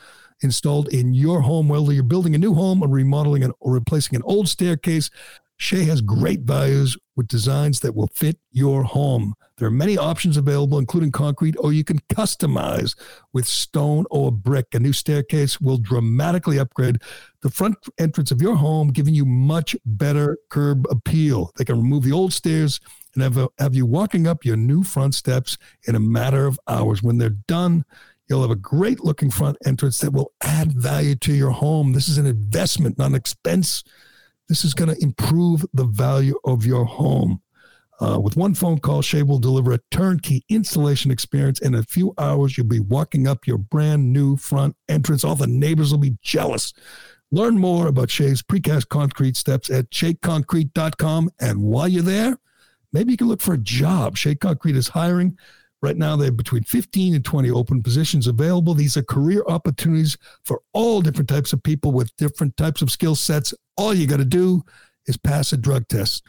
installed 0.43 0.89
in 0.89 1.15
your 1.15 1.41
home, 1.43 1.69
whether 1.69 1.93
you're 1.93 2.03
building 2.03 2.35
a 2.35 2.39
new 2.39 2.55
home 2.55 2.83
or 2.83 2.89
remodeling 2.89 3.43
an, 3.45 3.53
or 3.61 3.73
replacing 3.73 4.17
an 4.17 4.23
old 4.25 4.49
staircase. 4.49 5.11
Shea 5.59 5.85
has 5.85 6.01
great 6.03 6.41
values 6.41 6.97
with 7.17 7.29
designs 7.29 7.81
that 7.81 7.95
will 7.95 8.09
fit 8.15 8.39
your 8.53 8.83
home. 8.83 9.35
There 9.57 9.67
are 9.67 9.71
many 9.71 9.97
options 9.97 10.37
available, 10.37 10.79
including 10.79 11.13
concrete, 11.13 11.57
or 11.59 11.73
you 11.73 11.83
can 11.83 11.99
customize 12.13 12.95
with 13.33 13.47
stone 13.47 14.05
or 14.11 14.31
brick. 14.31 14.67
A 14.75 14.79
new 14.79 14.93
staircase 14.93 15.59
will 15.59 15.79
dramatically 15.79 16.59
upgrade 16.59 16.99
the 17.41 17.51
front 17.51 17.77
entrance 17.99 18.31
of 18.31 18.43
your 18.43 18.57
home, 18.57 18.89
giving 18.89 19.15
you 19.15 19.25
much 19.25 19.75
better 19.87 20.37
curb 20.51 20.87
appeal. 20.91 21.53
They 21.57 21.65
can 21.65 21.79
remove 21.79 22.05
the 22.05 22.13
old 22.13 22.35
stairs 22.35 22.79
and 23.15 23.23
have, 23.23 23.49
have 23.59 23.75
you 23.75 23.87
walking 23.87 24.27
up 24.27 24.45
your 24.45 24.57
new 24.57 24.83
front 24.83 25.15
steps 25.15 25.57
in 25.89 25.95
a 25.95 26.01
matter 26.01 26.47
of 26.47 26.61
hours. 26.69 27.03
When 27.03 27.19
they're 27.19 27.31
done, 27.31 27.85
You'll 28.29 28.43
have 28.43 28.51
a 28.51 28.57
great 28.57 29.05
looking 29.05 29.31
front 29.31 29.57
entrance 29.65 30.01
that 30.01 30.13
will 30.13 30.33
add 30.41 30.73
value 30.73 31.15
to 31.17 31.33
your 31.33 31.53
home. 31.53 31.93
This 31.93 32.09
is 32.09 32.19
an 32.19 32.27
investment, 32.27 32.99
not 32.99 33.11
an 33.11 33.15
expense. 33.15 33.85
This 34.49 34.65
is 34.65 34.75
going 34.75 34.95
to 34.95 35.03
improve 35.03 35.65
the 35.75 35.85
value 35.85 36.39
of 36.45 36.65
your 36.65 36.85
home. 36.85 37.41
Uh, 37.99 38.19
with 38.21 38.37
one 38.37 38.55
phone 38.55 38.79
call, 38.79 39.01
Shea 39.01 39.23
will 39.23 39.39
deliver 39.39 39.73
a 39.73 39.81
turnkey 39.91 40.45
installation 40.49 41.11
experience. 41.11 41.61
In 41.61 41.75
a 41.75 41.83
few 41.83 42.13
hours, 42.19 42.57
you'll 42.57 42.67
be 42.67 42.81
walking 42.81 43.27
up 43.27 43.47
your 43.47 43.59
brand 43.59 44.13
new 44.13 44.37
front 44.37 44.77
entrance. 44.89 45.25
All 45.25 45.35
the 45.35 45.47
neighbors 45.47 45.91
will 45.91 45.99
be 45.99 46.17
jealous. 46.21 46.75
Learn 47.33 47.59
more 47.59 47.89
about 47.89 48.11
Shea's 48.11 48.43
precast 48.43 48.89
concrete 48.89 49.37
steps 49.37 49.71
at 49.71 49.91
sheaconcrete.com. 49.91 51.31
And 51.41 51.63
while 51.63 51.89
you're 51.89 52.03
there, 52.03 52.39
maybe 52.93 53.13
you 53.13 53.17
can 53.17 53.29
look 53.29 53.41
for 53.41 53.55
a 53.55 53.59
job. 53.59 54.17
Shea 54.17 54.35
Concrete 54.35 54.77
is 54.77 54.89
hiring. 54.89 55.39
Right 55.83 55.97
now, 55.97 56.17
they 56.17 56.27
have 56.27 56.37
between 56.37 56.65
15 56.65 57.15
and 57.15 57.25
20 57.25 57.51
open 57.51 57.83
positions 57.83 58.27
available. 58.27 58.75
These 58.75 58.97
are 58.97 59.03
career 59.03 59.45
opportunities 59.47 60.17
for 60.45 60.63
all 60.73 61.03
different 61.03 61.29
types 61.29 61.53
of 61.53 61.63
people 61.63 61.93
with 61.93 62.17
different 62.17 62.57
types 62.57 62.81
of 62.81 62.91
skill 62.91 63.15
sets. 63.15 63.53
All 63.77 63.93
you 63.93 64.07
got 64.07 64.17
to 64.17 64.25
do 64.25 64.63
is 65.07 65.17
pass 65.17 65.53
a 65.53 65.57
drug 65.57 65.87
test. 65.89 66.25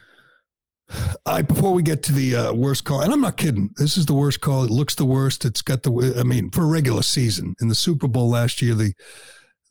I 1.26 1.42
before 1.42 1.74
we 1.74 1.82
get 1.82 2.04
to 2.04 2.14
the 2.14 2.36
uh, 2.36 2.54
worst 2.54 2.84
call, 2.84 3.02
and 3.02 3.14
I'm 3.14 3.22
not 3.22 3.38
kidding. 3.38 3.70
This 3.78 3.98
is 3.98 4.06
the 4.06 4.14
worst 4.14 4.42
call. 4.42 4.64
It 4.64 4.70
looks 4.70 4.96
the 4.96 5.06
worst. 5.06 5.46
It's 5.46 5.62
got 5.62 5.84
the. 5.84 6.16
I 6.20 6.24
mean, 6.24 6.50
for 6.52 6.64
a 6.64 6.68
regular 6.68 7.02
season 7.02 7.56
in 7.62 7.68
the 7.70 7.76
Super 7.76 8.08
Bowl 8.08 8.30
last 8.30 8.62
year, 8.62 8.76
the 8.76 8.94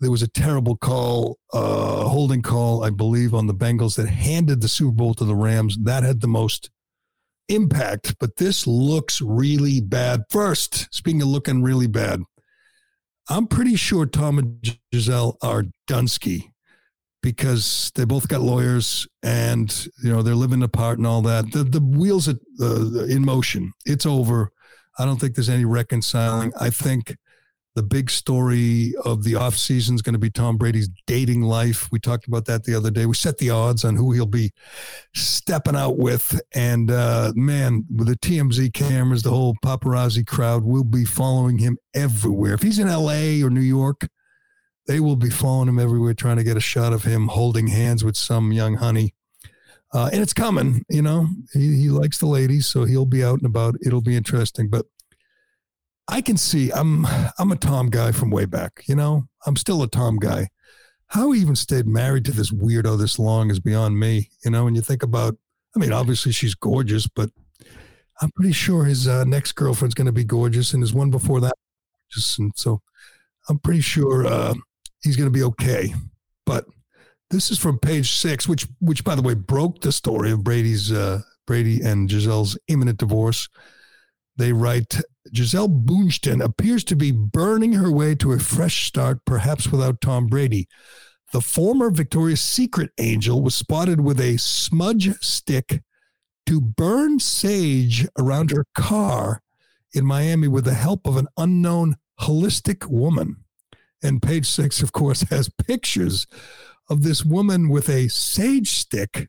there 0.01 0.11
was 0.11 0.23
a 0.23 0.29
terrible 0.29 0.77
call, 0.77 1.39
uh, 1.53 2.05
holding 2.05 2.43
call, 2.43 2.85
I 2.85 2.91
believe, 2.91 3.33
on 3.35 3.47
the 3.47 3.55
Bengals 3.55 3.97
that 3.97 4.09
handed 4.09 4.61
the 4.61 4.69
Super 4.69 4.93
Bowl 4.93 5.15
to 5.15 5.25
the 5.25 5.35
Rams. 5.35 5.79
That 5.83 6.03
had 6.03 6.21
the 6.21 6.29
most 6.29 6.71
impact, 7.49 8.17
but 8.19 8.37
this 8.37 8.67
looks 8.67 9.21
really 9.21 9.81
bad. 9.81 10.23
First, 10.31 10.93
speaking 10.95 11.23
of 11.23 11.29
looking 11.29 11.63
really 11.63 11.87
bad, 11.87 12.23
I'm 13.29 13.47
pretty 13.47 13.77
sure 13.77 14.07
Tom 14.07 14.39
and 14.39 14.79
Gisele 14.93 15.37
are 15.43 15.65
Dunsky 15.89 16.51
because 17.23 17.91
they 17.97 18.05
both 18.05 18.29
got 18.29 18.41
lawyers 18.41 19.09
and 19.23 19.89
you 20.03 20.13
know 20.13 20.23
they're 20.23 20.35
living 20.37 20.63
apart 20.63 20.99
and 20.99 21.07
all 21.07 21.23
that. 21.23 21.51
The 21.53 21.65
the 21.65 21.81
wheels 21.81 22.29
are 22.29 22.39
uh, 22.61 23.05
in 23.07 23.25
motion. 23.25 23.73
It's 23.85 24.07
over. 24.07 24.53
I 24.99 25.05
don't 25.05 25.21
think 25.21 25.35
there's 25.35 25.49
any 25.49 25.65
reconciling. 25.65 26.53
I 26.59 26.71
think 26.71 27.17
the 27.77 27.83
big 27.83 28.11
story 28.11 28.95
of 29.05 29.23
the 29.23 29.35
offseason 29.35 29.95
is 29.95 30.03
going 30.03 30.15
to 30.15 30.19
be 30.19 30.31
Tom 30.31 30.57
Brady's 30.57 30.89
dating 31.07 31.43
life. 31.43 31.93
We 31.93 32.01
talked 32.01 32.27
about 32.27 32.47
that 32.47 32.65
the 32.65 32.75
other 32.75 32.91
day. 32.91 33.05
We 33.05 33.15
set 33.15 33.37
the 33.37 33.51
odds 33.51 33.85
on 33.85 33.97
who 33.97 34.13
he'll 34.13 34.25
be 34.25 34.51
stepping 35.15 35.77
out 35.77 35.99
with. 35.99 36.41
And 36.55 36.91
uh, 36.91 37.35
man, 37.37 37.85
with 37.95 38.09
the 38.09 38.17
TMZ 38.17 38.73
cameras, 38.73 39.23
the 39.23 39.31
whole 39.31 39.57
paparazzi 39.63 40.27
crowd 40.27 40.65
will 40.65 40.85
be 40.85 41.05
following 41.05 41.59
him 41.59 41.77
everywhere. 41.95 42.55
If 42.55 42.63
he's 42.63 42.79
in 42.79 42.89
LA 42.89 43.45
or 43.47 43.51
New 43.51 43.61
York, 43.61 44.09
they 44.87 44.99
will 44.99 45.17
be 45.17 45.31
following 45.31 45.69
him 45.69 45.79
everywhere, 45.79 46.15
trying 46.15 46.39
to 46.39 46.45
get 46.45 46.57
a 46.57 46.61
shot 46.61 46.95
of 46.95 47.05
him 47.05 47.29
holding 47.29 47.67
hands 47.67 48.03
with 48.03 48.17
some 48.17 48.53
young 48.53 48.77
honey. 48.77 49.13
Uh, 49.93 50.09
and 50.13 50.23
it's 50.23 50.33
coming, 50.33 50.83
you 50.89 51.03
know. 51.03 51.29
He, 51.53 51.77
he 51.77 51.89
likes 51.91 52.17
the 52.19 52.27
ladies, 52.27 52.67
so 52.67 52.85
he'll 52.85 53.05
be 53.05 53.23
out 53.23 53.39
and 53.39 53.47
about. 53.47 53.75
It'll 53.85 54.01
be 54.01 54.17
interesting. 54.17 54.69
But 54.71 54.87
I 56.09 56.21
can 56.21 56.37
see 56.37 56.71
I'm 56.71 57.07
I'm 57.39 57.53
a 57.53 57.57
Tom 57.57 57.91
guy 57.91 58.13
from 58.13 58.31
way 58.31 58.45
back, 58.45 58.85
you 58.87 58.95
know. 58.95 59.25
I'm 59.47 59.57
still 59.57 59.83
a 59.83 59.89
Tom 59.89 60.19
guy. 60.19 60.49
How 61.09 61.33
he 61.33 61.41
even 61.41 61.57
stayed 61.57 61.87
married 61.87 62.25
to 62.27 62.33
this 62.33 62.53
weirdo 62.53 62.99
this 62.99 63.19
long 63.19 63.51
is 63.51 63.61
beyond 63.61 63.99
me, 63.99 64.31
you 64.45 64.51
know. 64.51 64.65
When 64.65 64.75
you 64.75 64.81
think 64.81 65.03
about, 65.03 65.37
I 65.75 65.79
mean, 65.79 65.93
obviously 65.93 66.33
she's 66.33 66.55
gorgeous, 66.55 67.07
but 67.07 67.31
I'm 68.21 68.31
pretty 68.33 68.53
sure 68.53 68.85
his 68.85 69.07
uh, 69.07 69.25
next 69.25 69.53
girlfriend's 69.53 69.95
going 69.95 70.07
to 70.07 70.13
be 70.13 70.25
gorgeous, 70.25 70.73
and 70.73 70.83
his 70.83 70.95
one 70.95 71.11
before 71.11 71.41
that, 71.41 71.55
just 72.11 72.39
and 72.39 72.53
so 72.57 72.81
I'm 73.49 73.59
pretty 73.59 73.81
sure 73.81 74.27
uh, 74.27 74.55
he's 75.03 75.17
going 75.17 75.29
to 75.29 75.39
be 75.39 75.45
okay. 75.45 75.95
But 76.45 76.67
this 77.31 77.51
is 77.51 77.59
from 77.59 77.79
page 77.79 78.13
six, 78.13 78.49
which 78.49 78.67
which 78.81 79.05
by 79.05 79.17
the 79.17 79.23
way 79.23 79.35
broke 79.35 79.81
the 79.81 79.93
story 79.93 80.31
of 80.31 80.45
Brady's 80.45 80.93
uh, 80.93 81.23
Brady 81.47 81.83
and 81.83 82.09
Gisele's 82.09 82.59
imminent 82.69 82.99
divorce. 82.99 83.49
They 84.37 84.53
write 84.53 85.01
Gisele 85.33 85.69
Bündchen 85.69 86.43
appears 86.43 86.85
to 86.85 86.97
be 86.97 87.13
burning 87.13 87.75
her 87.75 87.91
way 87.91 88.15
to 88.17 88.33
a 88.33 88.39
fresh 88.39 88.87
start, 88.87 89.25
perhaps 89.25 89.69
without 89.69 90.01
Tom 90.01 90.27
Brady. 90.27 90.69
The 91.33 91.41
former 91.41 91.91
Victoria's 91.91 92.41
Secret 92.41 92.91
angel 92.99 93.43
was 93.43 93.55
spotted 93.55 94.01
with 94.01 94.21
a 94.21 94.37
smudge 94.37 95.19
stick 95.21 95.83
to 96.47 96.61
burn 96.61 97.19
sage 97.19 98.07
around 98.19 98.51
her 98.53 98.67
car 98.75 99.43
in 99.93 100.05
Miami 100.05 100.49
with 100.49 100.65
the 100.65 100.75
help 100.75 101.07
of 101.07 101.17
an 101.17 101.27
unknown 101.37 101.97
holistic 102.21 102.87
woman. 102.87 103.45
And 104.03 104.23
page 104.23 104.49
six, 104.49 104.83
of 104.83 104.93
course, 104.93 105.23
has 105.31 105.51
pictures 105.67 106.27
of 106.89 107.03
this 107.03 107.25
woman 107.25 107.69
with 107.69 107.89
a 107.89 108.09
sage 108.09 108.71
stick 108.71 109.29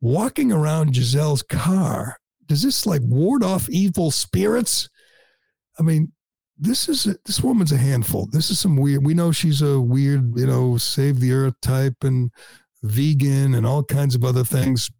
walking 0.00 0.50
around 0.50 0.94
Gisele's 0.94 1.42
car 1.42 2.18
does 2.52 2.62
this 2.62 2.84
like 2.84 3.00
ward 3.02 3.42
off 3.42 3.70
evil 3.70 4.10
spirits? 4.10 4.90
I 5.78 5.82
mean, 5.82 6.12
this 6.58 6.88
is 6.88 7.06
a, 7.06 7.16
this 7.24 7.42
woman's 7.42 7.72
a 7.72 7.76
handful. 7.76 8.28
This 8.30 8.50
is 8.50 8.58
some 8.58 8.76
weird. 8.76 9.04
We 9.04 9.14
know 9.14 9.32
she's 9.32 9.62
a 9.62 9.80
weird, 9.80 10.38
you 10.38 10.46
know, 10.46 10.76
save 10.76 11.20
the 11.20 11.32
earth 11.32 11.54
type 11.62 12.04
and 12.04 12.30
vegan 12.82 13.54
and 13.54 13.66
all 13.66 13.82
kinds 13.82 14.14
of 14.14 14.24
other 14.24 14.44
things. 14.44 14.90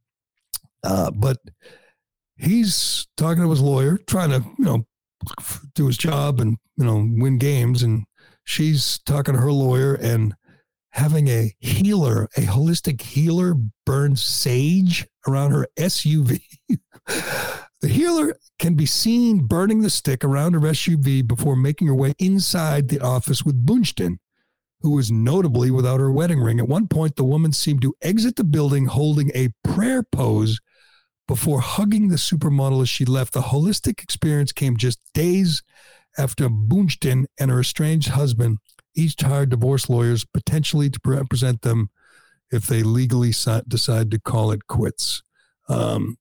Uh, 0.85 1.11
but 1.11 1.39
he's 2.37 3.07
talking 3.17 3.43
to 3.43 3.51
his 3.51 3.61
lawyer, 3.61 3.99
trying 4.07 4.31
to, 4.31 4.45
you 4.59 4.65
know, 4.65 4.87
do 5.75 5.87
his 5.87 5.97
job 5.97 6.41
and 6.41 6.57
you 6.77 6.85
know 6.85 7.09
win 7.17 7.39
games, 7.39 7.83
and 7.83 8.05
she's 8.45 8.99
talking 9.01 9.35
to 9.35 9.41
her 9.41 9.53
lawyer 9.53 9.95
and 9.95 10.35
having 10.91 11.29
a 11.29 11.53
healer, 11.61 12.29
a 12.37 12.43
holistic 12.43 13.01
healer, 13.01 13.55
burn 13.87 14.17
sage 14.17 15.07
around 15.27 15.53
her 15.53 15.67
SUV. 15.79 16.41
the 17.83 17.89
healer 17.89 18.37
can 18.61 18.75
be 18.75 18.87
seen 18.87 19.47
burning 19.47 19.83
the 19.83 19.91
stick 19.91 20.25
around 20.25 20.55
her 20.55 20.61
SUV 20.61 21.27
before 21.27 21.57
making 21.57 21.89
her 21.89 21.95
way 21.95 22.15
inside 22.19 22.89
the 22.89 23.01
office 23.01 23.45
with 23.45 23.67
Bündchen, 23.67 24.19
who 24.81 24.93
was 24.93 25.11
notably 25.11 25.71
without 25.73 25.99
her 25.99 26.13
wedding 26.13 26.41
ring. 26.41 26.61
At 26.61 26.69
one 26.69 26.87
point, 26.87 27.17
the 27.17 27.25
woman 27.25 27.53
seemed 27.53 27.83
to 27.83 27.95
exit 28.01 28.37
the 28.37 28.45
building 28.45 28.87
holding 28.87 29.33
a 29.35 29.49
prayer 29.65 30.05
pose 30.05 30.61
before 31.27 31.61
hugging 31.61 32.09
the 32.09 32.17
supermodel 32.17 32.83
as 32.83 32.89
she 32.89 33.05
left. 33.05 33.33
The 33.33 33.41
holistic 33.41 34.01
experience 34.01 34.53
came 34.53 34.77
just 34.77 35.01
days 35.13 35.65
after 36.17 36.49
Bündchen 36.49 37.25
and 37.39 37.51
her 37.51 37.61
estranged 37.61 38.11
husband 38.11 38.59
each 38.95 39.21
hired 39.21 39.51
divorce 39.51 39.89
lawyers 39.89 40.25
potentially 40.25 40.89
to 40.89 41.01
represent 41.05 41.63
them 41.63 41.91
if 42.53 42.67
they 42.67 42.85
legally 42.85 43.33
decide 43.67 44.11
to 44.11 44.21
call 44.21 44.53
it 44.53 44.69
quits. 44.69 45.23
Um, 45.69 46.19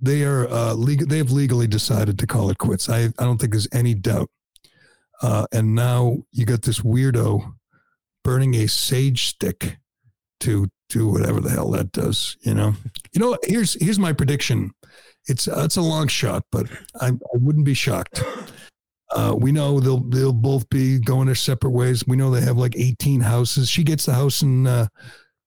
they 0.00 0.22
are 0.24 0.48
uh, 0.48 0.74
legal. 0.74 1.06
They 1.06 1.18
have 1.18 1.30
legally 1.30 1.66
decided 1.66 2.18
to 2.18 2.26
call 2.26 2.50
it 2.50 2.58
quits. 2.58 2.88
I, 2.88 3.04
I 3.18 3.24
don't 3.24 3.38
think 3.38 3.52
there's 3.52 3.68
any 3.72 3.94
doubt. 3.94 4.30
Uh, 5.22 5.46
and 5.52 5.74
now 5.74 6.18
you 6.32 6.44
got 6.44 6.62
this 6.62 6.80
weirdo 6.80 7.54
burning 8.22 8.54
a 8.54 8.66
sage 8.66 9.26
stick 9.26 9.78
to 10.40 10.68
do 10.88 11.08
whatever 11.08 11.40
the 11.40 11.50
hell 11.50 11.70
that 11.70 11.92
does. 11.92 12.36
You 12.42 12.54
know. 12.54 12.74
You 13.12 13.20
know. 13.20 13.38
Here's 13.44 13.74
here's 13.74 14.00
my 14.00 14.12
prediction. 14.12 14.72
It's 15.28 15.46
uh, 15.46 15.62
it's 15.64 15.76
a 15.76 15.82
long 15.82 16.08
shot, 16.08 16.42
but 16.50 16.66
I, 17.00 17.08
I 17.08 17.36
wouldn't 17.36 17.64
be 17.64 17.74
shocked. 17.74 18.24
Uh, 19.14 19.36
we 19.38 19.52
know 19.52 19.78
they'll 19.78 20.00
they'll 20.00 20.32
both 20.32 20.68
be 20.68 20.98
going 20.98 21.26
their 21.26 21.36
separate 21.36 21.70
ways. 21.70 22.04
We 22.08 22.16
know 22.16 22.32
they 22.32 22.40
have 22.40 22.58
like 22.58 22.74
18 22.76 23.20
houses. 23.20 23.70
She 23.70 23.84
gets 23.84 24.06
the 24.06 24.14
house 24.14 24.42
in 24.42 24.66
uh, 24.66 24.88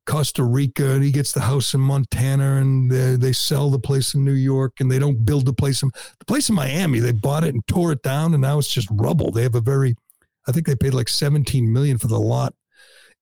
Costa 0.07 0.43
Rica, 0.43 0.91
and 0.91 1.03
he 1.03 1.11
gets 1.11 1.33
the 1.33 1.41
house 1.41 1.73
in 1.73 1.81
Montana, 1.81 2.55
and 2.55 2.89
they, 2.89 3.15
they 3.15 3.33
sell 3.33 3.69
the 3.69 3.79
place 3.79 4.13
in 4.13 4.23
New 4.23 4.33
York, 4.33 4.79
and 4.79 4.89
they 4.89 4.99
don't 4.99 5.25
build 5.25 5.45
the 5.45 5.53
place 5.53 5.83
in 5.83 5.91
the 6.17 6.25
place 6.25 6.49
in 6.49 6.55
Miami. 6.55 6.99
They 6.99 7.11
bought 7.11 7.43
it 7.43 7.53
and 7.53 7.65
tore 7.67 7.91
it 7.91 8.01
down, 8.01 8.33
and 8.33 8.41
now 8.41 8.57
it's 8.57 8.73
just 8.73 8.87
rubble. 8.91 9.31
They 9.31 9.43
have 9.43 9.55
a 9.55 9.61
very, 9.61 9.95
I 10.47 10.51
think 10.51 10.65
they 10.65 10.75
paid 10.75 10.93
like 10.93 11.09
17 11.09 11.71
million 11.71 11.97
for 11.97 12.07
the 12.07 12.19
lot 12.19 12.53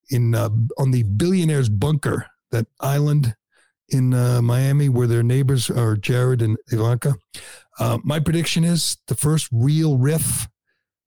in 0.10 0.36
uh, 0.36 0.50
on 0.78 0.92
the 0.92 1.04
billionaires 1.04 1.70
bunker, 1.70 2.28
that 2.52 2.68
island 2.80 3.36
in 3.90 4.14
uh, 4.14 4.42
Miami 4.42 4.90
where 4.90 5.08
their 5.08 5.24
neighbors 5.24 5.70
are 5.70 5.96
Jared 5.96 6.42
and 6.42 6.58
Ivanka. 6.72 7.16
Uh, 7.80 7.98
my 8.04 8.20
prediction 8.20 8.64
is 8.64 8.98
the 9.08 9.16
first 9.16 9.50
real 9.52 9.98
riff, 9.98 10.48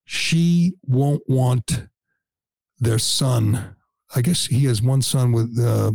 she 0.04 0.74
won't 0.82 1.22
want 1.28 1.86
their 2.78 2.98
son. 2.98 3.76
I 4.14 4.22
guess 4.22 4.46
he 4.46 4.64
has 4.64 4.82
one 4.82 5.02
son 5.02 5.32
with 5.32 5.58
uh, 5.58 5.92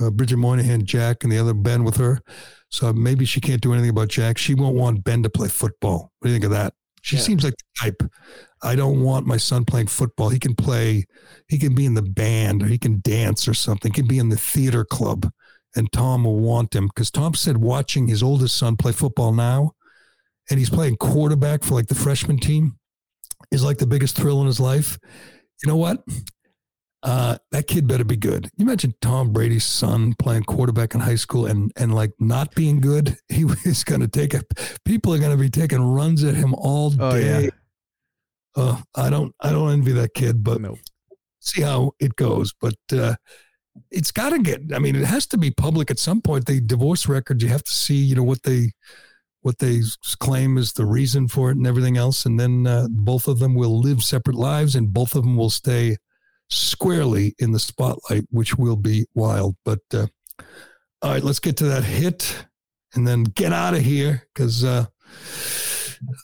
uh, 0.00 0.10
Bridget 0.10 0.36
Moynahan, 0.36 0.84
Jack, 0.84 1.24
and 1.24 1.32
the 1.32 1.38
other 1.38 1.54
Ben 1.54 1.84
with 1.84 1.96
her. 1.96 2.20
So 2.68 2.92
maybe 2.92 3.24
she 3.24 3.40
can't 3.40 3.60
do 3.60 3.72
anything 3.72 3.90
about 3.90 4.08
Jack. 4.08 4.38
She 4.38 4.54
won't 4.54 4.76
want 4.76 5.04
Ben 5.04 5.22
to 5.22 5.30
play 5.30 5.48
football. 5.48 6.12
What 6.18 6.26
do 6.26 6.28
you 6.28 6.34
think 6.34 6.44
of 6.44 6.50
that? 6.50 6.74
She 7.02 7.16
yeah. 7.16 7.22
seems 7.22 7.44
like 7.44 7.54
the 7.54 7.90
type. 7.90 8.02
I 8.62 8.74
don't 8.74 9.02
want 9.02 9.26
my 9.26 9.38
son 9.38 9.64
playing 9.64 9.86
football. 9.86 10.28
He 10.28 10.38
can 10.38 10.54
play, 10.54 11.06
he 11.48 11.58
can 11.58 11.74
be 11.74 11.86
in 11.86 11.94
the 11.94 12.02
band 12.02 12.62
or 12.62 12.66
he 12.66 12.76
can 12.76 13.00
dance 13.00 13.48
or 13.48 13.54
something. 13.54 13.92
He 13.92 14.00
can 14.00 14.08
be 14.08 14.18
in 14.18 14.28
the 14.28 14.36
theater 14.36 14.84
club 14.84 15.30
and 15.76 15.92
Tom 15.92 16.24
will 16.24 16.38
want 16.38 16.74
him 16.74 16.88
because 16.88 17.10
Tom 17.10 17.34
said 17.34 17.58
watching 17.58 18.08
his 18.08 18.22
oldest 18.22 18.56
son 18.56 18.76
play 18.76 18.92
football 18.92 19.32
now, 19.32 19.72
and 20.50 20.58
he's 20.58 20.70
playing 20.70 20.96
quarterback 20.96 21.62
for 21.62 21.74
like 21.74 21.86
the 21.86 21.94
freshman 21.94 22.38
team. 22.38 22.78
is 23.50 23.64
like 23.64 23.78
the 23.78 23.86
biggest 23.86 24.16
thrill 24.16 24.40
in 24.40 24.46
his 24.46 24.60
life. 24.60 24.98
You 25.62 25.68
know 25.68 25.76
what? 25.76 26.02
Uh, 27.02 27.38
that 27.52 27.68
kid 27.68 27.86
better 27.86 28.04
be 28.04 28.16
good. 28.16 28.50
You 28.56 28.64
imagine 28.64 28.92
Tom 29.00 29.32
Brady's 29.32 29.64
son 29.64 30.14
playing 30.18 30.42
quarterback 30.44 30.94
in 30.94 31.00
high 31.00 31.14
school 31.14 31.46
and 31.46 31.70
and 31.76 31.94
like 31.94 32.12
not 32.18 32.54
being 32.54 32.80
good. 32.80 33.16
He 33.28 33.44
was 33.44 33.84
going 33.84 34.00
to 34.00 34.08
take 34.08 34.34
it. 34.34 34.44
People 34.84 35.14
are 35.14 35.18
going 35.18 35.30
to 35.36 35.40
be 35.42 35.50
taking 35.50 35.80
runs 35.80 36.24
at 36.24 36.34
him 36.34 36.54
all 36.54 36.92
Oh, 36.98 37.12
day. 37.12 37.44
yeah. 37.44 37.50
Uh, 38.56 38.80
I 38.96 39.10
don't 39.10 39.32
I 39.40 39.50
don't 39.50 39.70
envy 39.72 39.92
that 39.92 40.14
kid, 40.14 40.42
but 40.42 40.60
see 41.38 41.62
how 41.62 41.92
it 42.00 42.16
goes. 42.16 42.52
But 42.60 42.74
uh, 42.92 43.14
it's 43.92 44.10
got 44.10 44.30
to 44.30 44.40
get. 44.40 44.62
I 44.74 44.80
mean, 44.80 44.96
it 44.96 45.04
has 45.04 45.26
to 45.28 45.38
be 45.38 45.52
public 45.52 45.92
at 45.92 46.00
some 46.00 46.20
point. 46.20 46.46
The 46.46 46.60
divorce 46.60 47.06
records, 47.06 47.44
you 47.44 47.48
have 47.50 47.62
to 47.62 47.70
see, 47.72 47.94
you 47.94 48.16
know, 48.16 48.24
what 48.24 48.42
they 48.42 48.72
what 49.42 49.58
they 49.58 49.82
claim 50.18 50.58
is 50.58 50.72
the 50.72 50.84
reason 50.84 51.28
for 51.28 51.50
it 51.50 51.56
and 51.56 51.66
everything 51.66 51.96
else, 51.96 52.26
and 52.26 52.40
then 52.40 52.66
uh, 52.66 52.88
both 52.90 53.28
of 53.28 53.38
them 53.38 53.54
will 53.54 53.78
live 53.78 54.02
separate 54.02 54.34
lives, 54.36 54.74
and 54.74 54.92
both 54.92 55.14
of 55.14 55.22
them 55.22 55.36
will 55.36 55.50
stay 55.50 55.96
squarely 56.50 57.34
in 57.38 57.52
the 57.52 57.58
spotlight, 57.58 58.24
which 58.30 58.56
will 58.56 58.76
be 58.76 59.06
wild. 59.14 59.56
But 59.64 59.80
uh, 59.92 60.06
all 61.02 61.12
right, 61.12 61.22
let's 61.22 61.40
get 61.40 61.56
to 61.58 61.64
that 61.64 61.84
hit, 61.84 62.46
and 62.94 63.06
then 63.06 63.24
get 63.24 63.52
out 63.52 63.74
of 63.74 63.80
here 63.80 64.26
because 64.34 64.64
uh, 64.64 64.86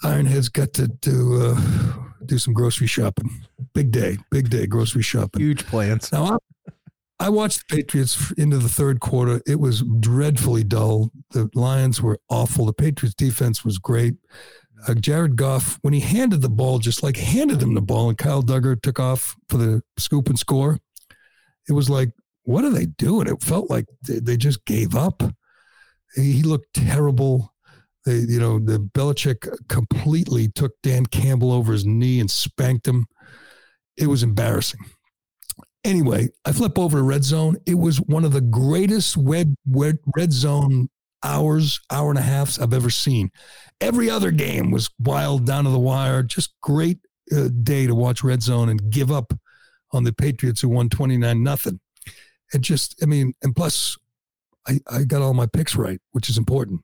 Ironhead's 0.02 0.48
got 0.48 0.72
to 0.74 0.88
do 0.88 1.40
uh, 1.42 1.60
do 2.26 2.38
some 2.38 2.54
grocery 2.54 2.86
shopping. 2.86 3.30
Big 3.74 3.90
day, 3.90 4.18
big 4.30 4.50
day, 4.50 4.66
grocery 4.66 5.02
shopping. 5.02 5.42
Huge 5.42 5.66
plans. 5.66 6.10
Now, 6.12 6.38
I, 6.68 6.76
I 7.26 7.28
watched 7.28 7.68
the 7.68 7.76
Patriots 7.76 8.32
into 8.32 8.58
the 8.58 8.68
third 8.68 9.00
quarter. 9.00 9.40
It 9.46 9.60
was 9.60 9.82
dreadfully 10.00 10.64
dull. 10.64 11.10
The 11.30 11.48
Lions 11.54 12.02
were 12.02 12.18
awful. 12.28 12.66
The 12.66 12.72
Patriots 12.72 13.14
defense 13.14 13.64
was 13.64 13.78
great. 13.78 14.14
Uh, 14.86 14.94
Jared 14.94 15.36
Goff, 15.36 15.78
when 15.82 15.94
he 15.94 16.00
handed 16.00 16.42
the 16.42 16.50
ball, 16.50 16.78
just 16.78 17.02
like 17.02 17.16
handed 17.16 17.62
him 17.62 17.74
the 17.74 17.80
ball, 17.80 18.08
and 18.08 18.18
Kyle 18.18 18.42
Dugger 18.42 18.80
took 18.80 19.00
off 19.00 19.36
for 19.48 19.56
the 19.56 19.82
scoop 19.98 20.28
and 20.28 20.38
score, 20.38 20.78
it 21.68 21.72
was 21.72 21.88
like, 21.88 22.10
what 22.42 22.64
are 22.64 22.70
they 22.70 22.86
doing? 22.86 23.26
It 23.26 23.42
felt 23.42 23.70
like 23.70 23.86
they, 24.02 24.18
they 24.18 24.36
just 24.36 24.64
gave 24.66 24.94
up. 24.94 25.22
He, 26.14 26.32
he 26.32 26.42
looked 26.42 26.74
terrible. 26.74 27.54
They, 28.04 28.16
you 28.16 28.38
know, 28.38 28.58
the 28.58 28.78
Belichick 28.78 29.48
completely 29.68 30.48
took 30.48 30.72
Dan 30.82 31.06
Campbell 31.06 31.52
over 31.52 31.72
his 31.72 31.86
knee 31.86 32.20
and 32.20 32.30
spanked 32.30 32.86
him. 32.86 33.06
It 33.96 34.08
was 34.08 34.22
embarrassing. 34.22 34.80
Anyway, 35.84 36.28
I 36.44 36.52
flip 36.52 36.78
over 36.78 36.98
to 36.98 37.02
red 37.02 37.24
zone. 37.24 37.56
It 37.66 37.74
was 37.74 38.00
one 38.00 38.24
of 38.24 38.32
the 38.32 38.40
greatest 38.40 39.16
red, 39.16 39.54
red, 39.66 39.98
red 40.16 40.32
zone 40.32 40.88
hours, 41.24 41.80
hour 41.90 42.10
and 42.10 42.18
a 42.18 42.22
half 42.22 42.60
I've 42.60 42.74
ever 42.74 42.90
seen. 42.90 43.30
Every 43.80 44.08
other 44.08 44.30
game 44.30 44.70
was 44.70 44.90
wild 44.98 45.46
down 45.46 45.64
to 45.64 45.70
the 45.70 45.78
wire. 45.78 46.22
Just 46.22 46.54
great 46.60 46.98
uh, 47.34 47.48
day 47.62 47.86
to 47.86 47.94
watch 47.94 48.22
red 48.22 48.42
zone 48.42 48.68
and 48.68 48.90
give 48.90 49.10
up 49.10 49.32
on 49.92 50.04
the 50.04 50.12
Patriots 50.12 50.60
who 50.60 50.68
won 50.68 50.88
29 50.88 51.42
nothing. 51.42 51.80
It 52.52 52.60
just, 52.60 53.02
I 53.02 53.06
mean, 53.06 53.34
and 53.42 53.56
plus 53.56 53.96
I, 54.68 54.80
I 54.88 55.04
got 55.04 55.22
all 55.22 55.34
my 55.34 55.46
picks 55.46 55.74
right, 55.74 56.00
which 56.12 56.28
is 56.28 56.38
important. 56.38 56.82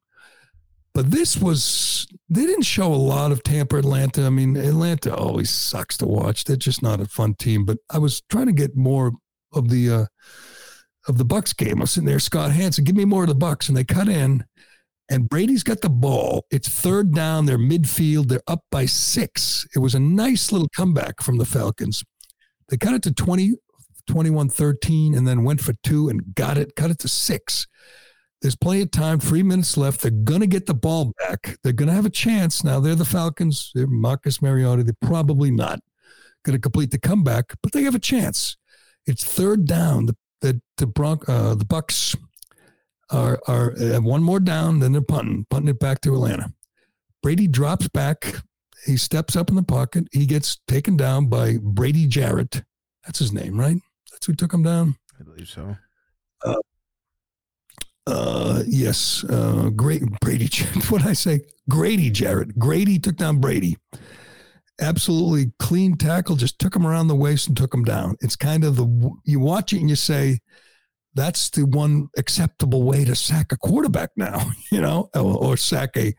But 0.92 1.12
this 1.12 1.36
was, 1.36 2.08
they 2.28 2.46
didn't 2.46 2.64
show 2.64 2.92
a 2.92 2.96
lot 2.96 3.30
of 3.30 3.44
Tampa, 3.44 3.76
Atlanta. 3.76 4.26
I 4.26 4.30
mean, 4.30 4.56
Atlanta 4.56 5.14
always 5.14 5.50
sucks 5.50 5.96
to 5.98 6.06
watch. 6.06 6.44
They're 6.44 6.56
just 6.56 6.82
not 6.82 7.00
a 7.00 7.06
fun 7.06 7.34
team. 7.34 7.64
But 7.64 7.78
I 7.88 7.98
was 7.98 8.22
trying 8.22 8.46
to 8.46 8.52
get 8.52 8.76
more 8.76 9.12
of 9.52 9.68
the, 9.68 9.90
uh, 9.90 10.06
of 11.08 11.18
the 11.18 11.24
Bucs 11.24 11.56
game. 11.56 11.80
I'm 11.80 11.86
sitting 11.86 12.06
there, 12.06 12.18
Scott 12.18 12.52
Hanson, 12.52 12.84
give 12.84 12.96
me 12.96 13.04
more 13.04 13.22
of 13.22 13.28
the 13.28 13.34
Bucs. 13.34 13.68
And 13.68 13.76
they 13.76 13.84
cut 13.84 14.08
in 14.08 14.44
and 15.10 15.28
Brady's 15.28 15.64
got 15.64 15.80
the 15.80 15.90
ball. 15.90 16.46
It's 16.50 16.68
third 16.68 17.12
down. 17.12 17.44
They're 17.44 17.58
midfield. 17.58 18.28
They're 18.28 18.42
up 18.46 18.62
by 18.70 18.86
six. 18.86 19.66
It 19.74 19.80
was 19.80 19.94
a 19.94 20.00
nice 20.00 20.52
little 20.52 20.68
comeback 20.68 21.20
from 21.20 21.38
the 21.38 21.44
Falcons. 21.44 22.04
They 22.68 22.76
cut 22.76 22.94
it 22.94 23.02
to 23.02 23.12
20, 23.12 23.54
21 24.06 24.48
13, 24.48 25.14
and 25.16 25.26
then 25.26 25.42
went 25.42 25.60
for 25.60 25.74
two 25.82 26.08
and 26.08 26.34
got 26.36 26.56
it, 26.56 26.76
cut 26.76 26.92
it 26.92 27.00
to 27.00 27.08
six. 27.08 27.66
There's 28.40 28.56
plenty 28.56 28.82
of 28.82 28.92
time, 28.92 29.18
three 29.18 29.42
minutes 29.42 29.76
left. 29.76 30.00
They're 30.00 30.12
going 30.12 30.40
to 30.40 30.46
get 30.46 30.66
the 30.66 30.74
ball 30.74 31.12
back. 31.18 31.58
They're 31.62 31.72
going 31.72 31.88
to 31.88 31.94
have 31.94 32.06
a 32.06 32.10
chance. 32.10 32.62
Now, 32.62 32.78
they're 32.78 32.94
the 32.94 33.04
Falcons. 33.04 33.72
They're 33.74 33.88
Marcus 33.88 34.40
Mariota. 34.40 34.84
They're 34.84 34.94
probably 35.02 35.50
not 35.50 35.80
going 36.44 36.56
to 36.56 36.60
complete 36.60 36.92
the 36.92 37.00
comeback, 37.00 37.52
but 37.62 37.72
they 37.72 37.82
have 37.82 37.96
a 37.96 37.98
chance. 38.00 38.56
It's 39.06 39.24
third 39.24 39.66
down. 39.66 40.06
The, 40.06 40.16
the, 40.40 40.60
the, 40.76 40.86
Bronc, 40.86 41.28
uh, 41.28 41.54
the 41.54 41.64
Bucs 41.64 42.16
are, 43.10 43.40
are 43.46 43.74
have 43.78 44.04
one 44.04 44.22
more 44.22 44.40
down, 44.40 44.80
then 44.80 44.92
they're 44.92 45.02
punting, 45.02 45.46
punting 45.50 45.70
it 45.70 45.80
back 45.80 46.00
to 46.02 46.14
Atlanta. 46.14 46.52
Brady 47.22 47.46
drops 47.46 47.88
back. 47.88 48.34
He 48.86 48.96
steps 48.96 49.36
up 49.36 49.50
in 49.50 49.56
the 49.56 49.62
pocket. 49.62 50.08
He 50.12 50.24
gets 50.26 50.58
taken 50.66 50.96
down 50.96 51.26
by 51.26 51.58
Brady 51.60 52.06
Jarrett. 52.06 52.62
That's 53.04 53.18
his 53.18 53.32
name, 53.32 53.58
right? 53.58 53.76
That's 54.10 54.26
who 54.26 54.34
took 54.34 54.52
him 54.52 54.62
down. 54.62 54.96
I 55.18 55.24
believe 55.24 55.48
so. 55.48 55.76
Uh, 58.06 58.62
yes, 58.66 59.24
uh, 59.24 59.70
great 59.76 60.02
Brady. 60.20 60.48
What 60.88 61.04
I 61.04 61.12
say? 61.12 61.42
Grady 61.68 62.10
Jarrett. 62.10 62.58
Grady 62.58 62.98
took 62.98 63.16
down 63.16 63.38
Brady. 63.38 63.76
Absolutely 64.80 65.52
clean 65.58 65.96
tackle. 65.96 66.36
Just 66.36 66.58
took 66.58 66.74
him 66.74 66.86
around 66.86 67.08
the 67.08 67.14
waist 67.14 67.48
and 67.48 67.56
took 67.56 67.72
him 67.72 67.84
down. 67.84 68.16
It's 68.20 68.36
kind 68.36 68.64
of 68.64 68.76
the 68.76 69.10
you 69.24 69.40
watch 69.40 69.72
it 69.72 69.80
and 69.80 69.90
you 69.90 69.96
say, 69.96 70.38
that's 71.14 71.50
the 71.50 71.66
one 71.66 72.08
acceptable 72.16 72.84
way 72.84 73.04
to 73.04 73.14
sack 73.14 73.52
a 73.52 73.56
quarterback 73.56 74.10
now, 74.16 74.50
you 74.72 74.80
know, 74.80 75.10
or, 75.14 75.36
or 75.36 75.56
sack 75.56 75.96
a 75.96 76.14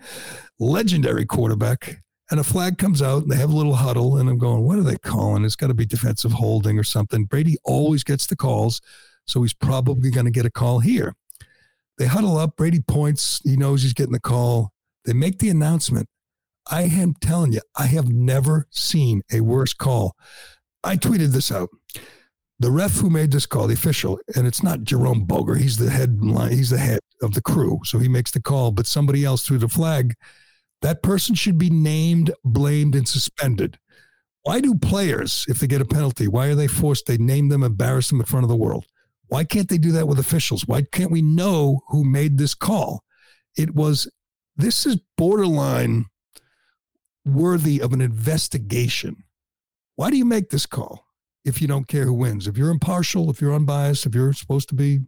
legendary 0.59 1.26
quarterback. 1.26 2.01
And 2.30 2.39
a 2.39 2.43
flag 2.45 2.78
comes 2.78 3.01
out 3.01 3.24
and 3.24 3.32
they 3.32 3.36
have 3.36 3.51
a 3.51 3.55
little 3.55 3.76
huddle. 3.76 4.18
And 4.18 4.30
I'm 4.30 4.38
going, 4.38 4.62
what 4.62 4.78
are 4.78 4.84
they 4.84 4.97
calling? 4.97 5.43
It's 5.43 5.57
got 5.57 5.68
to 5.68 5.74
be 5.74 5.86
defensive 5.86 6.32
holding 6.32 6.80
or 6.80 6.84
something. 6.84 7.26
Brady 7.26 7.57
always 7.66 8.05
gets 8.05 8.26
the 8.26 8.38
calls. 8.38 8.80
So 9.26 9.41
he's 9.41 9.53
probably 9.53 10.12
going 10.12 10.26
to 10.26 10.32
get 10.32 10.45
a 10.45 10.49
call 10.49 10.80
here. 10.80 11.14
They 11.97 12.05
huddle 12.05 12.38
up. 12.38 12.55
Brady 12.55 12.80
points. 12.80 13.41
He 13.43 13.57
knows 13.57 13.84
he's 13.84 13.93
getting 13.93 14.14
the 14.14 14.20
call. 14.20 14.72
They 15.03 15.14
make 15.14 15.39
the 15.39 15.49
announcement. 15.49 16.07
I 16.70 16.84
am 16.84 17.16
telling 17.22 17.53
you, 17.53 17.62
I 17.76 17.88
have 17.88 18.09
never 18.09 18.68
seen 18.70 19.24
a 19.32 19.41
worse 19.41 19.74
call. 19.74 20.16
I 20.84 20.95
tweeted 20.95 21.32
this 21.32 21.51
out. 21.51 21.70
The 22.59 22.72
ref 22.72 22.97
who 22.97 23.09
made 23.09 23.32
this 23.32 23.47
call, 23.47 23.68
the 23.68 23.74
official, 23.74 24.20
and 24.36 24.45
it's 24.45 24.62
not 24.62 24.84
Jerome 24.84 25.26
Boger. 25.26 25.55
He's 25.55 25.78
the 25.78 25.89
head. 25.89 26.20
He's 26.51 26.70
the 26.70 26.78
head 26.78 26.99
of 27.24 27.34
the 27.34 27.41
crew, 27.41 27.80
so 27.84 27.97
he 27.97 28.07
makes 28.07 28.30
the 28.30 28.41
call. 28.41 28.72
But 28.72 28.86
somebody 28.86 29.26
else 29.26 29.43
threw 29.43 29.57
the 29.57 29.68
flag. 29.68 30.14
That 30.84 31.01
person 31.01 31.34
should 31.34 31.57
be 31.57 31.72
named, 31.72 32.32
blamed, 32.43 32.93
and 32.93 33.07
suspended. 33.07 33.80
Why 34.43 34.59
do 34.59 34.76
players, 34.76 35.45
if 35.47 35.59
they 35.59 35.68
get 35.68 35.82
a 35.82 35.86
penalty, 35.86 36.28
why 36.28 36.47
are 36.47 36.55
they 36.55 36.68
forced? 36.68 37.07
They 37.07 37.18
name 37.18 37.49
them, 37.49 37.64
embarrass 37.64 38.09
them 38.09 38.20
in 38.20 38.26
front 38.26 38.43
of 38.43 38.49
the 38.49 38.55
world. 38.55 38.86
Why 39.28 39.43
can't 39.43 39.70
they 39.70 39.78
do 39.78 39.91
that 39.93 40.07
with 40.07 40.20
officials? 40.20 40.68
Why 40.68 40.84
can't 40.91 41.12
we 41.12 41.22
know 41.22 41.82
who 41.89 42.03
made 42.03 42.38
this 42.38 42.53
call? 42.53 43.03
It 43.57 43.74
was. 43.74 44.07
This 44.55 44.86
is 44.86 44.99
borderline 45.18 46.05
worthy 47.26 47.82
of 47.82 47.93
an 47.93 48.01
investigation. 48.01 49.24
Why 49.95 50.09
do 50.09 50.17
you 50.17 50.26
make 50.26 50.49
this 50.49 50.65
call 50.65 51.05
if 51.45 51.61
you 51.61 51.67
don't 51.67 51.88
care 51.88 52.05
who 52.05 52.13
wins? 52.13 52.47
If 52.47 52.57
you're 52.57 52.69
impartial, 52.69 53.30
if 53.30 53.41
you're 53.41 53.53
unbiased, 53.53 54.05
if 54.05 54.15
you're 54.15 54.34
supposed 54.34 54.69
to 54.69 54.76
be 54.76 54.99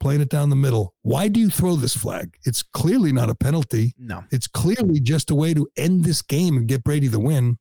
playing 0.00 0.20
it 0.20 0.28
down 0.28 0.50
the 0.50 0.56
middle, 0.56 0.94
why 1.02 1.28
do 1.28 1.40
you 1.40 1.50
throw 1.50 1.76
this 1.76 1.96
flag? 1.96 2.36
It's 2.44 2.62
clearly 2.62 3.12
not 3.12 3.30
a 3.30 3.34
penalty. 3.34 3.94
No. 3.98 4.24
It's 4.30 4.46
clearly 4.46 5.00
just 5.00 5.30
a 5.30 5.34
way 5.34 5.54
to 5.54 5.68
end 5.76 6.04
this 6.04 6.22
game 6.22 6.56
and 6.56 6.68
get 6.68 6.84
Brady 6.84 7.08
the 7.08 7.20
win. 7.20 7.58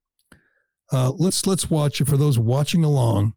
Uh, 0.91 1.11
let's 1.17 1.47
let's 1.47 1.69
watch 1.69 1.99
it 2.01 2.07
for 2.07 2.17
those 2.17 2.37
watching 2.37 2.83
along, 2.83 3.33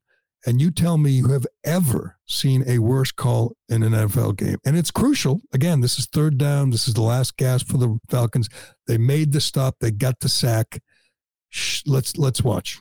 and 0.46 0.60
you 0.60 0.70
tell 0.70 0.98
me 0.98 1.10
you 1.10 1.28
have 1.28 1.46
ever 1.64 2.16
seen 2.26 2.64
a 2.66 2.78
worse 2.78 3.10
call 3.10 3.56
in 3.68 3.82
an 3.82 3.92
NFL 3.92 4.36
game. 4.36 4.58
And 4.64 4.76
it's 4.76 4.90
crucial. 4.90 5.40
Again, 5.52 5.80
this 5.80 5.98
is 5.98 6.06
third 6.06 6.38
down. 6.38 6.70
This 6.70 6.88
is 6.88 6.94
the 6.94 7.02
last 7.02 7.36
gasp 7.36 7.68
for 7.68 7.78
the 7.78 7.98
Falcons. 8.08 8.48
They 8.86 8.98
made 8.98 9.32
the 9.32 9.40
stop. 9.40 9.76
They 9.80 9.90
got 9.90 10.20
the 10.20 10.28
sack. 10.28 10.80
Shh, 11.50 11.82
let's 11.86 12.16
let's 12.16 12.42
watch. 12.42 12.80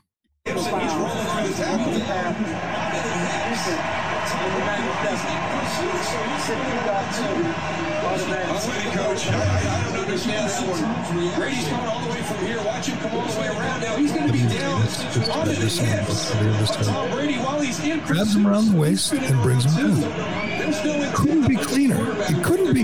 Brady's 10.67 11.67
coming 11.69 11.87
all 11.87 12.01
the 12.01 12.09
way 12.09 12.21
from 12.23 12.45
here. 12.45 12.57
Watch 12.63 12.87
him 12.87 12.97
come 12.99 13.17
all 13.17 13.25
the 13.25 13.39
way 13.39 13.47
around. 13.47 13.81
Now 13.81 13.95
he's 13.95 14.11
going 14.11 14.27
to 14.27 14.33
be 14.33 14.39
down 14.39 14.81
onto 14.81 15.53
the 15.53 15.69
hips. 15.69 16.85
Tom 16.87 17.11
Brady, 17.11 17.37
while 17.37 17.61
he's 17.61 17.79
in 17.83 17.99
Grabs 18.01 18.35
him 18.35 18.45
around 18.45 18.71
the 18.73 18.77
waist 18.77 19.13
and 19.13 19.41
brings 19.41 19.63
him 19.63 20.01
down. 20.01 21.13
Couldn't 21.15 21.47
be 21.47 21.55
cleaner. 21.55 21.97
It 22.23 22.43
couldn't 22.43 22.73
be. 22.73 22.83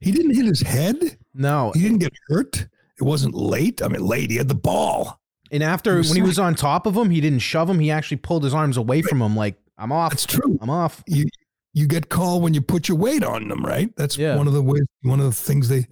He 0.00 0.12
didn't 0.12 0.34
hit 0.34 0.44
his 0.44 0.60
head. 0.60 1.16
No. 1.32 1.72
He 1.74 1.80
didn't 1.82 1.98
get 1.98 2.12
hurt. 2.28 2.66
It 2.98 3.02
wasn't 3.02 3.34
late. 3.34 3.80
I 3.82 3.88
mean, 3.88 4.06
late. 4.06 4.30
He 4.30 4.36
had 4.36 4.48
the 4.48 4.54
ball. 4.54 5.20
And 5.50 5.62
after 5.62 5.94
when 5.96 6.14
he 6.14 6.22
was 6.22 6.38
on 6.38 6.54
top 6.54 6.86
of 6.86 6.96
him, 6.96 7.10
he 7.10 7.20
didn't 7.20 7.38
shove 7.40 7.70
him. 7.70 7.78
He 7.78 7.90
actually 7.90 8.18
pulled 8.18 8.44
his 8.44 8.52
arms 8.52 8.76
away 8.76 9.02
from 9.02 9.22
him, 9.22 9.34
like 9.34 9.56
I'm 9.78 9.92
off. 9.92 10.10
That's 10.10 10.26
true. 10.26 10.58
I'm 10.60 10.70
off. 10.70 11.02
you 11.06 11.26
you 11.72 11.86
get 11.88 12.08
called 12.08 12.42
when 12.42 12.54
you 12.54 12.60
put 12.60 12.88
your 12.88 12.96
weight 12.96 13.24
on 13.24 13.48
them, 13.48 13.64
right? 13.64 13.94
That's 13.96 14.16
Yeah. 14.16 14.36
one 14.36 14.46
of 14.46 14.52
the 14.52 14.62
ways, 14.62 14.84
one 15.02 15.18
of 15.20 15.26
the 15.26 15.32
things 15.32 15.68
they. 15.68 15.86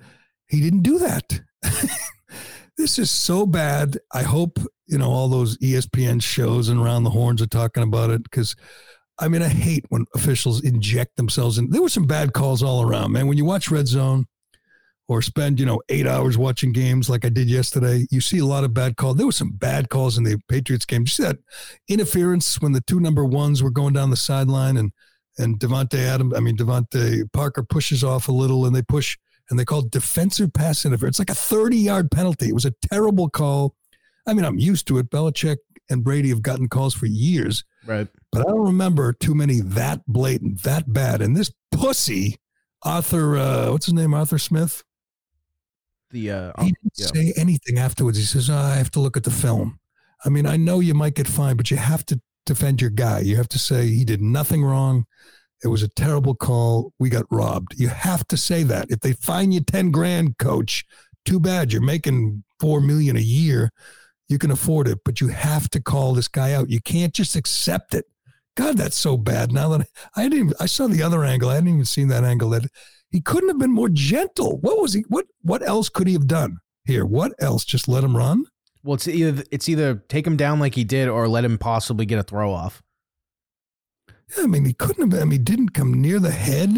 He 0.52 0.60
didn't 0.60 0.82
do 0.82 1.00
that. 1.00 1.40
this 2.76 2.98
is 2.98 3.10
so 3.10 3.46
bad. 3.46 3.98
I 4.12 4.22
hope 4.22 4.60
you 4.86 4.98
know, 4.98 5.10
all 5.10 5.28
those 5.28 5.56
ESPN 5.58 6.22
shows 6.22 6.68
and 6.68 6.78
around 6.78 7.04
the 7.04 7.10
horns 7.10 7.42
are 7.42 7.46
talking 7.46 7.82
about 7.82 8.10
it 8.10 8.22
because. 8.22 8.54
I 9.18 9.28
mean, 9.28 9.42
I 9.42 9.48
hate 9.48 9.84
when 9.90 10.06
officials 10.16 10.64
inject 10.64 11.16
themselves 11.16 11.58
in. 11.58 11.70
There 11.70 11.82
were 11.82 11.90
some 11.90 12.06
bad 12.06 12.32
calls 12.32 12.62
all 12.62 12.82
around, 12.82 13.12
man. 13.12 13.28
When 13.28 13.36
you 13.36 13.44
watch 13.44 13.70
Red 13.70 13.86
Zone, 13.86 14.26
or 15.12 15.20
spend 15.20 15.60
you 15.60 15.66
know 15.66 15.80
eight 15.90 16.06
hours 16.06 16.38
watching 16.38 16.72
games 16.72 17.10
like 17.10 17.24
I 17.24 17.28
did 17.28 17.48
yesterday, 17.48 18.06
you 18.10 18.20
see 18.20 18.38
a 18.38 18.46
lot 18.46 18.64
of 18.64 18.72
bad 18.72 18.96
calls. 18.96 19.16
There 19.16 19.26
were 19.26 19.32
some 19.32 19.52
bad 19.52 19.90
calls 19.90 20.16
in 20.16 20.24
the 20.24 20.40
Patriots 20.48 20.86
game. 20.86 21.06
See 21.06 21.22
that 21.22 21.38
interference 21.88 22.60
when 22.60 22.72
the 22.72 22.80
two 22.80 23.00
number 23.00 23.24
ones 23.24 23.62
were 23.62 23.70
going 23.70 23.92
down 23.92 24.10
the 24.10 24.16
sideline 24.16 24.76
and 24.76 24.92
and 25.38 25.58
Davante 25.58 25.98
Adams, 25.98 26.34
I 26.36 26.40
mean 26.40 26.56
DeVante 26.56 27.30
Parker 27.32 27.62
pushes 27.62 28.04
off 28.04 28.28
a 28.28 28.32
little 28.32 28.66
and 28.66 28.74
they 28.74 28.82
push 28.82 29.16
and 29.50 29.58
they 29.58 29.64
called 29.64 29.90
defensive 29.90 30.52
pass 30.52 30.84
interference. 30.84 31.18
It's 31.18 31.28
like 31.28 31.36
a 31.36 31.40
thirty 31.40 31.76
yard 31.78 32.10
penalty. 32.10 32.48
It 32.48 32.54
was 32.54 32.64
a 32.64 32.74
terrible 32.90 33.28
call. 33.28 33.74
I 34.26 34.34
mean, 34.34 34.44
I'm 34.44 34.58
used 34.58 34.86
to 34.88 34.98
it. 34.98 35.10
Belichick 35.10 35.56
and 35.90 36.04
Brady 36.04 36.28
have 36.28 36.42
gotten 36.42 36.68
calls 36.68 36.94
for 36.94 37.06
years, 37.06 37.64
Right. 37.84 38.08
but 38.30 38.40
I 38.40 38.44
don't 38.44 38.64
remember 38.66 39.12
too 39.12 39.34
many 39.34 39.60
that 39.60 40.00
blatant, 40.06 40.62
that 40.62 40.92
bad. 40.92 41.20
And 41.20 41.36
this 41.36 41.52
pussy, 41.72 42.38
Arthur, 42.84 43.36
uh, 43.36 43.72
what's 43.72 43.86
his 43.86 43.94
name? 43.94 44.14
Arthur 44.14 44.38
Smith. 44.38 44.84
The 46.10 46.30
uh, 46.30 46.52
He 46.60 46.66
didn't 46.66 46.92
yeah. 46.96 47.06
say 47.06 47.32
anything 47.36 47.78
afterwards. 47.78 48.16
He 48.18 48.24
says, 48.24 48.48
oh, 48.48 48.54
I 48.54 48.76
have 48.76 48.90
to 48.92 49.00
look 49.00 49.16
at 49.16 49.24
the 49.24 49.30
film. 49.30 49.80
I 50.24 50.28
mean, 50.28 50.46
I 50.46 50.56
know 50.56 50.78
you 50.80 50.94
might 50.94 51.14
get 51.14 51.26
fined, 51.26 51.56
but 51.56 51.70
you 51.70 51.76
have 51.78 52.06
to 52.06 52.20
defend 52.46 52.80
your 52.80 52.90
guy. 52.90 53.20
You 53.20 53.36
have 53.36 53.48
to 53.48 53.58
say 53.58 53.88
he 53.88 54.04
did 54.04 54.20
nothing 54.22 54.62
wrong. 54.62 55.04
It 55.64 55.68
was 55.68 55.82
a 55.82 55.88
terrible 55.88 56.34
call. 56.34 56.92
We 56.98 57.08
got 57.08 57.26
robbed. 57.30 57.74
You 57.76 57.88
have 57.88 58.26
to 58.28 58.36
say 58.36 58.62
that. 58.64 58.90
If 58.90 59.00
they 59.00 59.12
fine 59.12 59.52
you 59.52 59.60
10 59.60 59.90
grand, 59.90 60.38
coach, 60.38 60.84
too 61.24 61.38
bad. 61.38 61.72
You're 61.72 61.82
making 61.82 62.42
4 62.60 62.80
million 62.80 63.16
a 63.16 63.20
year. 63.20 63.70
You 64.28 64.38
can 64.38 64.50
afford 64.50 64.88
it, 64.88 65.00
but 65.04 65.20
you 65.20 65.28
have 65.28 65.68
to 65.70 65.80
call 65.80 66.14
this 66.14 66.28
guy 66.28 66.52
out. 66.52 66.70
You 66.70 66.80
can't 66.80 67.14
just 67.14 67.36
accept 67.36 67.94
it. 67.94 68.06
God, 68.56 68.76
that's 68.76 68.96
so 68.96 69.16
bad. 69.16 69.52
Now 69.52 69.68
that 69.70 69.86
I 70.16 70.24
didn't 70.24 70.38
even, 70.38 70.54
I 70.60 70.66
saw 70.66 70.86
the 70.86 71.02
other 71.02 71.24
angle. 71.24 71.50
I 71.50 71.54
hadn't 71.54 71.68
even 71.68 71.84
seen 71.84 72.08
that 72.08 72.24
angle 72.24 72.50
that 72.50 72.66
he 73.10 73.20
couldn't 73.20 73.48
have 73.48 73.58
been 73.58 73.72
more 73.72 73.88
gentle. 73.88 74.58
What 74.58 74.80
was 74.80 74.94
he? 74.94 75.04
What, 75.08 75.26
what 75.42 75.66
else 75.66 75.88
could 75.88 76.06
he 76.06 76.12
have 76.14 76.26
done 76.26 76.58
here? 76.84 77.06
What 77.06 77.32
else? 77.38 77.64
Just 77.64 77.88
let 77.88 78.04
him 78.04 78.16
run? 78.16 78.44
Well, 78.82 78.94
it's 78.94 79.06
either 79.06 79.44
it's 79.52 79.68
either 79.68 80.02
take 80.08 80.26
him 80.26 80.36
down 80.36 80.58
like 80.58 80.74
he 80.74 80.84
did, 80.84 81.08
or 81.08 81.28
let 81.28 81.44
him 81.44 81.56
possibly 81.56 82.04
get 82.04 82.18
a 82.18 82.22
throw 82.22 82.52
off. 82.52 82.82
I 84.38 84.46
mean, 84.46 84.64
he 84.64 84.72
couldn't 84.72 85.00
have. 85.02 85.10
been- 85.10 85.20
I 85.20 85.24
mean, 85.24 85.32
he 85.32 85.38
didn't 85.38 85.70
come 85.70 86.00
near 86.00 86.18
the 86.18 86.30
head. 86.30 86.70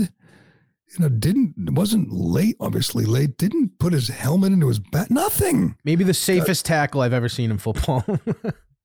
You 0.92 1.00
know, 1.00 1.09
didn't 1.09 1.55
wasn't 1.74 2.12
late. 2.12 2.57
Obviously, 2.61 3.05
late. 3.05 3.36
Didn't 3.36 3.78
put 3.78 3.92
his 3.92 4.09
helmet 4.09 4.52
into 4.52 4.68
his 4.68 4.78
back. 4.78 5.11
Nothing. 5.11 5.76
Maybe 5.84 6.05
the 6.05 6.14
safest 6.14 6.64
tackle 6.66 7.00
I've 7.00 7.12
ever 7.12 7.28
seen 7.28 7.50
in 7.50 7.59
football. 7.59 8.05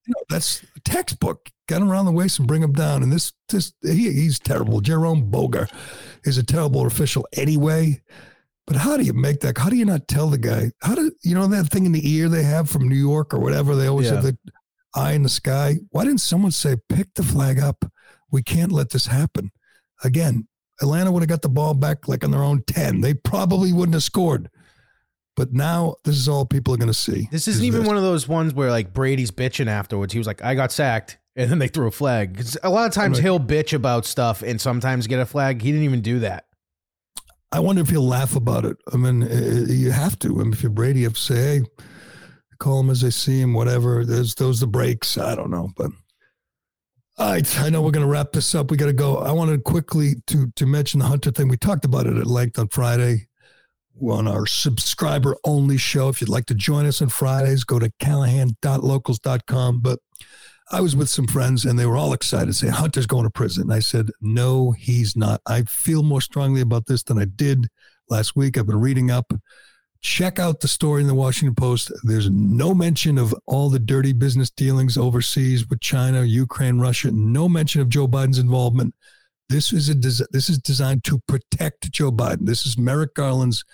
You 0.07 0.13
know, 0.17 0.23
that's 0.29 0.65
textbook. 0.85 1.51
Get 1.67 1.81
him 1.83 1.91
around 1.91 2.05
the 2.05 2.11
waist 2.11 2.39
and 2.39 2.47
bring 2.47 2.63
him 2.63 2.73
down. 2.73 3.03
And 3.03 3.11
this, 3.11 3.31
this, 3.49 3.73
he, 3.83 4.11
he's 4.11 4.39
terrible. 4.39 4.81
Jerome 4.81 5.29
Boger 5.29 5.67
is 6.23 6.39
a 6.39 6.43
terrible 6.43 6.87
official 6.87 7.27
anyway. 7.33 8.01
But 8.65 8.77
how 8.77 8.97
do 8.97 9.03
you 9.03 9.13
make 9.13 9.41
that? 9.41 9.59
How 9.59 9.69
do 9.69 9.75
you 9.75 9.85
not 9.85 10.07
tell 10.07 10.27
the 10.27 10.39
guy? 10.39 10.71
How 10.81 10.95
do 10.95 11.11
you 11.23 11.35
know 11.35 11.45
that 11.45 11.67
thing 11.69 11.85
in 11.85 11.91
the 11.91 12.09
ear 12.11 12.27
they 12.27 12.41
have 12.41 12.67
from 12.71 12.89
New 12.89 12.95
York 12.95 13.35
or 13.35 13.39
whatever? 13.39 13.75
They 13.75 13.85
always 13.85 14.07
Yeah. 14.07 14.15
have 14.15 14.23
the 14.23 14.37
eye 14.95 15.11
in 15.11 15.21
the 15.21 15.29
sky. 15.29 15.75
Why 15.91 16.05
didn't 16.05 16.21
someone 16.21 16.51
say, 16.51 16.77
pick 16.87 17.13
the 17.13 17.21
flag 17.21 17.59
up? 17.59 17.85
We 18.31 18.43
can't 18.43 18.71
let 18.71 18.89
this 18.91 19.07
happen. 19.07 19.51
Again, 20.03 20.47
Atlanta 20.81 21.11
would 21.11 21.21
have 21.21 21.29
got 21.29 21.41
the 21.41 21.49
ball 21.49 21.73
back 21.73 22.07
like 22.07 22.23
on 22.23 22.31
their 22.31 22.43
own 22.43 22.63
10. 22.67 23.01
They 23.01 23.13
probably 23.13 23.73
wouldn't 23.73 23.93
have 23.95 24.03
scored. 24.03 24.49
But 25.35 25.53
now 25.53 25.95
this 26.03 26.15
is 26.17 26.27
all 26.27 26.45
people 26.45 26.73
are 26.73 26.77
going 26.77 26.87
to 26.87 26.93
see. 26.93 27.27
this 27.31 27.47
isn't 27.47 27.61
is 27.61 27.67
even 27.67 27.81
this. 27.81 27.87
one 27.87 27.97
of 27.97 28.03
those 28.03 28.27
ones 28.27 28.53
where 28.53 28.71
like 28.71 28.93
Brady's 28.93 29.31
bitching 29.31 29.67
afterwards. 29.67 30.11
He 30.13 30.19
was 30.19 30.27
like, 30.27 30.43
"I 30.43 30.53
got 30.53 30.71
sacked," 30.71 31.17
and 31.37 31.49
then 31.49 31.59
they 31.59 31.69
threw 31.69 31.87
a 31.87 31.91
flag. 31.91 32.35
'Cause 32.35 32.57
a 32.61 32.69
lot 32.69 32.87
of 32.87 32.93
times 32.93 33.17
Right. 33.17 33.23
he'll 33.23 33.39
bitch 33.39 33.71
about 33.73 34.05
stuff 34.05 34.41
and 34.41 34.59
sometimes 34.59 35.07
get 35.07 35.19
a 35.19 35.25
flag. 35.25 35.61
He 35.61 35.71
didn't 35.71 35.85
even 35.85 36.01
do 36.01 36.19
that. 36.19 36.45
I 37.51 37.61
wonder 37.61 37.81
if 37.81 37.89
he'll 37.89 38.05
laugh 38.07 38.35
about 38.35 38.65
it. 38.65 38.77
I 38.93 38.97
mean, 38.97 39.23
uh, 39.23 39.65
you 39.71 39.91
have 39.91 40.19
to. 40.19 40.39
I 40.39 40.43
mean, 40.43 40.53
if 40.53 40.61
you're 40.61 40.69
Brady, 40.71 40.99
you 40.99 41.05
have 41.05 41.13
to 41.15 41.19
say, 41.21 41.35
hey, 41.59 41.61
call 42.59 42.81
him 42.81 42.89
as 42.89 43.01
they 43.01 43.09
see 43.09 43.39
him, 43.39 43.53
whatever. 43.53 44.05
There's 44.05 44.35
those 44.35 44.59
the 44.59 44.67
breaks. 44.67 45.17
I 45.17 45.35
don't 45.35 45.49
know, 45.51 45.69
but 45.77 45.89
all 47.19 47.31
right. 47.31 47.59
I 47.59 47.69
know 47.69 47.81
we're 47.81 47.91
going 47.91 48.05
to 48.05 48.11
wrap 48.11 48.31
this 48.31 48.55
up. 48.55 48.71
We 48.71 48.77
got 48.77 48.85
to 48.85 48.93
go. 48.93 49.17
I 49.17 49.31
wanted 49.31 49.63
quickly 49.63 50.15
to 50.27 50.51
to 50.55 50.65
mention 50.65 50.99
the 50.99 51.07
Hunter 51.07 51.31
thing. 51.31 51.49
We 51.49 51.57
talked 51.57 51.85
about 51.85 52.07
it 52.07 52.17
at 52.17 52.25
length 52.25 52.57
on 52.57 52.69
Friday 52.69 53.27
on 54.01 54.27
our 54.27 54.45
subscriber 54.45 55.35
only 55.43 55.77
show. 55.77 56.09
If 56.09 56.21
you'd 56.21 56.29
like 56.29 56.45
to 56.45 56.55
join 56.55 56.85
us 56.85 57.01
on 57.01 57.09
Fridays, 57.09 57.63
go 57.63 57.79
to 57.79 57.91
callahan.locals.com. 57.99 59.81
But 59.81 59.99
I 60.71 60.81
was 60.81 60.95
with 60.95 61.09
some 61.09 61.27
friends 61.27 61.65
and 61.65 61.77
they 61.77 61.85
were 61.85 61.97
all 61.97 62.13
excited, 62.13 62.55
saying 62.55 62.73
Hunter's 62.73 63.07
going 63.07 63.25
to 63.25 63.29
prison. 63.29 63.63
And 63.63 63.73
I 63.73 63.79
said, 63.79 64.11
no, 64.21 64.71
he's 64.71 65.15
not. 65.15 65.41
I 65.45 65.63
feel 65.63 66.03
more 66.03 66.21
strongly 66.21 66.61
about 66.61 66.85
this 66.85 67.03
than 67.03 67.19
I 67.19 67.25
did 67.25 67.67
last 68.09 68.35
week. 68.35 68.57
I've 68.57 68.67
been 68.67 68.79
reading 68.79 69.11
up. 69.11 69.33
Check 70.01 70.39
out 70.39 70.61
the 70.61 70.67
story 70.67 71.01
in 71.01 71.07
the 71.07 71.13
Washington 71.13 71.55
Post. 71.55 71.91
There's 72.03 72.29
no 72.29 72.73
mention 72.73 73.17
of 73.17 73.35
all 73.45 73.69
the 73.69 73.79
dirty 73.79 74.13
business 74.13 74.49
dealings 74.49 74.97
overseas 74.97 75.67
with 75.67 75.81
China, 75.81 76.23
Ukraine, 76.23 76.79
Russia. 76.79 77.11
No 77.11 77.49
mention 77.49 77.81
of 77.81 77.89
Joe 77.89 78.07
Biden's 78.07 78.39
involvement. 78.39 78.95
This 79.49 79.73
is 79.73 79.89
a 79.89 79.95
des- 79.95 80.27
this 80.31 80.47
is 80.47 80.57
designed 80.59 81.03
to 81.05 81.19
protect 81.27 81.91
Joe 81.91 82.11
Biden. 82.11 82.45
This 82.45 82.65
is 82.65 82.77
Merrick 82.77 83.13
Garland's 83.13 83.65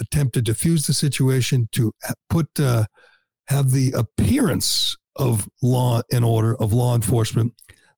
attempt 0.00 0.34
to 0.34 0.42
diffuse 0.42 0.86
the 0.86 0.92
situation 0.92 1.68
to 1.72 1.92
put 2.28 2.48
uh, 2.60 2.84
have 3.48 3.72
the 3.72 3.92
appearance 3.92 4.96
of 5.16 5.48
law 5.62 6.02
and 6.12 6.24
order 6.24 6.56
of 6.56 6.72
law 6.72 6.94
enforcement. 6.94 7.52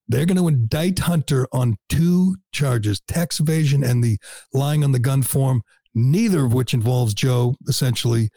They're 0.09 0.27
going 0.27 0.37
to 0.37 0.49
indict 0.49 1.01
Hunter 1.01 1.47
on 1.53 1.77
two 1.89 2.37
charges: 2.53 3.01
tax 3.09 3.41
evasion 3.41 3.85
and 3.85 4.03
the 4.03 4.19
lying 4.53 4.85
on 4.85 4.93
the 4.93 4.99
gun 4.99 5.23
form. 5.23 5.63
Neither 5.97 6.45
of 6.45 6.53
which 6.53 6.75
involves 6.75 7.15
Joe. 7.15 7.57
Essentially, 7.67 8.29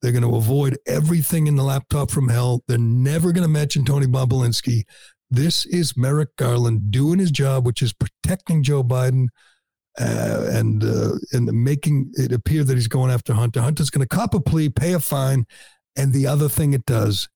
they're 0.00 0.12
going 0.12 0.22
to 0.22 0.36
avoid 0.36 0.78
everything 0.86 1.48
in 1.48 1.56
the 1.56 1.64
laptop 1.64 2.12
from 2.12 2.28
hell. 2.28 2.62
They're 2.68 2.78
never 2.78 3.32
going 3.32 3.42
to 3.42 3.48
mention 3.48 3.84
Tony 3.84 4.06
Bobulinski. 4.06 4.84
This 5.28 5.66
is 5.66 5.96
Merrick 5.96 6.36
Garland 6.36 6.92
doing 6.92 7.18
his 7.18 7.32
job, 7.32 7.66
which 7.66 7.82
is 7.82 7.92
protecting 7.92 8.62
Joe 8.62 8.84
Biden 8.84 9.26
uh, 9.98 10.46
and 10.52 10.84
uh, 10.84 11.14
and 11.32 11.46
making 11.52 12.12
it 12.14 12.30
appear 12.30 12.62
that 12.62 12.74
he's 12.74 12.86
going 12.86 13.10
after 13.10 13.34
Hunter. 13.34 13.60
Hunter's 13.60 13.90
going 13.90 14.06
to 14.06 14.16
cop 14.16 14.32
a 14.34 14.40
plea, 14.40 14.68
pay 14.68 14.92
a 14.92 15.00
fine, 15.00 15.44
and 15.96 16.12
the 16.12 16.28
other 16.28 16.48
thing 16.48 16.72
it 16.72 16.86
does 16.86 17.28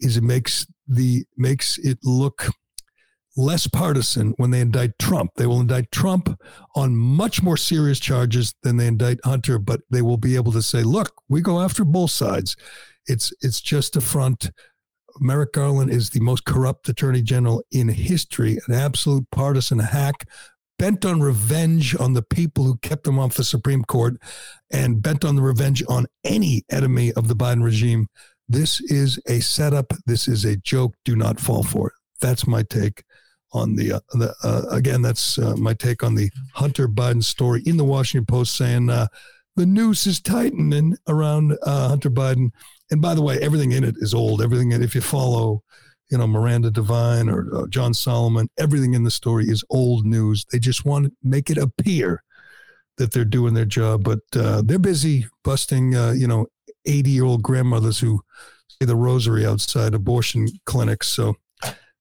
is 0.00 0.16
it 0.16 0.24
makes 0.24 0.66
the 0.88 1.24
makes 1.36 1.78
it 1.78 1.98
look 2.02 2.50
less 3.38 3.68
partisan 3.68 4.34
when 4.36 4.50
they 4.50 4.60
indict 4.60 4.98
Trump. 4.98 5.30
They 5.36 5.46
will 5.46 5.60
indict 5.60 5.92
Trump 5.92 6.38
on 6.74 6.96
much 6.96 7.40
more 7.40 7.56
serious 7.56 8.00
charges 8.00 8.54
than 8.62 8.76
they 8.76 8.88
indict 8.88 9.20
Hunter, 9.24 9.58
but 9.58 9.80
they 9.90 10.02
will 10.02 10.16
be 10.16 10.34
able 10.34 10.52
to 10.52 10.62
say, 10.62 10.82
"Look, 10.82 11.12
we 11.28 11.40
go 11.40 11.60
after 11.60 11.84
both 11.84 12.10
sides." 12.10 12.56
It's 13.06 13.32
it's 13.40 13.60
just 13.60 13.96
a 13.96 14.00
front. 14.00 14.50
Merrick 15.20 15.52
Garland 15.52 15.90
is 15.90 16.10
the 16.10 16.20
most 16.20 16.44
corrupt 16.44 16.88
attorney 16.88 17.22
general 17.22 17.62
in 17.70 17.88
history, 17.88 18.58
an 18.66 18.74
absolute 18.74 19.30
partisan 19.30 19.78
hack, 19.78 20.28
bent 20.78 21.04
on 21.04 21.20
revenge 21.20 21.96
on 21.98 22.14
the 22.14 22.22
people 22.22 22.64
who 22.64 22.76
kept 22.78 23.06
him 23.06 23.18
off 23.18 23.36
the 23.36 23.44
Supreme 23.44 23.84
Court 23.84 24.16
and 24.70 25.00
bent 25.00 25.24
on 25.24 25.36
the 25.36 25.42
revenge 25.42 25.82
on 25.88 26.06
any 26.24 26.64
enemy 26.70 27.12
of 27.12 27.28
the 27.28 27.36
Biden 27.36 27.62
regime. 27.62 28.08
This 28.48 28.80
is 28.80 29.20
a 29.28 29.40
setup. 29.40 29.92
This 30.06 30.26
is 30.26 30.44
a 30.44 30.56
joke. 30.56 30.94
Do 31.04 31.14
not 31.14 31.40
fall 31.40 31.62
for 31.62 31.88
it. 31.88 31.94
That's 32.20 32.46
my 32.46 32.62
take 32.64 33.04
on 33.52 33.76
the, 33.76 33.92
uh, 33.92 34.00
the 34.12 34.34
uh, 34.42 34.62
again, 34.70 35.02
that's 35.02 35.38
uh, 35.38 35.56
my 35.56 35.74
take 35.74 36.02
on 36.02 36.14
the 36.14 36.30
Hunter 36.54 36.88
Biden 36.88 37.22
story 37.22 37.62
in 37.66 37.76
the 37.76 37.84
Washington 37.84 38.26
Post 38.26 38.56
saying 38.56 38.90
uh, 38.90 39.06
the 39.56 39.66
noose 39.66 40.06
is 40.06 40.20
tightening 40.20 40.96
around 41.08 41.56
uh, 41.62 41.88
Hunter 41.88 42.10
Biden. 42.10 42.50
And 42.90 43.00
by 43.00 43.14
the 43.14 43.22
way, 43.22 43.38
everything 43.40 43.72
in 43.72 43.84
it 43.84 43.96
is 43.98 44.14
old. 44.14 44.42
Everything, 44.42 44.72
if 44.72 44.94
you 44.94 45.00
follow, 45.00 45.62
you 46.10 46.18
know, 46.18 46.26
Miranda 46.26 46.70
Devine 46.70 47.28
or 47.28 47.66
John 47.68 47.92
Solomon, 47.92 48.48
everything 48.58 48.94
in 48.94 49.04
the 49.04 49.10
story 49.10 49.46
is 49.46 49.64
old 49.70 50.06
news. 50.06 50.44
They 50.50 50.58
just 50.58 50.84
want 50.84 51.06
to 51.06 51.12
make 51.22 51.50
it 51.50 51.58
appear 51.58 52.22
that 52.96 53.12
they're 53.12 53.24
doing 53.24 53.54
their 53.54 53.64
job, 53.64 54.02
but 54.04 54.20
uh, 54.34 54.62
they're 54.64 54.78
busy 54.78 55.26
busting, 55.44 55.92
you 55.92 56.26
know, 56.26 56.46
80 56.86 57.10
year 57.10 57.24
old 57.24 57.42
grandmothers 57.42 57.98
who 57.98 58.20
say 58.70 58.86
the 58.86 58.96
rosary 58.96 59.46
outside 59.46 59.94
abortion 59.94 60.48
clinics. 60.64 61.08
So 61.08 61.36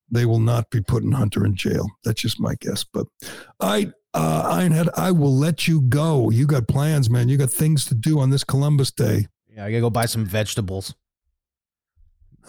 they 0.10 0.26
will 0.26 0.40
not 0.40 0.70
be 0.70 0.82
putting 0.82 1.12
Hunter 1.12 1.46
in 1.46 1.56
jail. 1.56 1.86
That's 2.04 2.22
just 2.22 2.40
my 2.40 2.56
guess. 2.62 2.84
But 2.84 3.08
I, 3.60 3.92
uh, 4.14 4.56
Ironhead, 4.58 4.90
I 4.96 5.12
will 5.12 5.36
let 5.36 5.68
you 5.68 5.82
go. 5.82 6.30
You 6.30 6.48
got 6.48 6.68
plans, 6.68 7.10
man. 7.10 7.28
You 7.30 7.38
got 7.38 7.50
things 7.50 7.86
to 7.86 7.96
do 7.96 8.20
on 8.20 8.30
this 8.30 8.44
Columbus 8.44 8.92
Day. 8.92 9.28
Yeah, 9.54 9.66
I 9.66 9.72
gotta 9.72 9.82
go 9.82 9.90
buy 9.90 10.06
some 10.06 10.26
vegetables. 10.26 10.96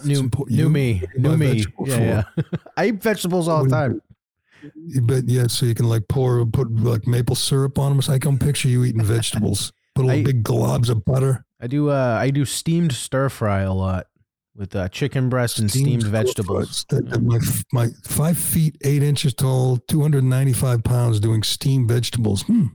New, 0.05 0.19
important. 0.19 0.57
new 0.57 0.63
You- 0.63 0.69
me, 0.69 1.03
new 1.17 1.35
me. 1.37 1.65
Yeah, 1.85 2.23
yeah. 2.37 2.43
I 2.77 2.87
eat 2.87 3.01
vegetables 3.03 3.47
all 3.47 3.63
the 3.65 3.69
time. 3.69 4.01
You 4.75 5.01
bet, 5.01 5.27
yeah. 5.27 5.47
So 5.47 5.65
you 5.65 5.75
can 5.75 5.87
like 5.89 6.07
pour, 6.07 6.45
put 6.45 6.73
like 6.73 7.07
maple 7.07 7.35
syrup 7.35 7.77
on 7.79 7.91
them. 7.91 8.01
So 8.01 8.13
I 8.13 8.19
can 8.19 8.37
picture 8.37 8.67
you 8.69 8.83
eating 8.85 9.03
vegetables. 9.03 9.71
Put 9.95 10.03
a 10.03 10.07
little 10.07 10.21
I- 10.21 10.23
big 10.23 10.43
globs 10.43 10.89
of 10.89 11.03
butter. 11.03 11.45
I 11.61 11.67
do. 11.67 11.89
Uh, 11.89 12.17
I 12.19 12.29
do 12.29 12.45
steamed 12.45 12.93
stir 12.93 13.27
fry 13.27 13.61
a 13.61 13.73
lot 13.73 14.07
with 14.59 14.75
uh, 14.75 14.89
chicken 14.89 15.29
breast 15.29 15.57
and 15.57 15.71
steamed, 15.71 16.03
vegetables. 16.03 16.85
The- 16.89 17.01
the- 17.01 17.19
my 17.19 17.39
my 17.71 17.87
five 18.03 18.37
feet 18.37 18.75
eight 18.83 19.01
inches 19.01 19.33
tall, 19.33 19.77
two 19.87 20.01
hundred 20.01 20.25
ninety 20.25 20.53
five 20.53 20.83
pounds, 20.83 21.19
doing 21.19 21.41
steamed 21.41 21.87
vegetables. 21.89 22.43
Hmm. 22.43 22.65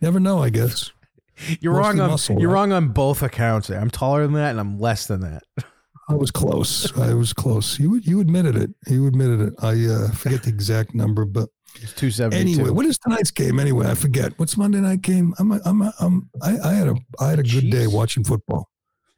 Never 0.00 0.20
know. 0.20 0.42
I 0.42 0.50
guess. 0.50 0.90
You're 1.60 1.72
Mostly 1.72 1.88
wrong 1.88 2.00
on 2.00 2.10
muscle, 2.10 2.38
you're 2.40 2.50
right? 2.50 2.54
wrong 2.54 2.72
on 2.72 2.88
both 2.88 3.22
accounts. 3.22 3.68
I'm 3.70 3.90
taller 3.90 4.22
than 4.22 4.34
that, 4.34 4.50
and 4.50 4.60
I'm 4.60 4.78
less 4.78 5.06
than 5.06 5.20
that. 5.22 5.42
I 6.08 6.14
was 6.14 6.30
close. 6.30 6.96
I 6.98 7.14
was 7.14 7.32
close. 7.32 7.80
You 7.80 7.96
you 7.96 8.20
admitted 8.20 8.54
it. 8.54 8.70
You 8.86 9.06
admitted 9.06 9.40
it. 9.40 9.54
I 9.60 9.86
uh, 9.86 10.10
forget 10.12 10.42
the 10.42 10.50
exact 10.50 10.94
number, 10.94 11.24
but 11.24 11.48
It's 11.80 11.94
two 11.94 12.10
seventy 12.10 12.38
anyway, 12.38 12.70
what 12.70 12.86
is 12.86 12.98
tonight's 12.98 13.30
game? 13.30 13.58
Anyway, 13.58 13.86
I 13.88 13.94
forget. 13.94 14.38
What's 14.38 14.56
Monday 14.56 14.80
night 14.80 15.00
game? 15.02 15.32
I'm 15.38 15.52
I'm 15.64 15.82
I'm 16.00 16.28
I, 16.42 16.58
I 16.64 16.72
had 16.74 16.88
a 16.88 16.94
I 17.18 17.30
had 17.30 17.38
a 17.38 17.42
good 17.44 17.70
day 17.70 17.86
watching 17.86 18.24
football. 18.24 18.68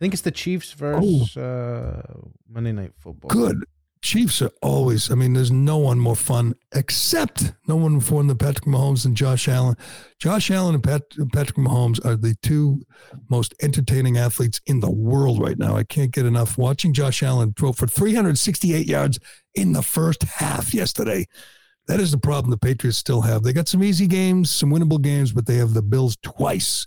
I 0.05 0.07
think 0.07 0.13
it's 0.13 0.23
the 0.23 0.33
Chiefs 0.33 0.73
versus 0.73 1.35
uh, 1.35 2.03
Monday 2.47 2.73
Night 2.73 2.93
Football. 2.99 3.31
Good. 3.31 3.65
Chiefs 4.03 4.43
are 4.43 4.51
always. 4.61 5.11
I 5.11 5.15
mean, 5.15 5.33
there's 5.33 5.51
no 5.51 5.79
one 5.79 5.99
more 5.99 6.15
fun 6.15 6.57
except 6.75 7.55
no 7.67 7.77
one 7.77 7.93
more 7.93 8.01
fun 8.03 8.27
than 8.27 8.37
Patrick 8.37 8.67
Mahomes 8.67 9.07
and 9.07 9.17
Josh 9.17 9.49
Allen. 9.49 9.77
Josh 10.21 10.51
Allen 10.51 10.75
and 10.75 10.85
Pat, 10.85 11.05
Patrick 11.33 11.57
Mahomes 11.57 12.05
are 12.05 12.17
the 12.17 12.35
two 12.43 12.83
most 13.31 13.55
entertaining 13.63 14.19
athletes 14.19 14.61
in 14.67 14.81
the 14.81 14.91
world 14.91 15.41
right 15.41 15.57
now. 15.57 15.75
I 15.75 15.85
can't 15.85 16.13
get 16.13 16.27
enough 16.27 16.59
watching 16.59 16.93
Josh 16.93 17.23
Allen 17.23 17.55
throw 17.59 17.73
for 17.73 17.87
368 17.87 18.87
yards 18.87 19.19
in 19.55 19.73
the 19.73 19.81
first 19.81 20.23
half 20.25 20.75
yesterday. 20.75 21.25
That 21.87 21.99
is 21.99 22.11
the 22.11 22.19
problem 22.19 22.51
the 22.51 22.59
Patriots 22.59 22.99
still 22.99 23.23
have. 23.23 23.43
They 23.43 23.55
got 23.55 23.69
some 23.69 23.83
easy 23.83 24.07
games, 24.07 24.51
some 24.51 24.71
winnable 24.71 25.01
games, 25.01 25.33
but 25.33 25.47
they 25.47 25.57
have 25.57 25.73
the 25.73 25.83
Bills 25.83 26.19
twice 26.23 26.85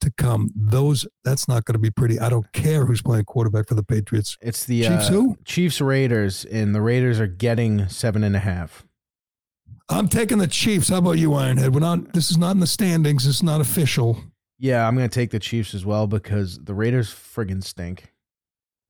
to 0.00 0.10
come. 0.10 0.50
Those 0.54 1.06
that's 1.24 1.48
not 1.48 1.64
going 1.64 1.74
to 1.74 1.78
be 1.78 1.90
pretty. 1.90 2.18
I 2.18 2.28
don't 2.28 2.50
care 2.52 2.86
who's 2.86 3.02
playing 3.02 3.24
quarterback 3.24 3.68
for 3.68 3.74
the 3.74 3.82
Patriots. 3.82 4.36
It's 4.40 4.64
the 4.64 4.82
Chiefs 4.82 5.08
uh, 5.08 5.12
who? 5.12 5.38
Chiefs 5.44 5.80
Raiders, 5.80 6.44
and 6.44 6.74
the 6.74 6.80
Raiders 6.80 7.20
are 7.20 7.26
getting 7.26 7.88
seven 7.88 8.24
and 8.24 8.36
a 8.36 8.40
half. 8.40 8.84
I'm 9.88 10.08
taking 10.08 10.38
the 10.38 10.46
Chiefs. 10.46 10.88
How 10.88 10.98
about 10.98 11.18
you, 11.18 11.30
Ironhead? 11.30 11.72
We're 11.72 11.80
not. 11.80 12.12
This 12.12 12.30
is 12.30 12.38
not 12.38 12.52
in 12.52 12.60
the 12.60 12.66
standings. 12.66 13.26
It's 13.26 13.42
not 13.42 13.60
official. 13.60 14.22
Yeah, 14.58 14.86
I'm 14.86 14.94
gonna 14.94 15.08
take 15.08 15.30
the 15.30 15.38
Chiefs 15.38 15.74
as 15.74 15.86
well 15.86 16.06
because 16.06 16.58
the 16.58 16.74
Raiders 16.74 17.08
friggin' 17.10 17.62
stink. 17.62 18.12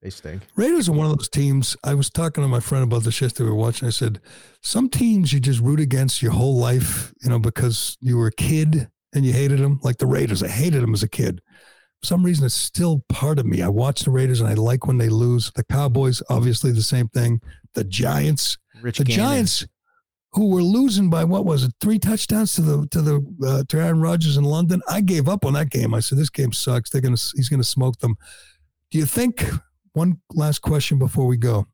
They 0.03 0.11
stink. 0.11 0.43
Raiders 0.55 0.89
are 0.89 0.93
one 0.93 1.11
of 1.11 1.17
those 1.17 1.29
teams. 1.29 1.77
I 1.83 1.95
was 1.95 2.09
talking 2.09 2.43
to 2.43 2.49
my 2.49 2.61
friend 2.61 2.85
about 2.85 3.03
this 3.03 3.21
yesterday. 3.21 3.47
We 3.47 3.51
were 3.51 3.57
watching. 3.57 3.89
I 3.89 3.91
said, 3.91 4.21
some 4.63 4.89
teams 4.89 5.33
you 5.33 5.41
just 5.41 5.61
root 5.61 5.81
against 5.81 6.23
your 6.23 6.31
whole 6.33 6.57
life, 6.57 7.13
you 7.21 7.31
know, 7.31 7.41
because 7.41 7.97
you 8.01 8.17
were 8.17 8.29
a 8.29 8.33
kid 8.33 8.89
and 9.15 9.25
you 9.25 9.33
hated 9.33 9.59
them. 9.59 9.81
Like 9.83 9.99
the 9.99 10.07
Raiders, 10.07 10.43
I 10.43 10.49
hated 10.49 10.83
them 10.83 10.95
as 10.95 11.03
a 11.03 11.09
kid. 11.09 11.41
For 12.01 12.07
some 12.07 12.23
reason, 12.23 12.47
it's 12.47 12.55
still 12.55 13.05
part 13.09 13.39
of 13.39 13.47
me. 13.47 13.63
I 13.63 13.69
watch 13.69 14.03
the 14.03 14.11
Raiders 14.11 14.41
and 14.41 14.49
I 14.49 14.55
like 14.55 14.87
when 14.87 14.99
they 14.99 15.09
lose. 15.09 15.51
The 15.55 15.65
Cowboys, 15.65 16.23
obviously, 16.31 16.71
the 16.71 16.83
same 16.83 17.09
thing. 17.09 17.41
The 17.75 17.85
Giants, 17.85 18.57
Rich 18.81 18.99
the 18.99 19.05
Gannon. 19.05 19.25
Giants, 19.25 19.67
who 20.33 20.51
were 20.51 20.63
losing 20.63 21.11
by 21.11 21.25
what 21.25 21.45
was 21.45 21.65
it, 21.65 21.73
three 21.81 21.99
touchdowns 21.99 22.55
to 22.55 22.63
the 22.63 22.87
to 22.89 23.03
the 23.03 23.37
uh, 23.45 23.65
to 23.69 23.79
Aaron 23.79 24.01
Rodgers 24.01 24.37
in 24.37 24.45
London. 24.45 24.81
I 24.89 25.01
gave 25.01 25.29
up 25.29 25.45
on 25.45 25.55
that 25.55 25.71
game. 25.71 25.95
I 25.95 26.01
said 26.01 26.19
this 26.19 26.31
game 26.31 26.53
sucks. 26.53 26.91
They're 26.91 27.01
gonna 27.01 27.17
he's 27.35 27.49
gonna 27.49 27.65
smoke 27.65 27.99
them. 27.99 28.17
Do 28.91 28.99
you 28.99 29.07
think? 29.07 29.45
One 29.95 30.21
last 30.33 30.61
question 30.61 30.99
before 30.99 31.27
we 31.27 31.37
go. 31.37 31.67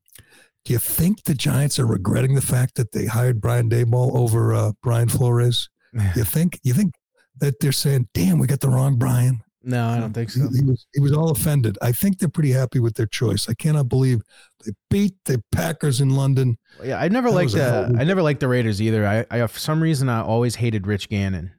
Do 0.63 0.73
you 0.73 0.79
think 0.79 1.23
the 1.23 1.35
Giants 1.35 1.77
are 1.77 1.85
regretting 1.85 2.33
the 2.33 2.41
fact 2.41 2.73
that 2.75 2.91
they 2.91 3.05
hired 3.05 3.39
Brian 3.39 3.69
Daboll 3.69 4.15
over 4.15 4.51
uh, 4.53 4.71
Brian 4.81 5.09
Flores? 5.09 5.69
You 6.15 6.25
think? 6.25 6.59
You 6.63 6.73
think 6.73 6.93
that 7.39 7.59
they're 7.59 7.71
saying, 7.71 8.07
"Damn, 8.13 8.39
we 8.39 8.47
got 8.47 8.59
the 8.59 8.69
wrong 8.69 8.97
Brian"? 8.97 9.41
No, 9.67 9.87
I 9.87 9.99
don't 9.99 10.13
think 10.13 10.29
so. 10.29 10.41
he 10.53 10.63
was 10.63 10.85
he 10.93 10.99
was 10.99 11.11
all 11.11 11.31
offended. 11.31 11.75
I 11.81 11.91
think 11.91 12.19
they're 12.19 12.29
pretty 12.29 12.51
happy 12.51 12.79
with 12.79 12.95
their 12.95 13.07
choice. 13.07 13.49
I 13.49 13.55
cannot 13.55 13.89
believe 13.89 14.21
they 14.63 14.71
beat 14.91 15.15
the 15.25 15.43
Packers 15.51 16.01
in 16.01 16.11
London. 16.15 16.57
Yeah, 16.83 16.99
I 16.99 17.07
never 17.07 17.29
That 17.29 17.35
liked 17.35 17.53
the 17.53 17.95
I 17.97 18.03
never 18.03 18.21
liked 18.21 18.41
the 18.41 18.47
Raiders 18.47 18.79
either. 18.81 19.07
I, 19.07 19.25
I 19.31 19.47
for 19.47 19.59
some 19.59 19.81
reason 19.81 20.07
I 20.07 20.21
always 20.21 20.55
hated 20.55 20.85
Rich 20.85 21.09
Gannon. 21.09 21.51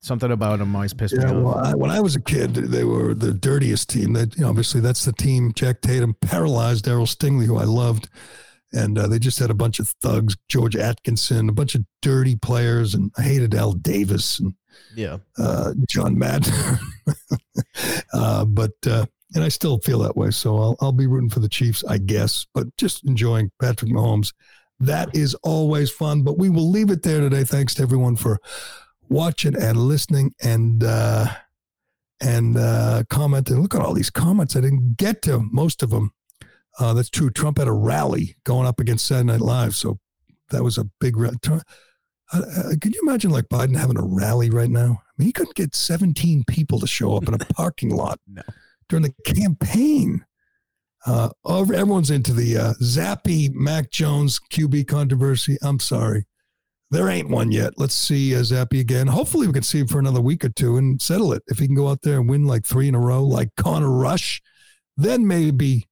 Something 0.00 0.32
about 0.32 0.60
him 0.60 0.74
always 0.74 0.92
pissed 0.94 1.14
Yeah, 1.18 1.32
me 1.32 1.40
well, 1.42 1.54
off. 1.54 1.66
I, 1.66 1.74
when 1.74 1.90
I 1.90 2.00
was 2.00 2.14
a 2.14 2.20
kid, 2.20 2.54
they 2.54 2.84
were 2.84 3.14
the 3.14 3.32
dirtiest 3.32 3.88
team. 3.90 4.12
That 4.14 4.36
you 4.36 4.42
know, 4.42 4.48
obviously 4.50 4.80
that's 4.80 5.04
the 5.04 5.12
team. 5.12 5.52
Jack 5.54 5.80
Tatum 5.82 6.14
paralyzed 6.20 6.84
Darryl 6.86 7.06
Stingley, 7.06 7.46
who 7.46 7.56
I 7.56 7.64
loved, 7.64 8.08
and 8.74 8.98
uh, 8.98 9.06
they 9.06 9.18
just 9.18 9.38
had 9.38 9.50
a 9.50 9.54
bunch 9.54 9.78
of 9.78 9.88
thugs. 10.02 10.36
George 10.48 10.76
Atkinson, 10.76 11.48
a 11.48 11.52
bunch 11.52 11.74
of 11.74 11.84
dirty 12.02 12.36
players, 12.36 12.94
and 12.94 13.10
I 13.16 13.22
hated 13.22 13.54
Al 13.54 13.72
Davis 13.72 14.40
and 14.40 14.54
Yeah. 14.94 15.18
uh, 15.38 15.72
John 15.88 16.18
Madden. 16.18 16.52
uh, 18.12 18.44
but 18.44 18.72
uh, 18.86 19.06
and 19.34 19.42
I 19.44 19.48
still 19.48 19.78
feel 19.78 19.98
that 20.00 20.16
way. 20.16 20.30
So 20.30 20.56
I'll 20.58 20.76
I'll 20.80 20.92
be 20.92 21.06
rooting 21.06 21.30
for 21.30 21.40
the 21.40 21.48
Chiefs, 21.48 21.84
I 21.84 21.98
guess. 21.98 22.46
But 22.54 22.76
just 22.76 23.04
enjoying 23.04 23.50
Patrick 23.60 23.90
Mahomes. 23.90 24.32
That 24.80 25.14
is 25.14 25.34
always 25.44 25.90
fun. 25.90 26.22
But 26.22 26.38
we 26.38 26.50
will 26.50 26.68
leave 26.68 26.90
it 26.90 27.02
there 27.02 27.20
today. 27.20 27.44
Thanks 27.44 27.74
to 27.74 27.82
everyone 27.82 28.16
for 28.16 28.38
watching 29.08 29.54
and 29.56 29.78
listening 29.78 30.34
and 30.42 30.82
uh, 30.84 31.26
and 32.20 32.56
uh, 32.56 33.04
commenting. 33.08 33.60
Look 33.60 33.74
at 33.74 33.80
all 33.82 33.94
these 33.94 34.10
comments. 34.10 34.56
I 34.56 34.60
didn't 34.60 34.96
get 34.96 35.22
to 35.22 35.38
most 35.52 35.82
of 35.82 35.90
them. 35.90 36.12
Uh, 36.78 36.92
that's 36.94 37.10
true. 37.10 37.30
Trump 37.30 37.58
had 37.58 37.68
a 37.68 37.72
rally 37.72 38.36
going 38.44 38.66
up 38.66 38.80
against 38.80 39.06
Saturday 39.06 39.26
Night 39.32 39.40
Live, 39.40 39.76
so 39.76 39.98
that 40.50 40.64
was 40.64 40.78
a 40.78 40.84
big. 41.00 41.14
Trump, 41.42 41.62
uh, 42.32 42.42
uh, 42.56 42.70
could 42.80 42.94
you 42.94 43.00
imagine 43.06 43.30
like 43.30 43.48
Biden 43.48 43.76
having 43.76 43.98
a 43.98 44.04
rally 44.04 44.50
right 44.50 44.70
now? 44.70 45.02
I 45.02 45.10
mean, 45.18 45.26
he 45.26 45.32
couldn't 45.32 45.54
get 45.54 45.74
17 45.74 46.44
people 46.48 46.80
to 46.80 46.86
show 46.86 47.16
up 47.16 47.28
in 47.28 47.34
a 47.34 47.38
parking 47.54 47.90
lot 47.90 48.18
No. 48.26 48.42
during 48.88 49.02
the 49.04 49.14
campaign. 49.32 50.24
Uh, 51.06 51.28
everyone's 51.46 52.10
into 52.10 52.32
the 52.32 52.56
uh, 52.56 52.72
Zappe 52.82 53.52
Mac 53.52 53.90
Jones 53.90 54.40
QB 54.50 54.88
controversy. 54.88 55.58
I'm 55.62 55.78
sorry. 55.78 56.26
There 56.90 57.08
ain't 57.08 57.28
one 57.28 57.52
yet. 57.52 57.74
Let's 57.76 57.94
see 57.94 58.34
uh, 58.34 58.40
Zappe 58.40 58.80
again. 58.80 59.06
Hopefully, 59.06 59.46
we 59.46 59.52
can 59.52 59.62
see 59.62 59.80
him 59.80 59.86
for 59.86 59.98
another 59.98 60.20
week 60.20 60.44
or 60.44 60.48
two 60.48 60.76
and 60.76 61.00
settle 61.00 61.32
it. 61.32 61.42
If 61.46 61.58
he 61.58 61.66
can 61.66 61.76
go 61.76 61.88
out 61.88 62.02
there 62.02 62.18
and 62.18 62.28
win 62.28 62.46
like 62.46 62.64
three 62.64 62.88
in 62.88 62.94
a 62.94 63.00
row, 63.00 63.22
like 63.22 63.50
Connor 63.56 63.90
Rush, 63.90 64.40
then 64.96 65.26
maybe 65.26 65.86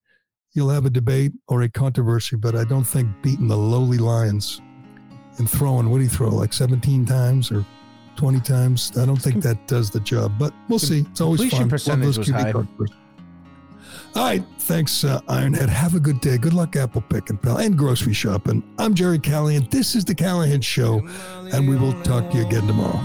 you'll 0.53 0.70
have 0.70 0.84
a 0.86 0.90
debate 0.90 1.32
or 1.48 1.62
a 1.62 1.68
controversy. 1.68 2.36
But 2.36 2.55
I 2.55 2.64
don't 2.64 2.84
think 2.84 3.09
beating 3.22 3.48
the 3.48 3.57
lowly 3.57 3.98
Lions 3.98 4.61
and 5.38 5.48
throwing, 5.50 5.90
what 5.90 5.98
do 5.98 6.05
you 6.05 6.11
throw, 6.11 6.28
like 6.28 6.53
17 6.53 7.07
times 7.07 7.50
or 7.50 7.64
20 8.16 8.40
times? 8.40 8.92
I 8.96 9.07
don't 9.07 9.16
think 9.20 9.42
that 9.42 9.66
does 9.66 9.90
the 9.90 10.00
job, 10.00 10.32
but 10.38 10.53
we'll 10.68 10.78
see. 10.78 11.00
It's 11.11 11.20
always 11.20 11.40
Completion 11.40 11.64
fun. 11.64 11.70
Percentage 11.70 12.05
those 12.05 12.18
was 12.18 12.28
high. 12.28 12.53
controversies. 12.53 12.96
All 14.14 14.24
right. 14.24 14.44
Thanks, 14.59 15.05
uh, 15.05 15.20
Ironhead. 15.22 15.68
Have 15.70 15.94
a 15.94 16.00
good 16.00 16.20
day. 16.20 16.36
Good 16.36 16.53
luck 16.53 16.76
apple 16.76 17.00
picking, 17.00 17.38
pal, 17.38 17.57
and 17.59 17.76
grocery 17.76 18.12
shopping. 18.12 18.62
I'm 18.78 18.94
Gerry 18.94 19.18
Callahan. 19.18 19.66
This 19.70 19.94
is 19.94 20.05
The 20.05 20.14
Callahan 20.14 20.61
Show, 20.61 21.00
and 21.53 21.66
we 21.68 21.76
will 21.76 21.94
talk 22.03 22.30
to 22.30 22.36
you 22.36 22.46
again 22.46 22.66
tomorrow. 22.66 23.00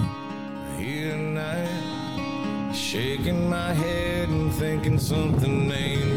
Here 0.77 1.11
tonight, 1.13 2.73
shaking 2.73 3.49
my 3.49 3.73
head 3.73 4.27
and 4.29 4.51
thinking 4.53 4.99
something 4.99 5.71
ain't 5.71 6.03
right. 6.03 6.13
Is 6.13 6.16